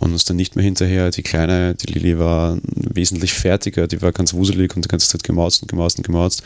und 0.00 0.12
uns 0.12 0.24
dann 0.24 0.36
nicht 0.36 0.56
mehr 0.56 0.64
hinterher. 0.64 1.10
Die 1.10 1.22
Kleine, 1.22 1.74
die 1.74 1.92
Lilly 1.92 2.18
war 2.18 2.58
wesentlich 2.64 3.32
fertiger, 3.32 3.86
die 3.86 4.02
war 4.02 4.12
ganz 4.12 4.34
wuselig 4.34 4.74
und 4.74 4.84
die 4.84 4.88
ganze 4.88 5.08
Zeit 5.08 5.22
gemaust 5.22 5.62
und 5.62 5.68
gemaust 5.68 5.98
und 5.98 6.06
gemaust. 6.06 6.42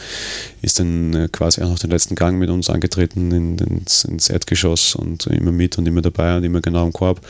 Ist 0.62 0.78
dann 0.78 1.14
äh, 1.14 1.28
quasi 1.30 1.62
auch 1.62 1.70
noch 1.70 1.78
den 1.78 1.90
letzten 1.90 2.14
Gang 2.14 2.38
mit 2.38 2.50
uns 2.50 2.68
angetreten 2.68 3.30
in, 3.32 3.58
ins, 3.58 4.04
ins 4.04 4.28
Erdgeschoss 4.28 4.94
und 4.94 5.26
immer 5.26 5.52
mit 5.52 5.78
und 5.78 5.86
immer 5.86 6.02
dabei 6.02 6.36
und 6.36 6.44
immer 6.44 6.60
genau 6.60 6.86
im 6.86 6.92
Korb 6.92 7.20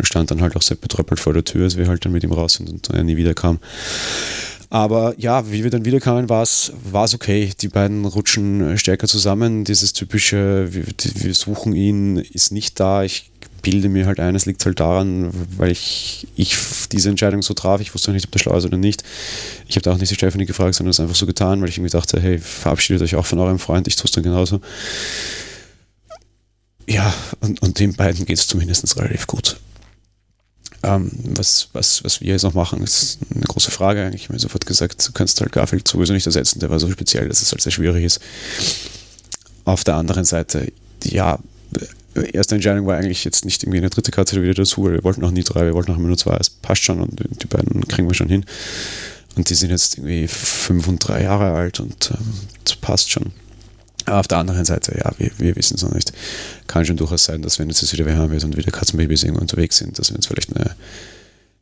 und 0.00 0.06
stand 0.06 0.30
dann 0.30 0.40
halt 0.40 0.56
auch 0.56 0.62
sehr 0.62 0.76
betröppelt 0.76 1.20
vor 1.20 1.32
der 1.32 1.44
Tür, 1.44 1.64
als 1.64 1.76
wir 1.76 1.86
halt 1.88 2.04
dann 2.04 2.12
mit 2.12 2.24
ihm 2.24 2.32
raus 2.32 2.54
sind 2.54 2.70
und 2.70 2.90
er 2.90 3.04
nie 3.04 3.16
wieder 3.16 3.34
kam. 3.34 3.58
Aber 4.72 5.14
ja, 5.18 5.50
wie 5.50 5.64
wir 5.64 5.70
dann 5.70 5.84
wiederkamen, 5.84 6.28
war 6.28 6.42
es 6.42 6.72
okay. 7.12 7.50
Die 7.60 7.68
beiden 7.68 8.04
rutschen 8.04 8.78
stärker 8.78 9.08
zusammen. 9.08 9.64
Dieses 9.64 9.92
typische, 9.92 10.72
wir, 10.72 10.84
wir 11.14 11.34
suchen 11.34 11.74
ihn, 11.74 12.18
ist 12.18 12.52
nicht 12.52 12.78
da. 12.78 13.02
Ich 13.02 13.30
bilde 13.62 13.88
mir 13.88 14.06
halt 14.06 14.20
ein, 14.20 14.34
es 14.34 14.46
liegt 14.46 14.64
halt 14.64 14.80
daran, 14.80 15.30
weil 15.56 15.72
ich, 15.72 16.28
ich 16.36 16.56
diese 16.92 17.10
Entscheidung 17.10 17.42
so 17.42 17.52
traf. 17.52 17.80
Ich 17.80 17.92
wusste 17.94 18.12
nicht, 18.12 18.26
ob 18.26 18.30
der 18.30 18.38
schlau 18.38 18.56
ist 18.56 18.64
oder 18.64 18.76
nicht. 18.76 19.02
Ich 19.66 19.74
habe 19.74 19.82
da 19.82 19.92
auch 19.92 19.98
nicht 19.98 20.10
die 20.10 20.14
Stephanie 20.14 20.46
gefragt, 20.46 20.76
sondern 20.76 20.90
es 20.90 21.00
einfach 21.00 21.16
so 21.16 21.26
getan, 21.26 21.60
weil 21.60 21.68
ich 21.68 21.76
irgendwie 21.76 21.92
dachte, 21.92 22.20
hey, 22.20 22.38
verabschiedet 22.38 23.02
euch 23.02 23.16
auch 23.16 23.26
von 23.26 23.38
eurem 23.38 23.58
Freund, 23.58 23.88
ich 23.88 23.96
tue 23.96 24.06
es 24.06 24.12
dann 24.12 24.24
genauso. 24.24 24.60
Ja, 26.88 27.12
und, 27.40 27.60
und 27.62 27.78
den 27.78 27.94
beiden 27.94 28.24
geht 28.24 28.38
es 28.38 28.46
zumindest 28.46 28.96
relativ 28.96 29.26
gut. 29.26 29.58
Ähm, 30.82 31.10
was, 31.24 31.68
was, 31.72 32.02
was 32.04 32.20
wir 32.20 32.32
jetzt 32.32 32.42
noch 32.42 32.54
machen, 32.54 32.82
ist 32.82 33.18
eine 33.34 33.44
große 33.44 33.70
Frage. 33.70 34.10
Ich 34.14 34.24
habe 34.24 34.34
mir 34.34 34.38
sofort 34.38 34.64
gesagt, 34.64 35.06
du 35.06 35.12
kannst 35.12 35.40
halt 35.40 35.52
Garfield 35.52 35.86
sowieso 35.86 36.14
nicht 36.14 36.26
ersetzen, 36.26 36.60
der 36.60 36.70
war 36.70 36.80
so 36.80 36.90
speziell, 36.90 37.28
dass 37.28 37.42
es 37.42 37.52
halt 37.52 37.60
sehr 37.60 37.72
schwierig 37.72 38.04
ist. 38.04 38.20
Auf 39.64 39.84
der 39.84 39.96
anderen 39.96 40.24
Seite, 40.24 40.72
ja, 41.04 41.38
erste 42.32 42.54
Entscheidung 42.54 42.86
war 42.86 42.96
eigentlich 42.96 43.24
jetzt 43.24 43.44
nicht 43.44 43.62
irgendwie 43.62 43.78
eine 43.78 43.90
dritte 43.90 44.10
Karte 44.10 44.40
wieder 44.42 44.54
dazu, 44.54 44.84
weil 44.84 44.92
wir 44.92 45.04
wollten 45.04 45.20
noch 45.20 45.30
nie 45.30 45.44
drei, 45.44 45.66
wir 45.66 45.74
wollten 45.74 45.90
noch 45.90 45.98
immer 45.98 46.08
nur 46.08 46.18
zwei, 46.18 46.36
es 46.36 46.50
passt 46.50 46.82
schon 46.82 47.00
und 47.00 47.20
die 47.42 47.46
beiden 47.46 47.86
kriegen 47.86 48.08
wir 48.08 48.14
schon 48.14 48.28
hin. 48.28 48.44
Und 49.36 49.48
die 49.48 49.54
sind 49.54 49.70
jetzt 49.70 49.98
irgendwie 49.98 50.26
fünf 50.26 50.88
und 50.88 51.06
drei 51.06 51.22
Jahre 51.22 51.52
alt 51.52 51.78
und 51.78 52.10
ähm, 52.12 52.26
das 52.64 52.76
passt 52.76 53.10
schon. 53.10 53.32
Auf 54.06 54.28
der 54.28 54.38
anderen 54.38 54.64
Seite, 54.64 54.96
ja, 54.96 55.12
wir, 55.18 55.30
wir 55.38 55.56
wissen 55.56 55.76
es 55.76 55.82
noch 55.82 55.92
nicht. 55.92 56.12
Kann 56.66 56.84
schon 56.84 56.96
durchaus 56.96 57.24
sein, 57.24 57.42
dass 57.42 57.58
wenn 57.58 57.68
jetzt 57.68 57.82
das 57.82 57.92
wieder 57.92 58.06
wärmer 58.06 58.30
wird 58.30 58.44
und 58.44 58.56
wieder 58.56 58.70
Katzenbabys 58.70 59.22
irgendwo 59.22 59.42
unterwegs 59.42 59.76
sind, 59.76 59.98
dass 59.98 60.10
wir 60.10 60.16
uns 60.16 60.26
vielleicht 60.26 60.56
eine, 60.56 60.74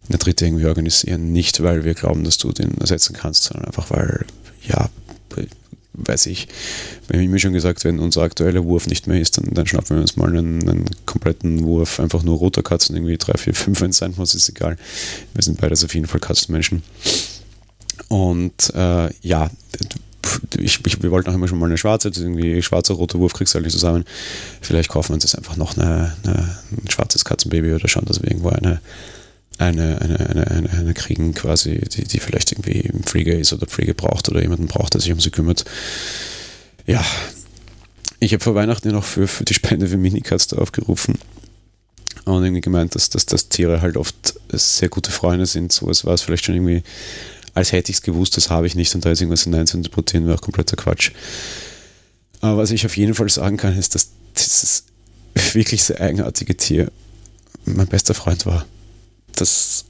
eine 0.08 0.18
dritte 0.18 0.46
irgendwie 0.46 0.66
organisieren. 0.66 1.32
Nicht, 1.32 1.62
weil 1.62 1.84
wir 1.84 1.94
glauben, 1.94 2.24
dass 2.24 2.38
du 2.38 2.52
den 2.52 2.78
ersetzen 2.78 3.14
kannst, 3.14 3.44
sondern 3.44 3.66
einfach, 3.66 3.90
weil, 3.90 4.24
ja, 4.66 4.88
weiß 6.06 6.26
ich, 6.26 6.48
wenn 7.08 7.28
mir 7.30 7.38
schon 7.38 7.52
gesagt, 7.52 7.84
wenn 7.84 7.98
unser 7.98 8.22
aktueller 8.22 8.64
Wurf 8.64 8.86
nicht 8.86 9.06
mehr 9.06 9.20
ist, 9.20 9.38
dann, 9.38 9.52
dann 9.52 9.66
schnappen 9.66 9.96
wir 9.96 10.00
uns 10.00 10.16
mal 10.16 10.28
einen, 10.28 10.68
einen, 10.68 10.84
kompletten 11.06 11.64
Wurf, 11.64 12.00
einfach 12.00 12.22
nur 12.22 12.38
roter 12.38 12.62
Katzen, 12.62 12.96
irgendwie 12.96 13.16
drei, 13.16 13.36
vier, 13.36 13.54
fünf, 13.54 13.80
wenn 13.80 13.90
es 13.90 13.98
sein 13.98 14.14
muss, 14.16 14.34
ist 14.34 14.48
egal. 14.48 14.76
Wir 15.34 15.42
sind 15.42 15.60
beides 15.60 15.84
auf 15.84 15.94
jeden 15.94 16.06
Fall 16.06 16.20
Katzenmenschen. 16.20 16.82
Und 18.08 18.72
äh, 18.74 19.12
ja, 19.22 19.50
ich, 20.58 20.80
ich, 20.86 21.02
wir 21.02 21.10
wollten 21.10 21.30
auch 21.30 21.34
immer 21.34 21.48
schon 21.48 21.58
mal 21.58 21.66
eine 21.66 21.78
schwarze, 21.78 22.08
irgendwie 22.08 22.62
schwarzer, 22.62 22.94
roter 22.94 23.18
Wurf 23.18 23.32
kriegst 23.32 23.54
du 23.54 23.56
halt 23.56 23.64
nicht 23.64 23.74
zusammen. 23.74 24.04
Vielleicht 24.60 24.88
kaufen 24.88 25.10
wir 25.10 25.14
uns 25.14 25.24
jetzt 25.24 25.36
einfach 25.36 25.56
noch 25.56 25.76
eine, 25.76 26.16
eine, 26.24 26.58
ein 26.70 26.90
schwarzes 26.90 27.24
Katzenbaby 27.24 27.72
oder 27.72 27.88
schauen, 27.88 28.04
dass 28.06 28.22
wir 28.22 28.30
irgendwo 28.30 28.50
eine, 28.50 28.80
eine, 29.58 30.00
eine, 30.00 30.20
eine, 30.20 30.46
eine, 30.50 30.70
eine 30.70 30.94
kriegen, 30.94 31.34
quasi, 31.34 31.80
die, 31.80 32.04
die 32.04 32.20
vielleicht 32.20 32.52
irgendwie 32.52 32.80
im 32.80 33.02
Pflege 33.02 33.34
ist 33.36 33.52
oder 33.52 33.66
Pflege 33.66 33.94
braucht 33.94 34.28
oder 34.28 34.40
jemanden 34.40 34.66
braucht, 34.66 34.94
der 34.94 35.00
sich 35.00 35.12
um 35.12 35.20
sie 35.20 35.30
kümmert. 35.30 35.64
Ja, 36.86 37.04
ich 38.20 38.32
habe 38.32 38.42
vor 38.42 38.54
Weihnachten 38.54 38.90
noch 38.90 39.04
für, 39.04 39.28
für 39.28 39.44
die 39.44 39.54
Spende 39.54 39.88
für 39.88 39.96
Minicats 39.96 40.52
aufgerufen 40.52 41.18
und 42.24 42.44
irgendwie 42.44 42.60
gemeint, 42.60 42.94
dass, 42.94 43.10
dass, 43.10 43.26
dass 43.26 43.48
Tiere 43.48 43.80
halt 43.80 43.96
oft 43.96 44.34
sehr 44.52 44.88
gute 44.88 45.10
Freunde 45.10 45.46
sind. 45.46 45.72
So 45.72 45.86
war 45.86 46.14
es 46.14 46.22
vielleicht 46.22 46.44
schon 46.44 46.54
irgendwie 46.54 46.82
als 47.58 47.72
hätte 47.72 47.90
ich 47.90 47.96
es 47.96 48.02
gewusst, 48.02 48.36
das 48.36 48.50
habe 48.50 48.68
ich 48.68 48.76
nicht 48.76 48.94
und 48.94 49.04
da 49.04 49.08
jetzt 49.08 49.20
irgendwas 49.20 49.42
hinein 49.42 49.66
zu 49.66 49.76
interpretieren, 49.76 50.26
wäre 50.26 50.36
auch 50.36 50.40
kompletter 50.40 50.76
Quatsch. 50.76 51.10
Aber 52.40 52.58
was 52.58 52.70
ich 52.70 52.86
auf 52.86 52.96
jeden 52.96 53.14
Fall 53.14 53.28
sagen 53.28 53.56
kann, 53.56 53.76
ist, 53.76 53.96
dass 53.96 54.10
dieses 54.36 54.84
wirklich 55.54 55.82
sehr 55.82 56.00
eigenartige 56.00 56.56
Tier 56.56 56.92
mein 57.64 57.88
bester 57.88 58.14
Freund 58.14 58.46
war. 58.46 58.64
Das 59.34 59.86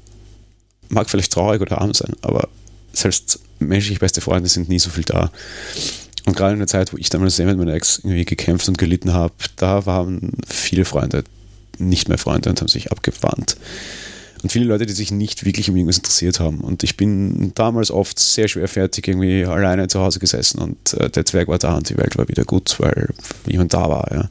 mag 0.88 1.10
vielleicht 1.10 1.32
traurig 1.32 1.60
oder 1.60 1.82
arm 1.82 1.92
sein, 1.92 2.14
aber 2.22 2.48
selbst 2.94 3.40
menschlich 3.58 3.98
beste 3.98 4.22
Freunde 4.22 4.48
sind 4.48 4.70
nie 4.70 4.78
so 4.78 4.88
viel 4.88 5.04
da. 5.04 5.30
Und 6.24 6.36
gerade 6.36 6.54
in 6.54 6.60
der 6.60 6.68
Zeit, 6.68 6.94
wo 6.94 6.96
ich 6.96 7.10
damals 7.10 7.36
sehr 7.36 7.44
mit 7.44 7.58
meiner 7.58 7.74
Ex 7.74 7.98
irgendwie 7.98 8.24
gekämpft 8.24 8.66
und 8.68 8.78
gelitten 8.78 9.12
habe, 9.12 9.34
da 9.56 9.84
waren 9.84 10.32
viele 10.48 10.86
Freunde 10.86 11.22
nicht 11.76 12.08
mehr 12.08 12.18
Freunde 12.18 12.48
und 12.48 12.60
haben 12.60 12.68
sich 12.68 12.90
abgewandt 12.90 13.56
und 14.42 14.50
viele 14.50 14.66
Leute, 14.66 14.86
die 14.86 14.92
sich 14.92 15.10
nicht 15.10 15.44
wirklich 15.44 15.68
um 15.68 15.76
irgendwas 15.76 15.98
interessiert 15.98 16.40
haben. 16.40 16.60
Und 16.60 16.84
ich 16.84 16.96
bin 16.96 17.52
damals 17.54 17.90
oft 17.90 18.18
sehr 18.18 18.48
schwerfertig 18.48 19.08
irgendwie 19.08 19.44
alleine 19.44 19.88
zu 19.88 20.00
Hause 20.00 20.20
gesessen 20.20 20.60
und 20.60 20.94
äh, 20.94 21.10
der 21.10 21.24
Zwerg 21.24 21.48
war 21.48 21.58
da 21.58 21.76
und 21.76 21.88
die 21.88 21.96
Welt 21.96 22.16
war 22.16 22.28
wieder 22.28 22.44
gut, 22.44 22.76
weil 22.78 23.08
jemand 23.46 23.74
da 23.74 23.88
war. 23.88 24.08
Ja. 24.12 24.28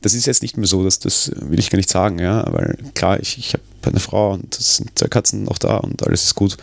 Das 0.00 0.14
ist 0.14 0.26
jetzt 0.26 0.42
nicht 0.42 0.56
mehr 0.56 0.66
so, 0.66 0.84
dass 0.84 0.98
das 0.98 1.32
will 1.36 1.58
ich 1.58 1.70
gar 1.70 1.76
nicht 1.76 1.90
sagen, 1.90 2.18
ja, 2.18 2.44
weil 2.52 2.76
klar, 2.94 3.20
ich, 3.20 3.38
ich 3.38 3.54
habe 3.54 3.62
eine 3.84 4.00
Frau 4.00 4.32
und 4.32 4.56
es 4.58 4.76
sind 4.76 4.90
zwei 4.98 5.08
Katzen 5.08 5.44
noch 5.44 5.58
da 5.58 5.76
und 5.76 6.04
alles 6.06 6.24
ist 6.24 6.34
gut. 6.34 6.56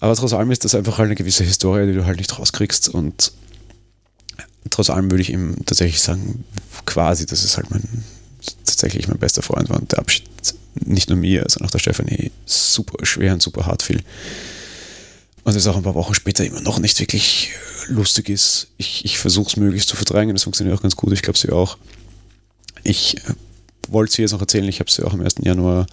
Aber 0.00 0.14
trotz 0.14 0.32
allem 0.32 0.50
ist 0.50 0.64
das 0.64 0.74
einfach 0.74 0.98
halt 0.98 1.06
eine 1.06 1.14
gewisse 1.14 1.44
Historie, 1.44 1.86
die 1.86 1.94
du 1.94 2.04
halt 2.04 2.18
nicht 2.18 2.38
rauskriegst 2.38 2.88
und 2.88 3.32
trotz 4.70 4.90
allem 4.90 5.10
würde 5.10 5.22
ich 5.22 5.30
ihm 5.30 5.56
tatsächlich 5.64 6.00
sagen, 6.00 6.44
quasi, 6.84 7.26
dass 7.26 7.44
es 7.44 7.56
halt 7.56 7.70
mein 7.70 8.04
tatsächlich 8.64 9.08
mein 9.08 9.18
bester 9.18 9.42
Freund 9.42 9.68
war 9.68 9.78
und 9.78 9.92
der 9.92 9.98
Abschied 9.98 10.24
nicht 10.74 11.08
nur 11.08 11.18
mir, 11.18 11.44
sondern 11.48 11.68
auch 11.68 11.72
der 11.72 11.78
Stefanie 11.78 12.30
super 12.44 13.04
schwer 13.04 13.32
und 13.32 13.42
super 13.42 13.66
hart 13.66 13.82
fiel. 13.82 14.02
Und 15.44 15.54
es 15.54 15.66
auch 15.66 15.76
ein 15.76 15.82
paar 15.82 15.94
Wochen 15.94 16.14
später 16.14 16.44
immer 16.44 16.60
noch 16.60 16.78
nicht 16.80 16.98
wirklich 16.98 17.50
lustig 17.88 18.28
ist. 18.28 18.68
Ich, 18.78 19.04
ich 19.04 19.18
versuche 19.18 19.48
es 19.48 19.56
möglichst 19.56 19.88
zu 19.88 19.96
verdrängen, 19.96 20.34
das 20.34 20.42
funktioniert 20.42 20.76
auch 20.76 20.82
ganz 20.82 20.96
gut, 20.96 21.12
ich 21.12 21.22
glaube 21.22 21.38
sie 21.38 21.50
auch. 21.50 21.78
ich 22.82 23.16
wollte 23.88 24.10
es 24.10 24.16
jetzt 24.16 24.32
noch 24.32 24.40
erzählen, 24.40 24.68
ich 24.68 24.80
habe 24.80 24.90
ja 24.90 25.04
auch 25.04 25.12
am 25.12 25.20
1. 25.20 25.36
Januar 25.42 25.86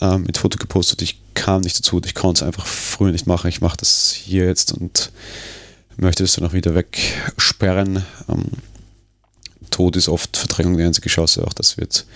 äh, 0.00 0.18
mit 0.18 0.38
Foto 0.38 0.58
gepostet. 0.58 1.02
Ich 1.02 1.20
kam 1.34 1.62
nicht 1.62 1.78
dazu, 1.78 2.00
ich 2.04 2.14
konnte 2.14 2.44
es 2.44 2.46
einfach 2.46 2.66
früher 2.66 3.12
nicht 3.12 3.26
machen. 3.26 3.48
Ich 3.48 3.60
mache 3.60 3.76
das 3.76 4.12
hier 4.12 4.46
jetzt 4.46 4.72
und 4.72 5.10
möchte 5.96 6.24
es 6.24 6.34
dann 6.34 6.46
auch 6.46 6.52
wieder 6.52 6.74
wegsperren. 6.74 8.04
Ähm, 8.28 8.44
Tod 9.72 9.96
ist 9.96 10.08
oft 10.08 10.36
Verdrängung 10.36 10.76
die 10.76 10.84
einzige 10.84 11.08
Chance, 11.08 11.44
auch 11.44 11.52
das 11.52 11.76
wird 11.76 12.06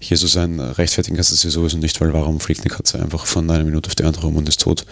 hier 0.00 0.16
so 0.16 0.26
sein. 0.26 0.58
Rechtfertigen 0.58 1.16
kannst 1.16 1.30
du 1.30 1.36
sie 1.36 1.50
sowieso 1.50 1.78
nicht, 1.78 2.00
weil 2.00 2.12
warum 2.12 2.40
fliegt 2.40 2.62
eine 2.62 2.70
Katze 2.70 3.00
einfach 3.00 3.26
von 3.26 3.48
einer 3.48 3.64
Minute 3.64 3.88
auf 3.88 3.94
die 3.94 4.04
andere 4.04 4.26
rum 4.26 4.36
und 4.36 4.48
ist 4.48 4.60
tot? 4.60 4.84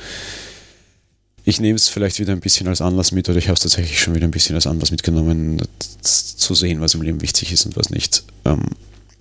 Ich 1.45 1.59
nehme 1.59 1.77
es 1.77 1.89
vielleicht 1.89 2.21
wieder 2.21 2.33
ein 2.33 2.41
bisschen 2.41 2.69
als 2.69 2.81
Anlass 2.81 3.13
mit 3.13 3.29
oder 3.29 3.39
ich 3.39 3.49
habe 3.49 3.55
es 3.55 3.61
tatsächlich 3.61 3.99
schon 4.01 4.15
wieder 4.15 4.27
ein 4.27 4.31
bisschen 4.31 4.55
als 4.55 4.67
Anlass 4.67 4.91
mitgenommen, 4.91 5.61
zu 6.03 6.55
sehen, 6.55 6.81
was 6.81 6.95
im 6.95 7.03
Leben 7.03 7.23
wichtig 7.23 7.51
ist 7.51 7.67
und 7.67 7.77
was 7.77 7.91
nicht. 7.91 8.23
Ähm, 8.45 8.63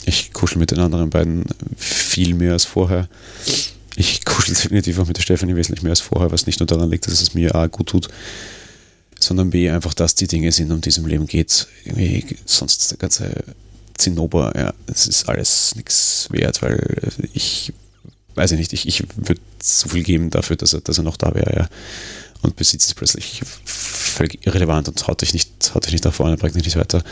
ich 0.06 0.34
kuschel 0.34 0.60
mit 0.60 0.72
den 0.72 0.80
anderen 0.80 1.10
beiden 1.10 1.46
viel 1.78 2.34
mehr 2.34 2.54
als 2.54 2.66
vorher. 2.66 3.08
Ich 3.96 4.26
kuschel 4.26 4.54
definitiv 4.54 5.00
auch 5.00 5.08
mit 5.08 5.18
der 5.18 5.22
Stefanie 5.22 5.56
wesentlich 5.56 5.82
mehr 5.82 5.92
als 5.92 6.02
vorher, 6.02 6.32
was 6.32 6.46
nicht 6.46 6.60
nur 6.60 6.68
daran 6.68 6.90
liegt, 6.90 7.08
dass 7.08 7.22
es 7.22 7.34
mir 7.34 7.56
A 7.56 7.68
gut 7.68 7.88
tut, 7.88 8.10
sondern 9.20 9.50
B 9.50 9.70
einfach, 9.70 9.94
dass 9.94 10.16
die 10.16 10.28
Dinge 10.28 10.52
sind, 10.52 10.72
um 10.72 10.82
die 10.82 10.90
es 10.90 10.98
im 10.98 11.06
Leben 11.06 11.28
geht. 11.28 11.68
Irgendwie 11.86 12.38
sonst 12.46 12.92
der 12.92 12.98
ganze 12.98 13.32
Zinnober, 13.98 14.54
ja, 14.56 14.74
es 14.88 15.08
ist 15.08 15.28
alles 15.28 15.76
nichts 15.76 16.28
wert, 16.32 16.62
weil 16.62 17.12
ich 17.34 17.74
weiß 18.40 18.52
ich 18.52 18.60
nicht, 18.60 18.74
ich, 18.74 18.88
ich 18.88 19.04
würde 19.16 19.42
so 19.62 19.90
viel 19.90 20.04
geben 20.04 20.30
dafür, 20.30 20.56
dass 20.56 20.74
er, 20.74 20.82
dass 20.82 20.98
er 20.98 21.04
noch 21.04 21.18
da 21.18 21.36
wäre, 21.36 21.54
ja. 21.56 21.70
Und 22.42 22.56
besitzt 22.56 22.88
es 22.88 22.94
plötzlich 22.94 23.42
völlig 23.66 24.46
irrelevant 24.48 24.88
und 24.88 25.08
haut 25.08 25.22
dich 25.22 25.34
nicht, 25.34 25.76
haut 25.76 25.86
dich 25.86 25.92
nicht 25.92 26.06
nach 26.06 26.14
vorne, 26.14 26.38
bringt 26.38 26.56
dich 26.56 26.64
nicht 26.64 26.78
weiter. 26.78 27.04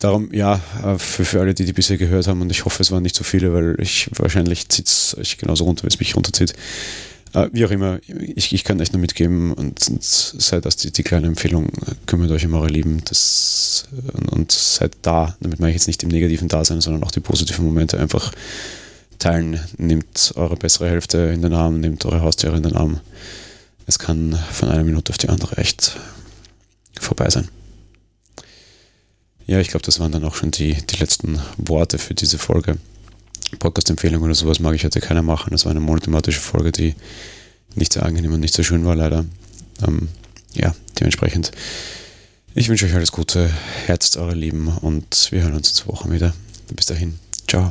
Darum, 0.00 0.34
ja, 0.34 0.60
für, 0.98 1.24
für 1.24 1.40
alle, 1.40 1.54
die 1.54 1.64
die 1.64 1.72
bisher 1.72 1.96
gehört 1.96 2.26
haben, 2.26 2.40
und 2.40 2.50
ich 2.50 2.64
hoffe, 2.64 2.82
es 2.82 2.90
waren 2.90 3.04
nicht 3.04 3.14
so 3.14 3.22
viele, 3.22 3.54
weil 3.54 3.76
ich 3.78 4.10
wahrscheinlich 4.16 4.68
zieht 4.68 4.88
es 4.88 5.16
euch 5.16 5.38
genauso 5.38 5.64
runter, 5.64 5.84
wie 5.84 5.88
es 5.88 6.00
mich 6.00 6.16
runterzieht. 6.16 6.54
Äh, 7.34 7.48
wie 7.52 7.64
auch 7.64 7.70
immer, 7.70 8.00
ich, 8.06 8.52
ich 8.52 8.64
kann 8.64 8.80
euch 8.80 8.92
nur 8.92 9.00
mitgeben 9.00 9.52
und, 9.52 9.88
und 9.88 10.02
sei 10.02 10.60
das 10.60 10.76
die, 10.76 10.90
die 10.90 11.02
kleine 11.02 11.26
Empfehlung, 11.26 11.70
kümmert 12.06 12.30
euch 12.30 12.46
um 12.46 12.54
eure 12.54 12.68
Lieben 12.68 13.02
das, 13.04 13.88
und, 14.14 14.28
und 14.30 14.52
seid 14.52 14.96
da, 15.02 15.36
damit 15.40 15.60
meine 15.60 15.70
ich 15.70 15.76
jetzt 15.76 15.86
nicht 15.86 16.02
im 16.02 16.08
negativen 16.08 16.48
Dasein, 16.48 16.80
sondern 16.80 17.04
auch 17.04 17.10
die 17.10 17.20
positiven 17.20 17.64
Momente 17.64 17.98
einfach 17.98 18.32
teilen. 19.18 19.60
Nehmt 19.76 20.32
eure 20.36 20.56
bessere 20.56 20.88
Hälfte 20.88 21.18
in 21.18 21.42
den 21.42 21.52
Arm, 21.52 21.80
nehmt 21.80 22.04
eure 22.04 22.22
Haustiere 22.22 22.56
in 22.56 22.62
den 22.62 22.76
Arm. 22.76 23.00
Es 23.86 23.98
kann 23.98 24.38
von 24.52 24.68
einer 24.68 24.84
Minute 24.84 25.10
auf 25.10 25.18
die 25.18 25.28
andere 25.28 25.56
echt 25.58 25.96
vorbei 27.00 27.30
sein. 27.30 27.48
Ja, 29.46 29.60
ich 29.60 29.68
glaube, 29.68 29.86
das 29.86 29.98
waren 29.98 30.12
dann 30.12 30.24
auch 30.24 30.34
schon 30.34 30.50
die, 30.50 30.74
die 30.74 30.96
letzten 30.96 31.40
Worte 31.56 31.98
für 31.98 32.14
diese 32.14 32.38
Folge. 32.38 32.76
Podcast-Empfehlung 33.56 34.22
oder 34.22 34.34
sowas 34.34 34.60
mag 34.60 34.74
ich 34.74 34.84
heute 34.84 35.00
keiner 35.00 35.22
machen. 35.22 35.50
Das 35.50 35.64
war 35.64 35.70
eine 35.70 35.80
monothematische 35.80 36.40
Folge, 36.40 36.72
die 36.72 36.94
nicht 37.74 37.92
sehr 37.92 38.04
angenehm 38.04 38.32
und 38.32 38.40
nicht 38.40 38.54
so 38.54 38.62
schön 38.62 38.84
war, 38.84 38.96
leider. 38.96 39.24
Ähm, 39.86 40.08
ja, 40.54 40.74
dementsprechend. 40.98 41.52
Ich 42.54 42.68
wünsche 42.68 42.86
euch 42.86 42.94
alles 42.94 43.12
Gute, 43.12 43.50
herzt 43.86 44.16
eure 44.16 44.34
Lieben 44.34 44.68
und 44.68 45.28
wir 45.30 45.42
hören 45.42 45.54
uns 45.54 45.70
in 45.70 45.74
zwei 45.76 45.92
Wochen 45.92 46.12
wieder. 46.12 46.34
Bis 46.74 46.86
dahin, 46.86 47.18
ciao. 47.46 47.70